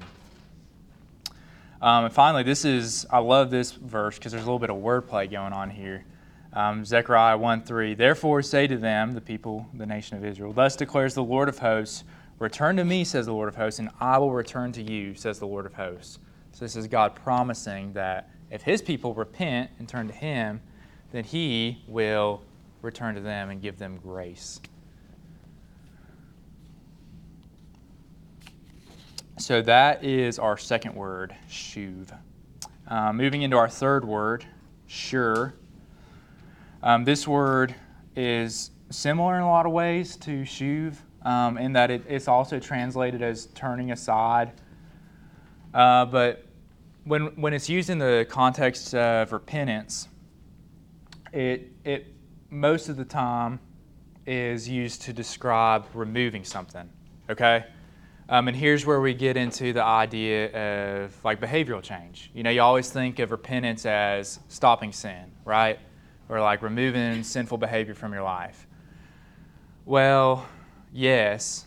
Um, 1.82 2.06
and 2.06 2.14
finally, 2.14 2.44
this 2.44 2.64
is, 2.64 3.06
I 3.10 3.18
love 3.18 3.52
this 3.52 3.74
verse 3.74 4.18
because 4.18 4.32
there's 4.32 4.46
a 4.46 4.46
little 4.46 4.58
bit 4.58 4.70
of 4.70 4.78
wordplay 4.78 5.30
going 5.30 5.52
on 5.52 5.70
here. 5.70 6.06
Um, 6.54 6.86
Zechariah 6.86 7.38
1 7.38 7.64
3, 7.64 7.94
Therefore 7.96 8.42
say 8.42 8.68
to 8.68 8.78
them, 8.78 9.12
the 9.12 9.20
people, 9.20 9.68
the 9.74 9.86
nation 9.86 10.16
of 10.16 10.24
Israel, 10.24 10.54
Thus 10.54 10.78
declares 10.78 11.14
the 11.14 11.24
Lord 11.24 11.50
of 11.50 11.60
hosts, 11.60 12.06
Return 12.40 12.78
to 12.78 12.86
me, 12.86 13.04
says 13.04 13.26
the 13.26 13.34
Lord 13.34 13.50
of 13.50 13.56
hosts, 13.58 13.80
and 13.80 13.90
I 14.00 14.18
will 14.18 14.32
return 14.32 14.72
to 14.72 14.82
you, 14.82 15.14
says 15.14 15.40
the 15.40 15.46
Lord 15.46 15.66
of 15.66 15.74
hosts. 15.74 16.20
So 16.54 16.64
this 16.64 16.78
is 16.78 16.88
God 16.88 17.16
promising 17.16 17.92
that 17.94 18.30
if 18.52 18.62
his 18.62 18.82
people 18.82 19.14
repent 19.16 19.72
and 19.80 19.90
turn 19.90 20.08
to 20.08 20.14
him, 20.14 20.62
then 21.12 21.24
he 21.24 21.82
will 21.88 22.42
return 22.82 23.16
to 23.16 23.22
them 23.22 23.50
and 23.50 23.62
give 23.62 23.80
them 23.80 23.98
grace. 23.98 24.62
So 29.40 29.62
that 29.64 30.04
is 30.04 30.38
our 30.40 30.58
second 30.58 30.96
word, 30.96 31.36
shuv. 31.50 32.16
Uh, 32.88 33.14
moving 33.14 33.42
into 33.42 33.58
our 33.58 33.70
third 33.70 34.06
word, 34.06 34.46
shur. 34.88 35.54
Um, 36.84 37.06
this 37.06 37.28
word 37.28 37.74
is 38.16 38.72
similar 38.90 39.36
in 39.38 39.42
a 39.42 39.50
lot 39.50 39.66
of 39.66 39.72
ways 39.72 40.18
to 40.18 40.42
shuv 40.42 40.98
um, 41.24 41.58
in 41.58 41.74
that 41.74 41.92
it, 41.92 42.04
it's 42.08 42.28
also 42.28 42.60
translated 42.60 43.22
as 43.22 43.48
turning 43.56 43.92
aside 43.92 44.52
Uh, 45.74 46.06
but 46.06 46.46
when, 47.04 47.28
when 47.40 47.54
it's 47.54 47.70
used 47.70 47.90
in 47.90 47.98
the 47.98 48.26
context 48.30 48.94
of 48.94 49.32
repentance, 49.32 50.08
it, 51.34 51.72
it 51.84 52.08
most 52.50 52.90
of 52.90 52.98
the 52.98 53.06
time 53.06 53.60
is 54.26 54.68
used 54.70 55.02
to 55.04 55.14
describe 55.14 55.86
removing 55.94 56.44
something. 56.44 56.90
Okay? 57.30 57.66
Um, 58.30 58.48
and 58.48 58.56
here's 58.56 58.86
where 58.86 59.02
we 59.02 59.14
get 59.14 59.36
into 59.36 59.74
the 59.74 59.84
idea 59.84 61.04
of 61.04 61.14
like 61.24 61.42
behavioral 61.42 61.82
change. 61.82 62.32
You 62.34 62.44
know, 62.44 62.50
you 62.50 62.62
always 62.62 62.90
think 62.90 63.20
of 63.20 63.32
repentance 63.32 63.86
as 63.86 64.40
stopping 64.48 64.94
sin, 64.94 65.32
right? 65.44 65.80
Or 66.30 66.40
like 66.40 66.62
removing 66.62 67.24
sinful 67.24 67.58
behavior 67.58 67.94
from 67.94 68.14
your 68.14 68.24
life. 68.24 68.68
Well, 69.86 70.48
yes, 70.94 71.66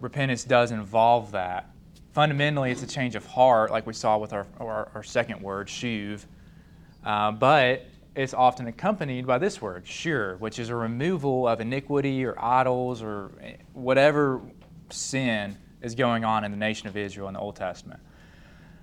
repentance 0.00 0.44
does 0.44 0.70
involve 0.70 1.32
that. 1.32 1.70
Fundamentally, 2.16 2.70
it's 2.70 2.82
a 2.82 2.86
change 2.86 3.14
of 3.14 3.26
heart, 3.26 3.70
like 3.70 3.86
we 3.86 3.92
saw 3.92 4.16
with 4.16 4.32
our, 4.32 4.46
our, 4.58 4.88
our 4.94 5.02
second 5.02 5.38
word, 5.42 5.68
shuv. 5.68 6.24
Uh, 7.04 7.30
but 7.30 7.84
it's 8.14 8.32
often 8.32 8.68
accompanied 8.68 9.26
by 9.26 9.36
this 9.36 9.60
word, 9.60 9.86
shur, 9.86 10.36
which 10.36 10.58
is 10.58 10.70
a 10.70 10.74
removal 10.74 11.46
of 11.46 11.60
iniquity 11.60 12.24
or 12.24 12.34
idols 12.42 13.02
or 13.02 13.32
whatever 13.74 14.40
sin 14.88 15.58
is 15.82 15.94
going 15.94 16.24
on 16.24 16.42
in 16.42 16.50
the 16.50 16.56
nation 16.56 16.88
of 16.88 16.96
Israel 16.96 17.28
in 17.28 17.34
the 17.34 17.40
Old 17.40 17.56
Testament. 17.56 18.00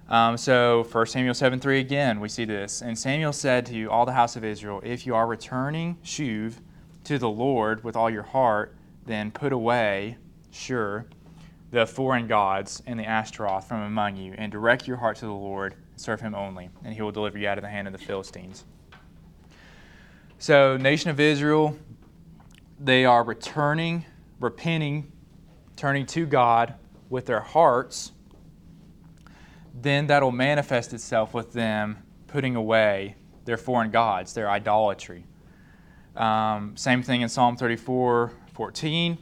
Um, 0.09 0.37
so 0.37 0.83
1 0.91 1.05
Samuel 1.07 1.33
7 1.33 1.59
3 1.59 1.79
again, 1.79 2.19
we 2.19 2.29
see 2.29 2.45
this. 2.45 2.83
And 2.83 2.95
Samuel 2.95 3.33
said 3.33 3.65
to 3.65 3.73
you, 3.73 3.89
all 3.89 4.05
the 4.05 4.13
house 4.13 4.35
of 4.35 4.43
Israel, 4.43 4.79
If 4.83 5.07
you 5.07 5.15
are 5.15 5.25
returning 5.25 5.97
shuv 6.03 6.53
to 7.05 7.17
the 7.17 7.29
Lord 7.29 7.83
with 7.83 7.95
all 7.95 8.11
your 8.11 8.21
heart, 8.21 8.75
then 9.07 9.31
put 9.31 9.51
away, 9.51 10.17
shur, 10.51 11.07
the 11.73 11.87
foreign 11.87 12.27
gods 12.27 12.83
and 12.85 12.99
the 12.99 13.03
Ashtaroth 13.03 13.67
from 13.67 13.81
among 13.81 14.15
you, 14.15 14.35
and 14.37 14.51
direct 14.51 14.87
your 14.87 14.97
heart 14.97 15.17
to 15.17 15.25
the 15.25 15.31
Lord, 15.31 15.73
and 15.73 15.99
serve 15.99 16.21
him 16.21 16.35
only, 16.35 16.69
and 16.83 16.93
he 16.93 17.01
will 17.01 17.11
deliver 17.11 17.39
you 17.39 17.47
out 17.47 17.57
of 17.57 17.63
the 17.63 17.69
hand 17.69 17.87
of 17.87 17.93
the 17.93 17.99
Philistines. 17.99 18.63
So, 20.37 20.77
nation 20.77 21.09
of 21.09 21.19
Israel, 21.19 21.75
they 22.79 23.05
are 23.05 23.23
returning, 23.23 24.05
repenting, 24.39 25.11
turning 25.75 26.05
to 26.05 26.27
God 26.27 26.75
with 27.09 27.25
their 27.25 27.39
hearts. 27.39 28.11
Then 29.73 30.05
that'll 30.05 30.31
manifest 30.31 30.93
itself 30.93 31.33
with 31.33 31.53
them 31.53 32.03
putting 32.27 32.55
away 32.55 33.15
their 33.45 33.57
foreign 33.57 33.89
gods, 33.89 34.35
their 34.35 34.47
idolatry. 34.47 35.25
Um, 36.15 36.77
same 36.77 37.01
thing 37.01 37.21
in 37.21 37.29
Psalm 37.29 37.57
34 37.57 38.31
14. 38.53 39.17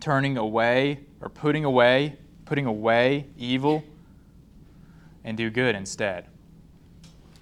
Turning 0.00 0.38
away 0.38 1.00
or 1.22 1.28
putting 1.28 1.64
away, 1.64 2.16
putting 2.44 2.66
away 2.66 3.26
evil 3.38 3.84
and 5.24 5.36
do 5.36 5.48
good 5.48 5.74
instead. 5.74 6.26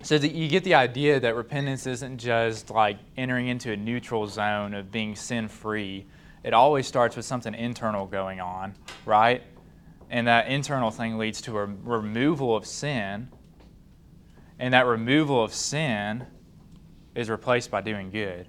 So 0.02 0.16
that 0.18 0.32
you 0.32 0.48
get 0.48 0.64
the 0.64 0.74
idea 0.74 1.18
that 1.20 1.34
repentance 1.34 1.86
isn't 1.86 2.18
just 2.18 2.70
like 2.70 2.98
entering 3.16 3.48
into 3.48 3.72
a 3.72 3.76
neutral 3.76 4.26
zone 4.26 4.74
of 4.74 4.92
being 4.92 5.16
sin 5.16 5.48
free. 5.48 6.06
It 6.42 6.54
always 6.54 6.86
starts 6.86 7.16
with 7.16 7.24
something 7.24 7.54
internal 7.54 8.06
going 8.06 8.40
on, 8.40 8.74
right? 9.04 9.42
And 10.08 10.26
that 10.26 10.48
internal 10.48 10.90
thing 10.90 11.18
leads 11.18 11.40
to 11.42 11.58
a 11.58 11.66
removal 11.66 12.56
of 12.56 12.66
sin. 12.66 13.28
And 14.58 14.74
that 14.74 14.86
removal 14.86 15.42
of 15.42 15.54
sin 15.54 16.26
is 17.14 17.28
replaced 17.28 17.70
by 17.70 17.80
doing 17.80 18.10
good. 18.10 18.46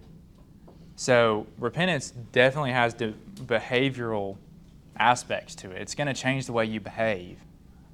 So 0.95 1.47
repentance 1.57 2.11
definitely 2.11 2.71
has 2.71 2.93
behavioral 2.93 4.37
aspects 5.01 5.55
to 5.55 5.71
it. 5.71 5.81
It's 5.81 5.95
going 5.95 6.07
to 6.07 6.13
change 6.13 6.45
the 6.45 6.53
way 6.53 6.65
you 6.65 6.79
behave, 6.79 7.39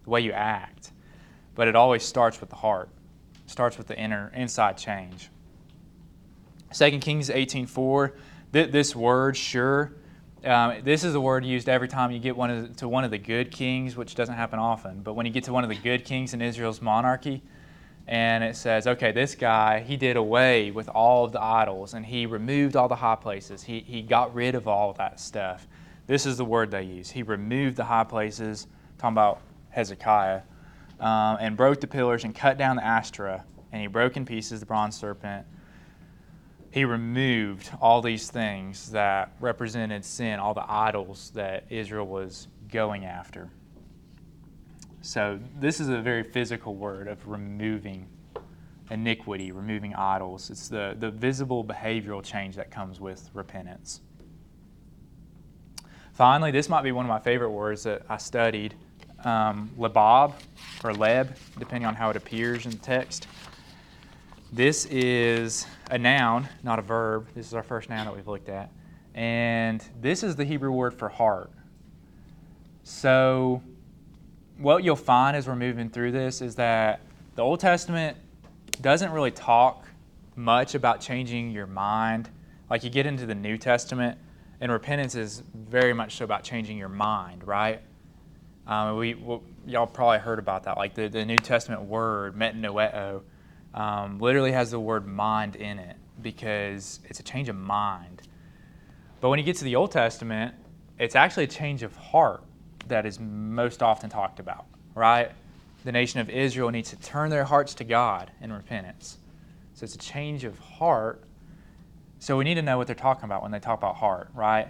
the 0.03 0.09
way 0.09 0.21
you 0.21 0.31
act. 0.31 0.91
But 1.55 1.67
it 1.67 1.75
always 1.75 2.03
starts 2.03 2.39
with 2.39 2.49
the 2.49 2.55
heart 2.57 2.89
starts 3.47 3.77
with 3.77 3.87
the 3.87 3.97
inner 3.97 4.31
inside 4.35 4.77
change. 4.77 5.29
2 6.73 6.99
Kings 6.99 7.29
18.4, 7.29 8.11
th- 8.53 8.71
this 8.71 8.95
word, 8.95 9.35
shur 9.35 9.93
um, 10.43 10.75
this 10.83 11.03
is 11.03 11.15
a 11.15 11.19
word 11.19 11.43
used 11.43 11.67
every 11.67 11.87
time 11.87 12.11
you 12.11 12.19
get 12.19 12.37
one 12.37 12.61
the, 12.61 12.67
to 12.75 12.87
one 12.87 13.03
of 13.03 13.09
the 13.09 13.17
good 13.17 13.51
kings, 13.51 13.97
which 13.97 14.13
doesn't 14.13 14.35
happen 14.35 14.59
often. 14.59 15.01
But 15.01 15.15
when 15.15 15.25
you 15.25 15.31
get 15.31 15.45
to 15.45 15.53
one 15.53 15.63
of 15.63 15.69
the 15.69 15.75
good 15.75 16.05
kings 16.05 16.33
in 16.33 16.41
Israel's 16.43 16.79
monarchy, 16.79 17.41
and 18.07 18.43
it 18.43 18.55
says, 18.55 18.85
okay, 18.85 19.11
this 19.11 19.33
guy, 19.33 19.79
he 19.79 19.97
did 19.97 20.15
away 20.15 20.69
with 20.69 20.89
all 20.89 21.25
of 21.25 21.31
the 21.31 21.41
idols 21.41 21.95
and 21.95 22.05
he 22.05 22.27
removed 22.27 22.75
all 22.75 22.87
the 22.87 22.95
high 22.95 23.15
places. 23.15 23.63
He, 23.63 23.79
he 23.79 24.03
got 24.03 24.33
rid 24.33 24.53
of 24.53 24.67
all 24.67 24.93
that 24.93 25.19
stuff. 25.19 25.67
This 26.07 26.25
is 26.25 26.37
the 26.37 26.45
word 26.45 26.71
they 26.71 26.83
use. 26.83 27.09
He 27.09 27.21
removed 27.21 27.75
the 27.75 27.83
high 27.83 28.05
places, 28.05 28.67
talking 28.97 29.13
about 29.13 29.41
Hezekiah 29.69 30.41
um, 30.99 31.37
and 31.39 31.55
broke 31.55 31.81
the 31.81 31.87
pillars 31.87 32.23
and 32.23 32.33
cut 32.33 32.57
down 32.57 32.77
the 32.77 32.85
Asherah, 32.85 33.43
and 33.71 33.81
he 33.81 33.87
broke 33.87 34.17
in 34.17 34.25
pieces 34.25 34.61
the 34.61 34.65
bronze 34.65 34.95
serpent. 34.95 35.45
He 36.71 36.85
removed 36.85 37.69
all 37.81 38.01
these 38.01 38.29
things 38.29 38.91
that 38.91 39.33
represented 39.39 40.03
sin, 40.05 40.39
all 40.39 40.53
the 40.53 40.65
idols 40.67 41.31
that 41.35 41.65
Israel 41.69 42.07
was 42.07 42.47
going 42.71 43.05
after. 43.05 43.49
So, 45.01 45.39
this 45.59 45.79
is 45.79 45.89
a 45.89 46.01
very 46.01 46.23
physical 46.23 46.75
word 46.75 47.07
of 47.07 47.25
removing 47.27 48.07
iniquity, 48.89 49.51
removing 49.51 49.93
idols. 49.93 50.49
It's 50.49 50.67
the, 50.67 50.95
the 50.99 51.11
visible 51.11 51.63
behavioral 51.63 52.23
change 52.23 52.55
that 52.55 52.71
comes 52.71 52.99
with 52.99 53.29
repentance. 53.33 54.01
Finally, 56.17 56.49
this 56.49 56.67
might 56.67 56.81
be 56.81 56.91
one 56.91 57.05
of 57.05 57.09
my 57.09 57.19
favorite 57.19 57.51
words 57.51 57.83
that 57.83 58.01
I 58.09 58.17
studied 58.17 58.73
um, 59.23 59.69
lebab 59.77 60.33
or 60.83 60.91
leb, 60.91 61.37
depending 61.59 61.85
on 61.85 61.93
how 61.93 62.09
it 62.09 62.15
appears 62.15 62.65
in 62.65 62.71
the 62.71 62.77
text. 62.77 63.27
This 64.51 64.85
is 64.85 65.67
a 65.91 65.97
noun, 65.99 66.49
not 66.63 66.79
a 66.79 66.81
verb. 66.81 67.27
This 67.35 67.45
is 67.45 67.53
our 67.53 67.61
first 67.61 67.91
noun 67.91 68.07
that 68.07 68.15
we've 68.15 68.27
looked 68.27 68.49
at. 68.49 68.71
And 69.13 69.87
this 70.01 70.23
is 70.23 70.35
the 70.35 70.43
Hebrew 70.43 70.71
word 70.71 70.95
for 70.95 71.07
heart. 71.07 71.51
So, 72.83 73.61
what 74.57 74.83
you'll 74.83 74.95
find 74.95 75.37
as 75.37 75.47
we're 75.47 75.55
moving 75.55 75.87
through 75.87 76.13
this 76.13 76.41
is 76.41 76.55
that 76.55 77.01
the 77.35 77.43
Old 77.43 77.59
Testament 77.59 78.17
doesn't 78.81 79.11
really 79.11 79.29
talk 79.29 79.85
much 80.35 80.73
about 80.73 80.99
changing 80.99 81.51
your 81.51 81.67
mind. 81.67 82.27
Like 82.71 82.83
you 82.83 82.89
get 82.89 83.05
into 83.05 83.27
the 83.27 83.35
New 83.35 83.59
Testament, 83.59 84.17
and 84.59 84.71
repentance 84.71 85.15
is 85.15 85.43
very 85.53 85.93
much 85.93 86.17
so 86.17 86.25
about 86.25 86.43
changing 86.43 86.77
your 86.77 86.89
mind, 86.89 87.45
right? 87.45 87.81
Um, 88.65 88.97
we, 88.97 89.13
we, 89.13 89.39
y'all 89.65 89.87
probably 89.87 90.19
heard 90.19 90.39
about 90.39 90.63
that. 90.63 90.77
Like 90.77 90.93
the, 90.93 91.07
the 91.07 91.25
New 91.25 91.37
Testament 91.37 91.83
word, 91.83 92.35
metanoeo, 92.35 93.21
um, 93.73 94.19
literally 94.19 94.51
has 94.51 94.71
the 94.71 94.79
word 94.79 95.07
mind 95.07 95.55
in 95.55 95.79
it 95.79 95.95
because 96.21 96.99
it's 97.05 97.19
a 97.19 97.23
change 97.23 97.49
of 97.49 97.55
mind. 97.55 98.23
But 99.21 99.29
when 99.29 99.39
you 99.39 99.45
get 99.45 99.55
to 99.57 99.63
the 99.63 99.75
Old 99.75 99.91
Testament, 99.91 100.55
it's 100.99 101.15
actually 101.15 101.45
a 101.45 101.47
change 101.47 101.83
of 101.83 101.95
heart 101.95 102.43
that 102.87 103.05
is 103.05 103.19
most 103.19 103.83
often 103.83 104.09
talked 104.09 104.39
about, 104.39 104.65
right? 104.95 105.31
The 105.85 105.91
nation 105.91 106.19
of 106.19 106.29
Israel 106.29 106.69
needs 106.71 106.89
to 106.89 106.95
turn 106.97 107.29
their 107.29 107.43
hearts 107.43 107.73
to 107.75 107.83
God 107.83 108.31
in 108.41 108.51
repentance. 108.51 109.17
So 109.73 109.83
it's 109.83 109.95
a 109.95 109.99
change 109.99 110.43
of 110.43 110.57
heart. 110.59 111.23
So 112.19 112.37
we 112.37 112.43
need 112.43 112.55
to 112.55 112.61
know 112.61 112.77
what 112.77 112.87
they're 112.87 112.95
talking 112.95 113.25
about 113.25 113.43
when 113.43 113.51
they 113.51 113.59
talk 113.59 113.77
about 113.77 113.95
heart, 113.95 114.29
right? 114.33 114.67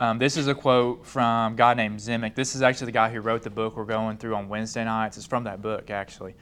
Um, 0.00 0.18
this 0.18 0.36
is 0.36 0.48
a 0.48 0.54
quote 0.54 1.06
from 1.06 1.52
a 1.52 1.56
guy 1.56 1.74
named 1.74 1.98
Zemek. 2.00 2.34
This 2.34 2.54
is 2.54 2.62
actually 2.62 2.86
the 2.86 2.92
guy 2.92 3.10
who 3.10 3.20
wrote 3.20 3.42
the 3.42 3.50
book 3.50 3.76
we're 3.76 3.84
going 3.84 4.16
through 4.18 4.34
on 4.34 4.48
Wednesday 4.48 4.84
nights. 4.84 5.16
It's 5.16 5.26
from 5.26 5.44
that 5.44 5.62
book, 5.62 5.90
actually. 5.90 6.34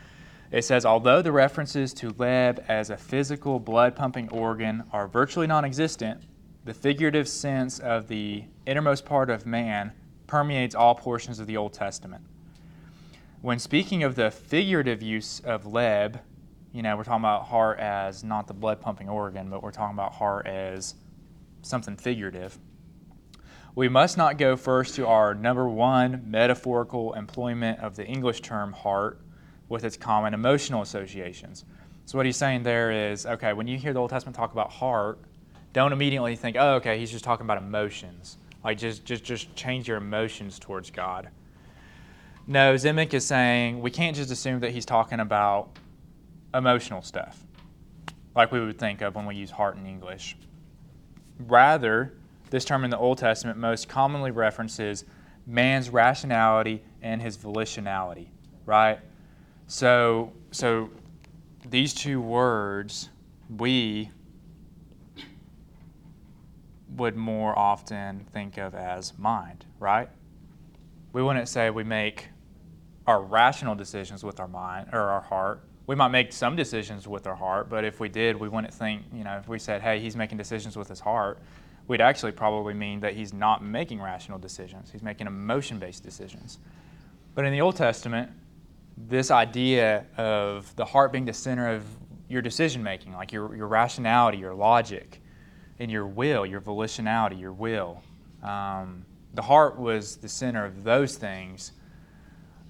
It 0.51 0.65
says, 0.65 0.85
although 0.85 1.23
the 1.23 1.33
references 1.33 1.95
to 1.95 2.13
leb 2.13 2.65
as 2.69 2.91
a 2.91 2.97
physical 2.97 3.59
blood 3.59 3.97
pumping 3.97 4.29
organ 4.31 4.85
are 4.93 5.09
virtually 5.09 5.47
non 5.47 5.65
existent, 5.65 6.23
the 6.65 6.75
figurative 6.75 7.29
sense 7.29 7.79
of 7.79 8.09
the 8.09 8.45
innermost 8.67 9.05
part 9.05 9.31
of 9.31 9.47
man 9.47 9.93
permeates 10.27 10.75
all 10.75 10.95
portions 10.95 11.39
of 11.39 11.47
the 11.47 11.57
Old 11.57 11.73
Testament. 11.73 12.25
When 13.41 13.59
speaking 13.59 14.03
of 14.03 14.15
the 14.15 14.31
figurative 14.31 15.03
use 15.03 15.41
of 15.41 15.65
leb, 15.65 16.21
you 16.73 16.83
know, 16.83 16.97
we're 16.97 17.05
talking 17.05 17.21
about 17.21 17.45
heart 17.45 17.79
as 17.79 18.25
not 18.25 18.47
the 18.47 18.55
blood 18.55 18.81
pumping 18.81 19.09
organ, 19.09 19.51
but 19.51 19.63
we're 19.63 19.73
talking 19.73 19.95
about 19.95 20.13
heart 20.13 20.47
as 20.47 20.95
something 21.63 21.97
figurative 21.97 22.59
we 23.75 23.89
must 23.89 24.19
not 24.19 24.37
go 24.37 24.57
first 24.57 24.97
to 24.97 25.07
our 25.07 25.35
number 25.35 25.67
one 25.67 26.25
metaphorical 26.27 27.15
employment 27.15 27.81
of 27.81 27.97
the 27.97 28.05
English 28.05 28.43
term 28.43 28.73
heart 28.73 29.21
with 29.69 29.85
its 29.85 29.97
common 29.97 30.35
emotional 30.35 30.83
associations. 30.83 31.65
So, 32.05 32.19
what 32.19 32.27
he's 32.27 32.37
saying 32.37 32.65
there 32.65 33.11
is 33.11 33.25
okay, 33.25 33.53
when 33.55 33.67
you 33.67 33.79
hear 33.79 33.93
the 33.93 34.01
Old 34.01 34.11
Testament 34.11 34.37
talk 34.37 34.53
about 34.53 34.71
heart, 34.71 35.21
don't 35.73 35.93
immediately 35.93 36.37
think, 36.37 36.57
oh, 36.59 36.75
okay, 36.75 36.99
he's 36.99 37.11
just 37.11 37.25
talking 37.25 37.47
about 37.47 37.59
emotions. 37.59 38.37
Like, 38.63 38.79
just, 38.79 39.05
just, 39.05 39.25
just 39.25 39.55
change 39.57 39.89
your 39.89 39.97
emotions 39.97 40.59
towards 40.59 40.91
God. 40.91 41.31
No, 42.47 42.75
Zemek 42.75 43.15
is 43.15 43.27
saying 43.27 43.81
we 43.81 43.91
can't 43.91 44.15
just 44.15 44.31
assume 44.31 44.61
that 44.61 44.71
he's 44.73 44.85
talking 44.85 45.21
about 45.21 45.79
emotional 46.55 47.03
stuff, 47.03 47.45
like 48.35 48.53
we 48.53 48.61
would 48.61 48.79
think 48.79 49.01
of 49.01 49.15
when 49.15 49.27
we 49.27 49.35
use 49.35 49.51
heart 49.51 49.77
in 49.77 49.87
English. 49.87 50.37
Rather, 51.39 52.15
this 52.51 52.65
term 52.65 52.85
in 52.85 52.91
the 52.91 52.99
Old 52.99 53.19
Testament 53.19 53.59
most 53.59 53.89
commonly 53.89 54.31
references 54.31 55.05
man's 55.47 55.91
rationality 55.91 56.83
and 57.01 57.21
his 57.21 57.37
volitionality, 57.37 58.29
right? 58.67 59.01
So, 59.67 60.33
so 60.51 60.91
these 61.69 61.95
two 61.95 62.21
words, 62.21 63.09
we 63.49 64.11
would 66.97 67.17
more 67.17 67.59
often 67.59 68.27
think 68.33 68.59
of 68.59 68.75
as 68.75 69.19
mind, 69.19 69.65
right? 69.79 70.09
We 71.13 71.23
wouldn't 71.23 71.49
say 71.49 71.71
we 71.71 71.85
make 71.85 72.29
our 73.07 73.23
rational 73.23 73.75
decisions 73.75 74.23
with 74.23 74.41
our 74.41 74.49
mind 74.49 74.91
or 74.93 75.01
our 75.01 75.21
heart. 75.21 75.65
We 75.93 75.97
might 75.97 76.09
make 76.09 76.33
some 76.33 76.57
decisions 76.57 77.07
with 77.07 77.27
our 77.27 77.35
heart, 77.35 77.69
but 77.69 77.85
if 77.85 78.01
we 78.01 78.09
did, 78.09 78.35
we 78.35 78.49
wouldn't 78.49 78.73
think, 78.73 79.03
you 79.13 79.25
know, 79.25 79.37
if 79.37 79.47
we 79.47 79.59
said, 79.59 79.83
hey, 79.83 80.01
he's 80.01 80.17
making 80.17 80.39
decisions 80.39 80.75
with 80.75 80.89
his 80.89 81.01
heart, 81.01 81.39
we'd 81.87 82.01
actually 82.01 82.33
probably 82.33 82.73
mean 82.73 83.01
that 83.01 83.13
he's 83.13 83.35
not 83.35 83.63
making 83.63 84.01
rational 84.01 84.39
decisions. 84.39 84.91
He's 84.91 85.03
making 85.03 85.27
emotion 85.27 85.79
based 85.79 86.03
decisions. 86.03 86.61
But 87.35 87.45
in 87.45 87.53
the 87.53 87.61
Old 87.61 87.77
Testament, 87.77 88.31
this 88.97 89.31
idea 89.31 90.07
of 90.17 90.75
the 90.77 90.85
heart 90.87 91.13
being 91.13 91.27
the 91.27 91.35
center 91.35 91.69
of 91.69 91.85
your 92.27 92.41
decision 92.41 92.83
making, 92.83 93.13
like 93.13 93.31
your, 93.31 93.55
your 93.55 93.67
rationality, 93.67 94.39
your 94.39 94.55
logic, 94.55 95.21
and 95.79 95.91
your 95.91 96.07
will, 96.07 96.47
your 96.47 96.63
volitionality, 96.63 97.39
your 97.39 97.53
will. 97.53 98.03
Um, 98.43 99.05
the 99.35 99.43
heart 99.43 99.79
was 99.79 100.17
the 100.17 100.29
center 100.31 100.65
of 100.65 100.85
those 100.85 101.17
things 101.17 101.73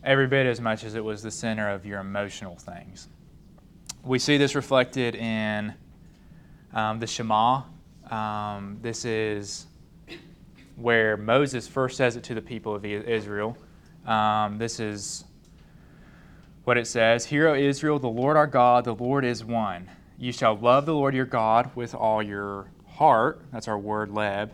every 0.05 0.27
bit 0.27 0.47
as 0.47 0.61
much 0.61 0.85
as 0.85 0.95
it 0.95 1.05
was 1.05 1.23
the 1.23 1.31
center 1.31 1.71
of 1.71 1.87
your 1.87 2.01
emotional 2.01 2.57
things. 2.57 3.09
We 4.05 4.19
see 4.19 4.37
this 4.37 4.55
reflected 4.55 5.15
in 5.15 5.75
um, 6.73 6.99
the 6.99 7.07
Shema. 7.07 7.63
Um, 8.11 8.79
this 8.83 9.05
is 9.05 9.67
where 10.77 11.17
Moses 11.17 11.69
first 11.69 11.97
says 11.97 12.17
it 12.17 12.25
to 12.25 12.35
the 12.35 12.43
people 12.43 12.75
of 12.75 12.85
Israel. 12.85 13.57
Um, 14.07 14.59
this 14.59 14.81
is 14.81 15.25
what 16.65 16.77
it 16.77 16.87
says 16.87 17.25
Hear, 17.25 17.49
O 17.49 17.55
Israel, 17.55 17.99
the 17.99 18.09
Lord 18.09 18.37
our 18.37 18.47
God, 18.47 18.85
the 18.85 18.95
Lord 18.95 19.25
is 19.25 19.45
one. 19.45 19.89
You 20.19 20.33
shall 20.33 20.57
love 20.57 20.87
the 20.87 20.95
Lord 20.95 21.15
your 21.15 21.27
God 21.27 21.71
with 21.75 21.95
all 21.95 22.23
your 22.23 22.71
heart, 22.87 23.43
that's 23.53 23.69
our 23.69 23.79
word 23.79 24.11
leb, 24.11 24.51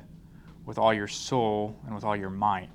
with 0.65 0.79
all 0.79 0.95
your 0.95 1.09
soul 1.09 1.77
and 1.87 1.95
with 1.95 2.05
all 2.05 2.17
your 2.17 2.31
might. 2.31 2.71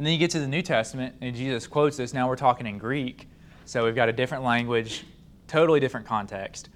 And 0.00 0.06
then 0.06 0.14
you 0.14 0.18
get 0.18 0.30
to 0.30 0.40
the 0.40 0.48
New 0.48 0.62
Testament, 0.62 1.16
and 1.20 1.36
Jesus 1.36 1.66
quotes 1.66 1.98
this. 1.98 2.14
Now 2.14 2.26
we're 2.26 2.34
talking 2.34 2.66
in 2.66 2.78
Greek, 2.78 3.28
so 3.66 3.84
we've 3.84 3.94
got 3.94 4.08
a 4.08 4.14
different 4.14 4.42
language, 4.42 5.04
totally 5.46 5.78
different 5.78 6.06
context. 6.06 6.70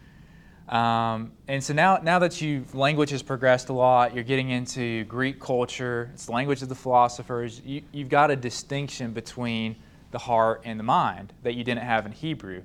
Um, 0.68 1.32
and 1.48 1.64
so 1.64 1.72
now, 1.72 1.96
now 2.02 2.18
that 2.18 2.42
you 2.42 2.66
language 2.74 3.08
has 3.08 3.22
progressed 3.22 3.70
a 3.70 3.72
lot, 3.72 4.14
you're 4.14 4.24
getting 4.24 4.50
into 4.50 5.04
Greek 5.04 5.40
culture. 5.40 6.10
It's 6.12 6.26
the 6.26 6.32
language 6.32 6.60
of 6.60 6.68
the 6.68 6.74
philosophers. 6.74 7.62
You, 7.64 7.80
you've 7.92 8.10
got 8.10 8.30
a 8.30 8.36
distinction 8.36 9.14
between 9.14 9.76
the 10.10 10.18
heart 10.18 10.60
and 10.66 10.78
the 10.78 10.84
mind 10.84 11.32
that 11.44 11.54
you 11.54 11.64
didn't 11.64 11.84
have 11.84 12.04
in 12.04 12.12
Hebrew. 12.12 12.60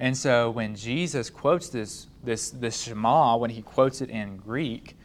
And 0.00 0.14
so 0.14 0.50
when 0.50 0.76
Jesus 0.76 1.30
quotes 1.30 1.70
this, 1.70 2.08
this, 2.22 2.50
this 2.50 2.82
Shema, 2.82 3.38
when 3.38 3.48
he 3.48 3.62
quotes 3.62 4.02
it 4.02 4.10
in 4.10 4.36
Greek, 4.36 4.98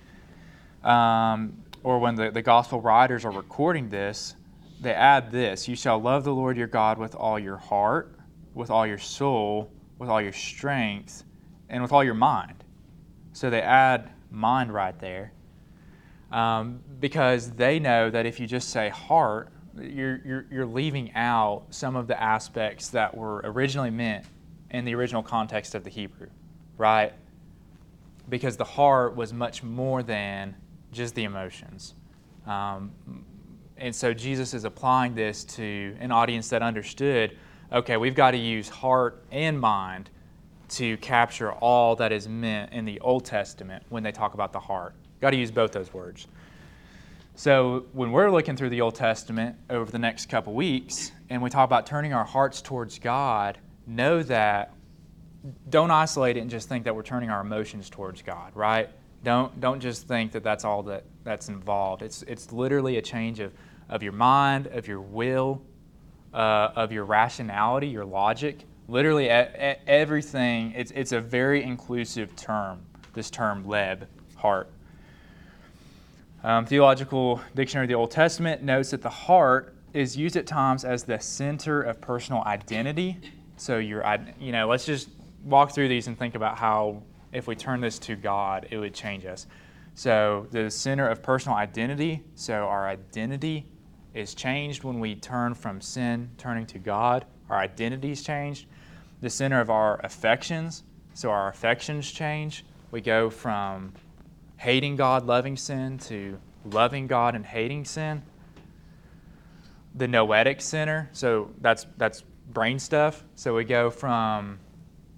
um, 0.83 1.63
or 1.83 1.99
when 1.99 2.15
the, 2.15 2.31
the 2.31 2.41
gospel 2.41 2.81
writers 2.81 3.23
are 3.23 3.31
recording 3.31 3.87
this, 3.87 4.35
they 4.79 4.93
add 4.93 5.31
this 5.31 5.67
You 5.67 5.75
shall 5.75 5.99
love 5.99 6.23
the 6.23 6.33
Lord 6.33 6.57
your 6.57 6.67
God 6.67 6.97
with 6.97 7.15
all 7.15 7.39
your 7.39 7.57
heart, 7.57 8.15
with 8.53 8.69
all 8.69 8.87
your 8.87 8.97
soul, 8.97 9.71
with 9.97 10.09
all 10.09 10.21
your 10.21 10.33
strength, 10.33 11.23
and 11.69 11.81
with 11.81 11.91
all 11.91 12.03
your 12.03 12.13
mind. 12.13 12.63
So 13.33 13.49
they 13.49 13.61
add 13.61 14.11
mind 14.31 14.73
right 14.73 14.97
there 14.99 15.33
um, 16.31 16.81
because 16.99 17.51
they 17.51 17.79
know 17.79 18.09
that 18.09 18.25
if 18.25 18.39
you 18.39 18.47
just 18.47 18.69
say 18.69 18.89
heart, 18.89 19.49
you're, 19.79 20.19
you're, 20.25 20.45
you're 20.51 20.65
leaving 20.65 21.13
out 21.13 21.65
some 21.69 21.95
of 21.95 22.07
the 22.07 22.21
aspects 22.21 22.89
that 22.89 23.15
were 23.15 23.41
originally 23.43 23.89
meant 23.89 24.25
in 24.71 24.85
the 24.85 24.93
original 24.93 25.23
context 25.23 25.75
of 25.75 25.83
the 25.83 25.89
Hebrew, 25.89 26.27
right? 26.77 27.13
Because 28.27 28.57
the 28.57 28.65
heart 28.65 29.15
was 29.15 29.33
much 29.33 29.63
more 29.63 30.03
than 30.03 30.55
just 30.91 31.15
the 31.15 31.23
emotions. 31.23 31.95
Um, 32.45 32.91
and 33.79 33.95
so 33.95 34.13
Jesus 34.13 34.53
is 34.53 34.65
applying 34.65 35.15
this 35.15 35.43
to 35.45 35.95
an 35.99 36.11
audience 36.11 36.49
that 36.49 36.61
understood 36.61 37.37
okay, 37.71 37.97
we've 37.97 38.15
got 38.15 38.31
to 38.31 38.37
use 38.37 38.67
heart 38.67 39.23
and 39.31 39.59
mind 39.59 40.09
to 40.69 40.97
capture 40.97 41.51
all 41.51 41.95
that 41.95 42.11
is 42.11 42.27
meant 42.27 42.73
in 42.73 42.85
the 42.85 42.99
Old 42.99 43.25
Testament 43.25 43.83
when 43.89 44.03
they 44.03 44.11
talk 44.11 44.33
about 44.33 44.53
the 44.53 44.59
heart. 44.59 44.95
Got 45.21 45.31
to 45.31 45.37
use 45.37 45.51
both 45.51 45.71
those 45.71 45.93
words. 45.93 46.27
So 47.35 47.85
when 47.93 48.11
we're 48.11 48.29
looking 48.31 48.55
through 48.55 48.69
the 48.69 48.81
Old 48.81 48.95
Testament 48.95 49.55
over 49.69 49.89
the 49.91 49.99
next 49.99 50.27
couple 50.27 50.53
weeks, 50.53 51.11
and 51.29 51.41
we 51.41 51.49
talk 51.49 51.65
about 51.65 51.85
turning 51.85 52.13
our 52.13 52.25
hearts 52.25 52.61
towards 52.61 52.99
God, 52.99 53.57
know 53.87 54.21
that 54.23 54.73
don't 55.69 55.91
isolate 55.91 56.37
it 56.37 56.41
and 56.41 56.49
just 56.49 56.67
think 56.67 56.83
that 56.83 56.95
we're 56.95 57.03
turning 57.03 57.29
our 57.29 57.41
emotions 57.41 57.89
towards 57.89 58.21
God, 58.21 58.51
right? 58.55 58.89
Don't 59.23 59.59
don't 59.59 59.79
just 59.79 60.07
think 60.07 60.31
that 60.33 60.43
that's 60.43 60.65
all 60.65 60.83
that 60.83 61.05
that's 61.23 61.49
involved. 61.49 62.01
It's 62.01 62.23
it's 62.23 62.51
literally 62.51 62.97
a 62.97 63.01
change 63.01 63.39
of 63.39 63.53
of 63.89 64.03
your 64.03 64.11
mind, 64.13 64.67
of 64.67 64.87
your 64.87 65.01
will, 65.01 65.61
uh, 66.33 66.69
of 66.75 66.91
your 66.91 67.05
rationality, 67.05 67.87
your 67.87 68.05
logic. 68.05 68.65
Literally 68.87 69.27
a, 69.27 69.41
a, 69.41 69.89
everything. 69.89 70.73
It's 70.75 70.91
it's 70.91 71.11
a 71.11 71.19
very 71.19 71.63
inclusive 71.63 72.35
term. 72.35 72.81
This 73.13 73.29
term 73.29 73.65
leb, 73.65 74.07
heart. 74.35 74.69
Um, 76.43 76.65
Theological 76.65 77.41
Dictionary 77.53 77.85
of 77.85 77.89
the 77.89 77.95
Old 77.95 78.11
Testament 78.11 78.63
notes 78.63 78.91
that 78.91 79.01
the 79.01 79.09
heart 79.09 79.75
is 79.93 80.15
used 80.15 80.37
at 80.37 80.47
times 80.47 80.85
as 80.85 81.03
the 81.03 81.19
center 81.19 81.81
of 81.81 81.99
personal 81.99 82.43
identity. 82.43 83.17
So 83.57 83.77
your, 83.77 84.05
you 84.39 84.51
know, 84.51 84.67
let's 84.67 84.85
just 84.85 85.09
walk 85.43 85.71
through 85.71 85.89
these 85.89 86.07
and 86.07 86.17
think 86.17 86.35
about 86.35 86.57
how 86.57 87.03
if 87.33 87.47
we 87.47 87.55
turn 87.55 87.81
this 87.81 87.99
to 87.99 88.15
God, 88.15 88.67
it 88.71 88.77
would 88.77 88.93
change 88.93 89.25
us. 89.25 89.47
So 89.95 90.47
the 90.51 90.71
center 90.71 91.09
of 91.09 91.21
personal 91.21 91.57
identity. 91.57 92.23
So 92.35 92.53
our 92.53 92.87
identity 92.87 93.65
is 94.13 94.33
changed 94.33 94.83
when 94.83 94.99
we 94.99 95.15
turn 95.15 95.53
from 95.53 95.81
sin, 95.81 96.31
turning 96.37 96.65
to 96.67 96.79
God. 96.79 97.25
Our 97.49 97.57
identity 97.57 98.11
is 98.11 98.23
changed. 98.23 98.67
The 99.21 99.29
center 99.29 99.59
of 99.59 99.69
our 99.69 99.99
affections. 100.03 100.83
So 101.13 101.29
our 101.29 101.49
affections 101.49 102.11
change. 102.11 102.65
We 102.91 103.01
go 103.01 103.29
from 103.29 103.93
hating 104.57 104.95
God, 104.95 105.25
loving 105.25 105.57
sin, 105.57 105.97
to 105.99 106.39
loving 106.65 107.07
God 107.07 107.35
and 107.35 107.45
hating 107.45 107.85
sin. 107.85 108.23
The 109.95 110.07
noetic 110.07 110.61
center, 110.61 111.09
so 111.13 111.51
that's 111.61 111.85
that's 111.97 112.23
brain 112.51 112.79
stuff. 112.79 113.23
So 113.35 113.55
we 113.55 113.63
go 113.63 113.89
from 113.89 114.59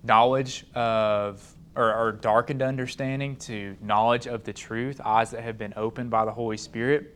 knowledge 0.04 0.66
of 0.74 1.56
or, 1.76 1.94
or 1.94 2.12
darkened 2.12 2.62
understanding 2.62 3.36
to 3.38 3.78
knowledge 3.82 4.28
of 4.28 4.44
the 4.44 4.54
truth, 4.54 5.00
eyes 5.04 5.32
that 5.32 5.44
have 5.44 5.58
been 5.58 5.74
opened 5.78 6.10
by 6.10 6.26
the 6.26 6.32
Holy 6.32 6.58
Spirit. 6.58 7.16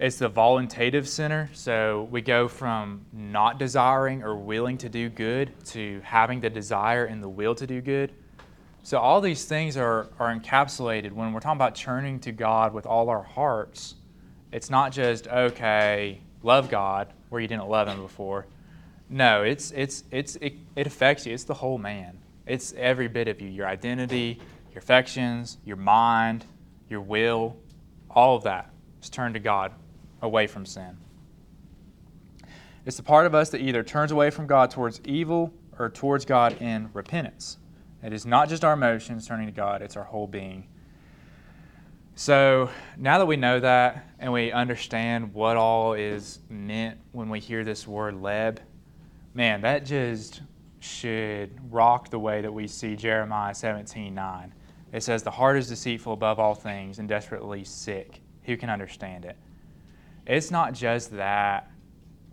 It's 0.00 0.16
the 0.16 0.30
voluntative 0.30 1.06
center, 1.06 1.50
so 1.52 2.08
we 2.10 2.22
go 2.22 2.48
from 2.48 3.04
not 3.12 3.58
desiring 3.58 4.22
or 4.22 4.34
willing 4.34 4.78
to 4.78 4.88
do 4.88 5.10
good 5.10 5.52
to 5.66 6.00
having 6.02 6.40
the 6.40 6.48
desire 6.48 7.04
and 7.04 7.22
the 7.22 7.28
will 7.28 7.54
to 7.56 7.66
do 7.66 7.82
good. 7.82 8.10
So, 8.82 8.96
all 8.96 9.20
these 9.20 9.44
things 9.44 9.76
are, 9.76 10.08
are 10.18 10.34
encapsulated 10.34 11.12
when 11.12 11.34
we're 11.34 11.40
talking 11.40 11.58
about 11.58 11.74
turning 11.74 12.18
to 12.20 12.32
God 12.32 12.72
with 12.72 12.86
all 12.86 13.10
our 13.10 13.22
hearts. 13.22 13.96
It's 14.52 14.70
not 14.70 14.92
just, 14.92 15.28
okay, 15.28 16.22
love 16.42 16.70
God 16.70 17.12
where 17.28 17.42
you 17.42 17.46
didn't 17.46 17.68
love 17.68 17.86
Him 17.86 18.00
before. 18.00 18.46
No, 19.10 19.42
it's, 19.42 19.70
it's, 19.72 20.04
it's, 20.10 20.36
it, 20.36 20.54
it 20.76 20.86
affects 20.86 21.26
you. 21.26 21.34
It's 21.34 21.44
the 21.44 21.52
whole 21.52 21.76
man, 21.76 22.16
it's 22.46 22.72
every 22.78 23.08
bit 23.08 23.28
of 23.28 23.42
you 23.42 23.50
your 23.50 23.66
identity, 23.66 24.40
your 24.72 24.78
affections, 24.78 25.58
your 25.66 25.76
mind, 25.76 26.46
your 26.88 27.02
will, 27.02 27.54
all 28.08 28.34
of 28.34 28.44
that 28.44 28.70
is 29.02 29.10
turn 29.10 29.34
to 29.34 29.38
God 29.38 29.74
away 30.22 30.46
from 30.46 30.66
sin. 30.66 30.96
It's 32.86 32.96
the 32.96 33.02
part 33.02 33.26
of 33.26 33.34
us 33.34 33.50
that 33.50 33.60
either 33.60 33.82
turns 33.82 34.10
away 34.10 34.30
from 34.30 34.46
God 34.46 34.70
towards 34.70 35.00
evil 35.04 35.52
or 35.78 35.90
towards 35.90 36.24
God 36.24 36.60
in 36.60 36.90
repentance. 36.92 37.58
It 38.02 38.12
is 38.12 38.24
not 38.24 38.48
just 38.48 38.64
our 38.64 38.72
emotions 38.72 39.26
turning 39.26 39.46
to 39.46 39.52
God, 39.52 39.82
it's 39.82 39.96
our 39.96 40.04
whole 40.04 40.26
being. 40.26 40.66
So 42.14 42.70
now 42.96 43.18
that 43.18 43.26
we 43.26 43.36
know 43.36 43.60
that 43.60 44.06
and 44.18 44.32
we 44.32 44.52
understand 44.52 45.32
what 45.32 45.56
all 45.56 45.94
is 45.94 46.40
meant 46.48 46.98
when 47.12 47.28
we 47.28 47.40
hear 47.40 47.64
this 47.64 47.86
word 47.86 48.14
leb, 48.14 48.58
man, 49.34 49.60
that 49.62 49.84
just 49.84 50.42
should 50.80 51.50
rock 51.72 52.10
the 52.10 52.18
way 52.18 52.40
that 52.40 52.52
we 52.52 52.66
see 52.66 52.96
Jeremiah 52.96 53.54
17 53.54 54.14
9. 54.14 54.54
It 54.92 55.02
says, 55.02 55.22
The 55.22 55.30
heart 55.30 55.56
is 55.56 55.68
deceitful 55.68 56.12
above 56.12 56.38
all 56.38 56.54
things 56.54 56.98
and 56.98 57.08
desperately 57.08 57.64
sick. 57.64 58.20
Who 58.44 58.56
can 58.56 58.70
understand 58.70 59.24
it? 59.24 59.36
It's 60.30 60.52
not 60.52 60.74
just 60.74 61.10
that 61.16 61.72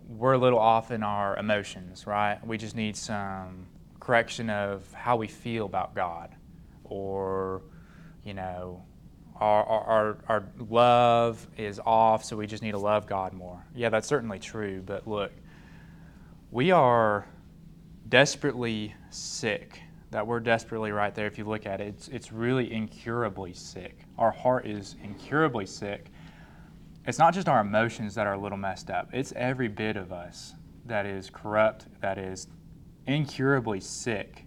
we're 0.08 0.34
a 0.34 0.38
little 0.38 0.60
off 0.60 0.92
in 0.92 1.02
our 1.02 1.36
emotions, 1.36 2.06
right? 2.06 2.38
We 2.46 2.56
just 2.56 2.76
need 2.76 2.96
some 2.96 3.66
correction 3.98 4.50
of 4.50 4.90
how 4.92 5.16
we 5.16 5.26
feel 5.26 5.66
about 5.66 5.96
God 5.96 6.32
or, 6.84 7.62
you 8.22 8.34
know, 8.34 8.84
our, 9.40 9.64
our, 9.64 10.18
our 10.28 10.44
love 10.70 11.44
is 11.56 11.80
off, 11.84 12.24
so 12.24 12.36
we 12.36 12.46
just 12.46 12.62
need 12.62 12.70
to 12.70 12.78
love 12.78 13.08
God 13.08 13.32
more. 13.32 13.64
Yeah, 13.74 13.88
that's 13.88 14.06
certainly 14.06 14.38
true, 14.38 14.80
but 14.86 15.08
look, 15.08 15.32
we 16.52 16.70
are 16.70 17.26
desperately 18.08 18.94
sick. 19.10 19.80
That 20.12 20.24
word 20.24 20.44
desperately 20.44 20.92
right 20.92 21.12
there, 21.16 21.26
if 21.26 21.36
you 21.36 21.44
look 21.44 21.66
at 21.66 21.80
it, 21.80 21.88
it's, 21.88 22.06
it's 22.06 22.32
really 22.32 22.72
incurably 22.72 23.54
sick. 23.54 24.04
Our 24.18 24.30
heart 24.30 24.68
is 24.68 24.94
incurably 25.02 25.66
sick. 25.66 26.12
It's 27.08 27.18
not 27.18 27.32
just 27.32 27.48
our 27.48 27.62
emotions 27.62 28.14
that 28.16 28.26
are 28.26 28.34
a 28.34 28.38
little 28.38 28.58
messed 28.58 28.90
up, 28.90 29.08
it's 29.14 29.32
every 29.34 29.68
bit 29.68 29.96
of 29.96 30.12
us 30.12 30.52
that 30.84 31.06
is 31.06 31.30
corrupt, 31.30 31.86
that 32.02 32.18
is 32.18 32.48
incurably 33.06 33.80
sick, 33.80 34.44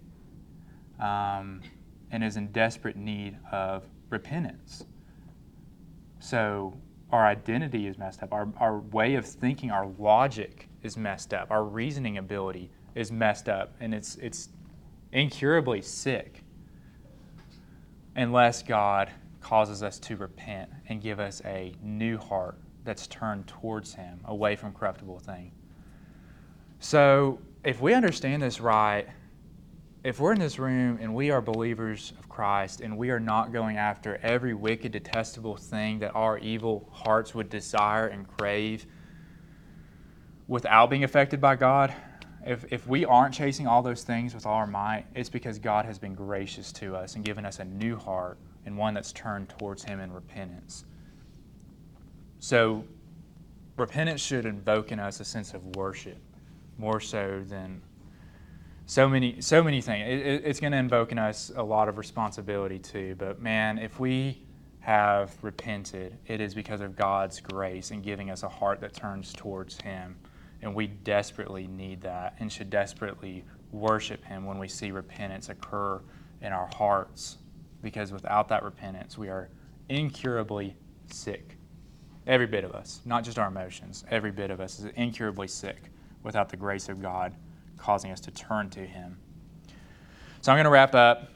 um, 1.00 1.60
and 2.12 2.22
is 2.22 2.36
in 2.36 2.52
desperate 2.52 2.94
need 2.94 3.36
of 3.50 3.82
repentance. 4.10 4.84
So 6.20 6.72
our 7.10 7.26
identity 7.26 7.88
is 7.88 7.98
messed 7.98 8.22
up. 8.22 8.32
Our, 8.32 8.46
our 8.58 8.78
way 8.78 9.16
of 9.16 9.26
thinking, 9.26 9.72
our 9.72 9.88
logic 9.98 10.68
is 10.84 10.96
messed 10.96 11.34
up. 11.34 11.50
Our 11.50 11.64
reasoning 11.64 12.18
ability 12.18 12.70
is 12.94 13.10
messed 13.10 13.48
up, 13.48 13.74
and 13.80 13.92
it's, 13.92 14.14
it's 14.18 14.50
incurably 15.10 15.82
sick 15.82 16.44
unless 18.14 18.62
God 18.62 19.10
causes 19.42 19.82
us 19.82 19.98
to 20.00 20.16
repent 20.16 20.70
and 20.88 21.00
give 21.00 21.20
us 21.20 21.42
a 21.44 21.74
new 21.82 22.18
heart 22.18 22.58
that's 22.84 23.06
turned 23.06 23.46
towards 23.46 23.94
Him, 23.94 24.20
away 24.24 24.56
from 24.56 24.72
corruptible 24.72 25.18
things. 25.18 25.52
So, 26.80 27.38
if 27.64 27.80
we 27.80 27.94
understand 27.94 28.42
this 28.42 28.60
right, 28.60 29.06
if 30.02 30.18
we're 30.18 30.32
in 30.32 30.40
this 30.40 30.58
room 30.58 30.98
and 31.00 31.14
we 31.14 31.30
are 31.30 31.40
believers 31.40 32.12
of 32.18 32.28
Christ 32.28 32.80
and 32.80 32.98
we 32.98 33.10
are 33.10 33.20
not 33.20 33.52
going 33.52 33.76
after 33.76 34.18
every 34.22 34.52
wicked, 34.52 34.90
detestable 34.90 35.56
thing 35.56 36.00
that 36.00 36.12
our 36.16 36.38
evil 36.38 36.88
hearts 36.90 37.34
would 37.36 37.48
desire 37.48 38.08
and 38.08 38.26
crave 38.26 38.84
without 40.48 40.90
being 40.90 41.04
affected 41.04 41.40
by 41.40 41.54
God, 41.54 41.94
if, 42.44 42.64
if 42.72 42.86
we 42.88 43.04
aren't 43.04 43.32
chasing 43.32 43.68
all 43.68 43.82
those 43.82 44.02
things 44.02 44.34
with 44.34 44.44
all 44.44 44.54
our 44.54 44.66
might, 44.66 45.06
it's 45.14 45.30
because 45.30 45.58
God 45.58 45.84
has 45.84 45.98
been 45.98 46.14
gracious 46.14 46.72
to 46.72 46.96
us 46.96 47.14
and 47.14 47.24
given 47.24 47.46
us 47.46 47.60
a 47.60 47.64
new 47.64 47.96
heart 47.96 48.38
and 48.66 48.76
one 48.76 48.94
that's 48.94 49.12
turned 49.12 49.48
towards 49.48 49.84
Him 49.84 50.00
in 50.00 50.12
repentance. 50.12 50.84
So, 52.38 52.84
repentance 53.76 54.20
should 54.20 54.46
invoke 54.46 54.92
in 54.92 54.98
us 54.98 55.20
a 55.20 55.24
sense 55.24 55.54
of 55.54 55.64
worship 55.76 56.18
more 56.78 57.00
so 57.00 57.42
than 57.46 57.82
so 58.86 59.08
many 59.08 59.40
so 59.40 59.62
many 59.62 59.80
things. 59.80 60.06
It, 60.08 60.42
it's 60.44 60.60
going 60.60 60.72
to 60.72 60.78
invoke 60.78 61.12
in 61.12 61.18
us 61.18 61.52
a 61.56 61.62
lot 61.62 61.88
of 61.88 61.98
responsibility 61.98 62.78
too. 62.78 63.14
But 63.18 63.40
man, 63.40 63.78
if 63.78 64.00
we 64.00 64.42
have 64.80 65.32
repented, 65.42 66.18
it 66.26 66.40
is 66.40 66.54
because 66.54 66.80
of 66.80 66.96
God's 66.96 67.40
grace 67.40 67.92
and 67.92 68.02
giving 68.02 68.30
us 68.30 68.42
a 68.42 68.48
heart 68.48 68.80
that 68.80 68.92
turns 68.92 69.32
towards 69.32 69.80
Him, 69.80 70.16
and 70.60 70.74
we 70.74 70.88
desperately 70.88 71.68
need 71.68 72.00
that 72.02 72.34
and 72.40 72.50
should 72.50 72.68
desperately 72.68 73.44
worship 73.70 74.24
Him 74.24 74.44
when 74.44 74.58
we 74.58 74.68
see 74.68 74.90
repentance 74.90 75.48
occur 75.48 76.00
in 76.40 76.52
our 76.52 76.68
hearts, 76.74 77.38
because 77.82 78.12
without 78.12 78.48
that 78.48 78.62
repentance, 78.62 79.18
we 79.18 79.28
are 79.28 79.48
incurably 79.88 80.76
sick. 81.06 81.56
Every 82.26 82.46
bit 82.46 82.64
of 82.64 82.72
us, 82.72 83.00
not 83.04 83.24
just 83.24 83.38
our 83.38 83.48
emotions, 83.48 84.04
every 84.10 84.30
bit 84.30 84.50
of 84.50 84.60
us 84.60 84.78
is 84.78 84.86
incurably 84.94 85.48
sick 85.48 85.90
without 86.22 86.48
the 86.48 86.56
grace 86.56 86.88
of 86.88 87.02
God 87.02 87.34
causing 87.76 88.12
us 88.12 88.20
to 88.20 88.30
turn 88.30 88.70
to 88.70 88.80
Him. 88.80 89.18
So 90.40 90.52
I'm 90.52 90.56
going 90.56 90.64
to 90.64 90.70
wrap 90.70 90.94
up. 90.94 91.28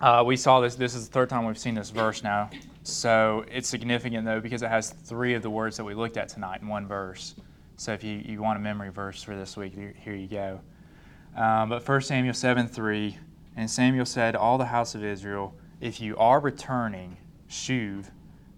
Uh, 0.00 0.22
we 0.24 0.36
saw 0.36 0.60
this, 0.60 0.76
this 0.76 0.94
is 0.94 1.08
the 1.08 1.12
third 1.12 1.28
time 1.28 1.44
we've 1.44 1.58
seen 1.58 1.74
this 1.74 1.90
verse 1.90 2.22
now. 2.22 2.48
So 2.82 3.44
it's 3.50 3.68
significant, 3.68 4.24
though, 4.24 4.40
because 4.40 4.62
it 4.62 4.68
has 4.68 4.90
three 4.90 5.34
of 5.34 5.42
the 5.42 5.50
words 5.50 5.76
that 5.76 5.84
we 5.84 5.94
looked 5.94 6.16
at 6.16 6.28
tonight 6.28 6.62
in 6.62 6.68
one 6.68 6.86
verse. 6.86 7.34
So 7.76 7.92
if 7.92 8.02
you, 8.02 8.22
you 8.24 8.40
want 8.40 8.58
a 8.58 8.60
memory 8.60 8.90
verse 8.90 9.22
for 9.22 9.36
this 9.36 9.56
week, 9.56 9.74
here 9.74 10.14
you 10.14 10.26
go. 10.26 10.60
Um, 11.36 11.68
but 11.68 11.86
1 11.86 12.00
Samuel 12.02 12.34
7 12.34 12.66
3, 12.66 13.18
and 13.56 13.70
Samuel 13.70 14.06
said, 14.06 14.36
All 14.36 14.58
the 14.58 14.66
house 14.66 14.94
of 14.94 15.04
Israel, 15.04 15.54
if 15.80 16.00
you 16.00 16.16
are 16.16 16.40
returning, 16.40 17.16
shuv, 17.48 18.06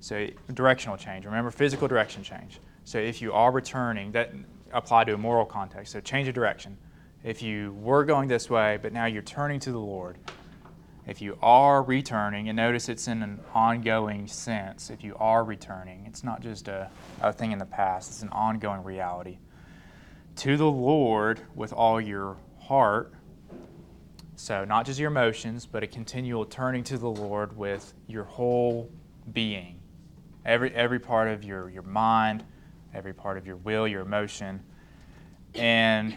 so 0.01 0.29
directional 0.53 0.97
change. 0.97 1.25
Remember, 1.25 1.51
physical 1.51 1.87
direction 1.87 2.23
change. 2.23 2.61
So 2.85 2.99
if 2.99 3.23
you 3.23 3.33
are 3.33 3.53
returning, 3.53 4.13
that 4.13 4.33
apply 4.73 5.05
to 5.05 5.15
a 5.15 5.19
moral 5.19 5.45
context. 5.45 5.93
So 5.93 6.01
change 6.01 6.29
of 6.29 6.35
direction. 6.35 6.77
If 7.23 7.41
you 7.41 7.73
were 7.81 8.05
going 8.05 8.29
this 8.29 8.51
way, 8.51 8.79
but 8.83 8.93
now 8.93 9.07
you're 9.07 9.23
turning 9.23 9.61
to 9.61 9.71
the 9.71 9.79
Lord, 9.79 10.19
if 11.07 11.21
you 11.21 11.37
are 11.43 11.83
returning, 11.83 12.49
and 12.49 12.57
notice 12.57 12.89
it's 12.89 13.09
in 13.09 13.23
an 13.23 13.41
ongoing 13.55 14.27
sense, 14.27 14.91
if 14.91 15.03
you 15.03 15.17
are 15.19 15.45
returning, 15.45 16.05
it's 16.07 16.23
not 16.23 16.41
just 16.41 16.69
a, 16.69 16.91
a 17.21 17.33
thing 17.33 17.53
in 17.53 17.59
the 17.59 17.67
past, 17.67 18.11
it's 18.11 18.23
an 18.23 18.29
ongoing 18.31 18.85
reality. 18.85 19.39
To 20.37 20.57
the 20.57 20.71
Lord 20.71 21.41
with 21.55 21.73
all 21.73 22.01
your 22.01 22.37
heart, 22.61 23.13
so 24.37 24.65
not 24.65 24.87
just 24.87 24.99
your 24.99 25.11
emotions, 25.11 25.67
but 25.67 25.83
a 25.83 25.87
continual 25.87 26.45
turning 26.45 26.85
to 26.85 26.99
the 26.99 27.09
Lord 27.09 27.57
with 27.57 27.95
your 28.07 28.25
whole 28.25 28.91
being, 29.33 29.81
every, 30.45 30.75
every 30.75 30.99
part 30.99 31.29
of 31.29 31.45
your, 31.45 31.71
your 31.71 31.83
mind, 31.83 32.45
every 32.95 33.13
part 33.13 33.37
of 33.37 33.47
your 33.47 33.57
will, 33.57 33.87
your 33.87 34.03
emotion. 34.03 34.63
And 35.55 36.17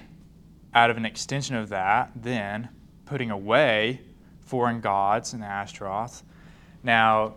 out 0.74 0.90
of 0.90 0.98
an 0.98 1.06
extension 1.06 1.56
of 1.56 1.70
that, 1.70 2.12
then 2.16 2.70
putting 3.06 3.32
away 3.32 4.02
foreign 4.40 4.82
gods 4.82 5.34
and 5.34 5.44
Ashtaroth. 5.44 6.24
Now, 6.84 7.36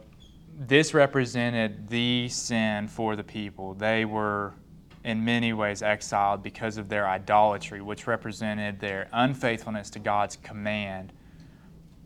this 0.58 0.92
represented 0.92 1.88
the 1.88 2.28
sin 2.28 2.88
for 2.88 3.16
the 3.16 3.24
people. 3.24 3.74
They 3.74 4.04
were 4.04 4.54
in 5.08 5.24
many 5.24 5.54
ways 5.54 5.82
exiled 5.82 6.42
because 6.42 6.76
of 6.76 6.90
their 6.90 7.08
idolatry, 7.08 7.80
which 7.80 8.06
represented 8.06 8.78
their 8.78 9.08
unfaithfulness 9.14 9.88
to 9.88 9.98
God's 9.98 10.36
command. 10.36 11.14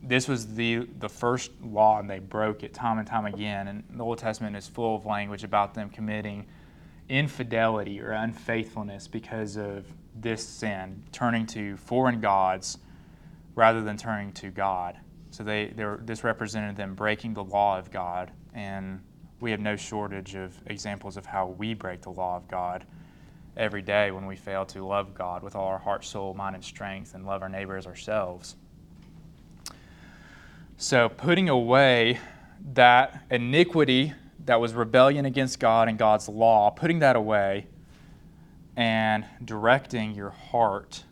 This 0.04 0.28
was 0.28 0.54
the, 0.54 0.86
the 1.00 1.08
first 1.08 1.50
law, 1.60 1.98
and 1.98 2.08
they 2.08 2.20
broke 2.20 2.62
it 2.62 2.72
time 2.72 2.98
and 2.98 3.06
time 3.06 3.26
again. 3.26 3.66
And 3.66 3.82
the 3.90 4.04
Old 4.04 4.18
Testament 4.18 4.54
is 4.54 4.68
full 4.68 4.94
of 4.94 5.04
language 5.04 5.42
about 5.42 5.74
them 5.74 5.90
committing 5.90 6.46
infidelity 7.08 8.00
or 8.00 8.12
unfaithfulness 8.12 9.08
because 9.08 9.56
of 9.56 9.84
this 10.14 10.46
sin, 10.46 11.02
turning 11.10 11.44
to 11.46 11.76
foreign 11.78 12.20
gods 12.20 12.78
rather 13.56 13.82
than 13.82 13.96
turning 13.96 14.30
to 14.34 14.50
God. 14.50 14.96
So 15.30 15.42
they, 15.42 15.72
this 16.02 16.22
represented 16.22 16.76
them 16.76 16.94
breaking 16.94 17.34
the 17.34 17.42
law 17.42 17.80
of 17.80 17.90
God, 17.90 18.30
and 18.54 19.00
we 19.42 19.50
have 19.50 19.60
no 19.60 19.74
shortage 19.74 20.36
of 20.36 20.54
examples 20.66 21.16
of 21.16 21.26
how 21.26 21.48
we 21.48 21.74
break 21.74 22.00
the 22.00 22.10
law 22.10 22.36
of 22.36 22.46
God 22.46 22.86
every 23.56 23.82
day 23.82 24.12
when 24.12 24.24
we 24.24 24.36
fail 24.36 24.64
to 24.66 24.86
love 24.86 25.14
God 25.14 25.42
with 25.42 25.56
all 25.56 25.66
our 25.66 25.80
heart, 25.80 26.04
soul, 26.04 26.32
mind, 26.32 26.54
and 26.54 26.64
strength, 26.64 27.14
and 27.14 27.26
love 27.26 27.42
our 27.42 27.48
neighbor 27.48 27.76
as 27.76 27.84
ourselves. 27.84 28.54
So, 30.76 31.08
putting 31.08 31.48
away 31.48 32.20
that 32.72 33.24
iniquity 33.30 34.14
that 34.46 34.60
was 34.60 34.74
rebellion 34.74 35.24
against 35.24 35.58
God 35.58 35.88
and 35.88 35.98
God's 35.98 36.28
law, 36.28 36.70
putting 36.70 37.00
that 37.00 37.16
away 37.16 37.66
and 38.76 39.24
directing 39.44 40.14
your 40.14 40.30
heart 40.30 41.02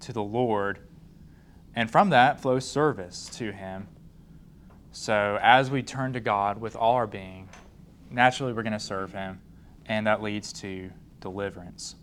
to 0.00 0.12
the 0.12 0.22
Lord. 0.22 0.78
And 1.74 1.90
from 1.90 2.10
that 2.10 2.40
flows 2.40 2.68
service 2.68 3.30
to 3.34 3.50
Him. 3.50 3.88
So 4.98 5.38
as 5.42 5.70
we 5.70 5.82
turn 5.82 6.14
to 6.14 6.20
God 6.20 6.58
with 6.58 6.74
all 6.74 6.94
our 6.94 7.06
being, 7.06 7.45
naturally 8.16 8.52
we're 8.52 8.62
going 8.62 8.72
to 8.72 8.80
serve 8.80 9.12
Him, 9.12 9.40
and 9.86 10.06
that 10.06 10.22
leads 10.22 10.52
to 10.54 10.90
deliverance. 11.20 11.94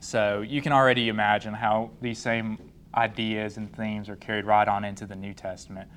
So 0.00 0.42
you 0.42 0.62
can 0.62 0.72
already 0.72 1.08
imagine 1.08 1.54
how 1.54 1.90
these 2.00 2.18
same 2.18 2.58
ideas 2.94 3.56
and 3.56 3.74
themes 3.74 4.08
are 4.08 4.16
carried 4.16 4.44
right 4.44 4.68
on 4.68 4.84
into 4.84 5.06
the 5.06 5.16
New 5.16 5.34
Testament 5.34 5.88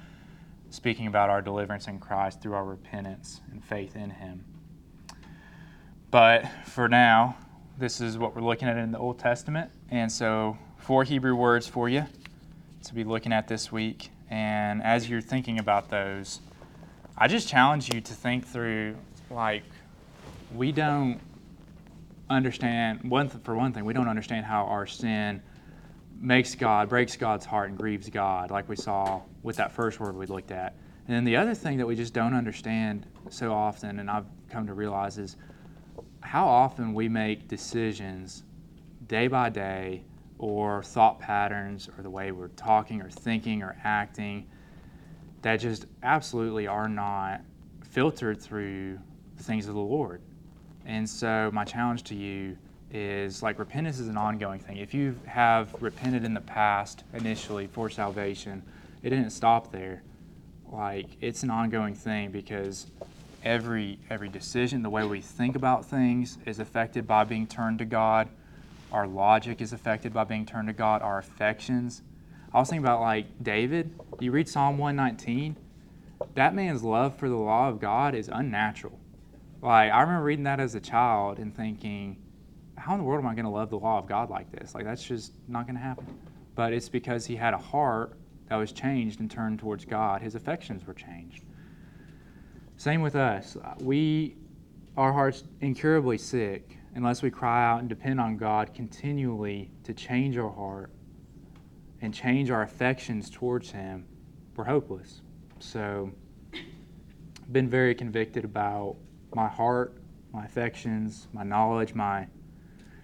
speaking 0.72 1.08
about 1.08 1.30
our 1.30 1.42
deliverance 1.42 1.88
in 1.88 2.00
Christ 2.00 2.42
through 2.42 2.54
our 2.54 2.64
repentance 2.64 3.42
and 3.52 3.64
faith 3.64 3.96
in 3.96 4.10
Him. 4.10 4.44
But 6.10 6.46
for 6.66 6.88
now, 6.88 7.36
this 7.78 8.02
is 8.02 8.18
what 8.18 8.36
we're 8.36 8.42
looking 8.42 8.68
at 8.68 8.78
in 8.78 8.92
the 8.92 8.98
Old 8.98 9.20
Testament. 9.20 9.70
And 9.90 10.12
so, 10.12 10.58
four 10.78 11.04
Hebrew 11.04 11.36
words 11.36 11.68
for 11.68 11.90
you 11.90 12.06
to 12.84 12.94
be 12.94 13.04
looking 13.04 13.34
at 13.34 13.48
this 13.48 13.72
week. 13.72 14.10
And 14.30 14.82
as 14.82 15.10
you're 15.10 15.22
thinking 15.22 15.60
about 15.60 15.90
those, 15.90 16.40
I 17.22 17.28
just 17.28 17.48
challenge 17.48 17.94
you 17.94 18.02
to 18.02 18.14
think 18.16 18.48
through 18.48 18.96
like, 19.30 19.62
we 20.56 20.72
don't 20.72 21.20
understand, 22.32 23.04
one, 23.04 23.30
for 23.30 23.54
one 23.54 23.74
thing, 23.74 23.86
we 23.86 23.94
don't 23.94 24.08
understand 24.08 24.44
how 24.44 24.64
our 24.64 24.88
sin 24.88 25.40
makes 26.20 26.56
God, 26.56 26.90
breaks 26.90 27.16
God's 27.16 27.46
heart 27.46 27.70
and 27.70 27.78
grieves 27.78 28.10
God, 28.10 28.50
like 28.50 28.68
we 28.68 28.76
saw 28.76 29.22
with 29.44 29.56
that 29.58 29.72
first 29.72 30.00
word 30.00 30.16
we 30.16 30.26
looked 30.26 30.50
at. 30.50 30.76
And 31.08 31.16
then 31.16 31.24
the 31.24 31.36
other 31.36 31.54
thing 31.54 31.78
that 31.78 31.86
we 31.86 31.96
just 31.96 32.12
don't 32.12 32.34
understand 32.34 33.06
so 33.30 33.54
often, 33.54 34.00
and 34.00 34.10
I've 34.10 34.26
come 34.50 34.66
to 34.66 34.74
realize, 34.74 35.20
is 35.20 35.38
how 36.22 36.48
often 36.48 36.92
we 36.92 37.08
make 37.08 37.48
decisions 37.48 38.46
day 39.08 39.28
by 39.28 39.50
day 39.50 40.06
or 40.40 40.82
thought 40.82 41.20
patterns 41.20 41.88
or 41.96 42.02
the 42.02 42.10
way 42.10 42.32
we're 42.32 42.48
talking 42.48 43.00
or 43.00 43.12
thinking 43.12 43.62
or 43.62 43.78
acting 43.84 44.48
that 45.42 45.58
just 45.58 45.86
absolutely 46.04 46.68
are 46.68 46.88
not 46.90 47.42
filtered 47.90 48.42
through 48.42 49.00
the 49.38 49.44
things 49.44 49.68
of 49.68 49.74
the 49.74 49.80
Lord. 49.80 50.22
And 50.86 51.08
so, 51.08 51.50
my 51.54 51.64
challenge 51.64 52.04
to 52.04 52.16
you 52.16 52.58
is 52.94 53.42
like 53.42 53.58
repentance 53.60 54.00
is 54.00 54.08
an 54.08 54.18
ongoing 54.18 54.60
thing. 54.60 54.78
If 54.78 54.94
you 54.94 55.16
have 55.26 55.74
repented 55.80 56.24
in 56.24 56.34
the 56.34 56.42
past 56.42 57.04
initially 57.14 57.68
for 57.68 57.90
salvation, 57.90 58.62
it 59.04 59.10
didn't 59.10 59.30
stop 59.30 59.72
there. 59.72 60.04
Like 60.72 61.08
it's 61.22 61.44
an 61.44 61.50
ongoing 61.50 61.96
thing 61.96 62.32
because 62.32 62.88
every 63.44 64.00
every 64.10 64.30
decision, 64.30 64.84
the 64.84 64.90
way 64.90 65.06
we 65.06 65.22
think 65.22 65.56
about 65.56 65.86
things 65.86 66.38
is 66.46 66.60
affected 66.60 67.08
by 67.08 67.24
being 67.24 67.48
turned 67.48 67.80
to 67.80 67.86
God. 67.86 68.30
Our 68.92 69.08
logic 69.08 69.62
is 69.62 69.74
affected 69.74 70.14
by 70.14 70.26
being 70.26 70.46
turned 70.46 70.68
to 70.68 70.74
God. 70.74 71.02
Our 71.02 71.20
affections. 71.20 72.02
I 72.54 72.60
was 72.60 72.70
thinking 72.70 72.84
about 72.84 73.00
like 73.00 73.42
David. 73.42 73.98
You 74.20 74.32
read 74.32 74.50
Psalm 74.50 74.78
119. 74.78 75.56
That 76.36 76.54
man's 76.54 76.84
love 76.84 77.16
for 77.18 77.30
the 77.30 77.36
law 77.36 77.70
of 77.70 77.80
God 77.80 78.14
is 78.14 78.30
unnatural. 78.32 79.00
Like 79.62 79.92
I 79.92 80.02
remember 80.02 80.24
reading 80.24 80.44
that 80.44 80.60
as 80.60 80.76
a 80.76 80.82
child 80.82 81.40
and 81.40 81.56
thinking, 81.56 82.18
how 82.78 82.94
in 82.94 83.00
the 83.00 83.06
world 83.06 83.24
am 83.24 83.28
I 83.28 83.36
going 83.36 83.46
to 83.46 83.52
love 83.52 83.70
the 83.70 83.80
law 83.80 84.00
of 84.00 84.08
God 84.08 84.30
like 84.30 84.52
this? 84.52 84.76
Like 84.76 84.84
that's 84.84 85.04
just 85.04 85.34
not 85.48 85.66
going 85.66 85.76
to 85.76 85.82
happen. 85.82 86.06
But 86.56 86.74
it's 86.74 86.90
because 86.90 87.26
he 87.26 87.38
had 87.38 87.54
a 87.54 87.58
heart 87.58 88.18
that 88.50 88.58
was 88.58 88.74
changed 88.74 89.22
and 89.22 89.32
turned 89.32 89.60
towards 89.60 89.86
God. 89.86 90.22
His 90.22 90.36
affections 90.36 90.86
were 90.86 90.94
changed. 90.94 91.44
Same 92.76 93.02
with 93.02 93.16
us. 93.16 93.56
We, 93.80 94.36
our 94.98 95.14
hearts 95.14 95.46
incurably 95.62 96.18
sick 96.18 96.78
unless 96.96 97.22
we 97.22 97.32
cry 97.32 97.64
out 97.66 97.80
and 97.80 97.88
depend 97.88 98.20
on 98.20 98.36
God 98.36 98.74
continually 98.74 99.72
to 99.86 99.94
change 99.94 100.38
our 100.38 100.50
heart 100.50 100.92
and 102.02 102.14
change 102.14 102.50
our 102.50 102.64
affections 102.64 103.30
towards 103.30 103.72
Him. 103.72 104.06
We're 104.56 104.66
hopeless. 104.66 105.22
So, 105.60 106.12
I've 106.54 107.54
been 107.54 107.70
very 107.70 107.96
convicted 107.96 108.46
about 108.46 108.96
my 109.36 109.48
heart, 109.48 110.02
my 110.34 110.46
affections, 110.46 111.28
my 111.34 111.44
knowledge, 111.44 111.94
my 111.94 112.28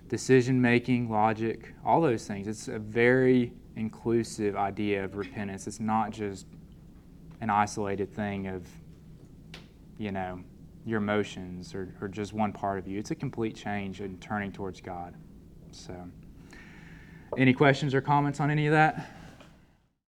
decision 0.08 0.62
making, 0.62 1.10
logic, 1.10 1.74
all 1.86 2.02
those 2.02 2.26
things. 2.26 2.48
It's 2.48 2.68
a 2.68 2.80
very 2.80 3.52
inclusive 3.76 4.56
idea 4.56 5.04
of 5.04 5.16
repentance. 5.16 5.68
It's 5.68 5.80
not 5.80 6.12
just 6.12 6.48
an 7.42 7.50
isolated 7.50 8.14
thing 8.14 8.48
of 8.48 8.68
you 9.98 10.12
know, 10.12 10.40
your 10.86 11.00
emotions 11.00 11.74
or, 11.74 11.94
or 12.02 12.08
just 12.08 12.34
one 12.34 12.54
part 12.54 12.80
of 12.80 12.88
you. 12.88 13.00
It's 13.00 13.12
a 13.12 13.16
complete 13.16 13.56
change 13.56 14.02
in 14.02 14.18
turning 14.20 14.52
towards 14.52 14.80
God. 14.80 15.16
So, 15.72 15.94
any 17.36 17.54
questions 17.54 17.94
or 17.94 18.02
comments 18.02 18.40
on 18.40 18.52
any 18.52 18.68
of 18.68 18.74
that? 18.74 19.17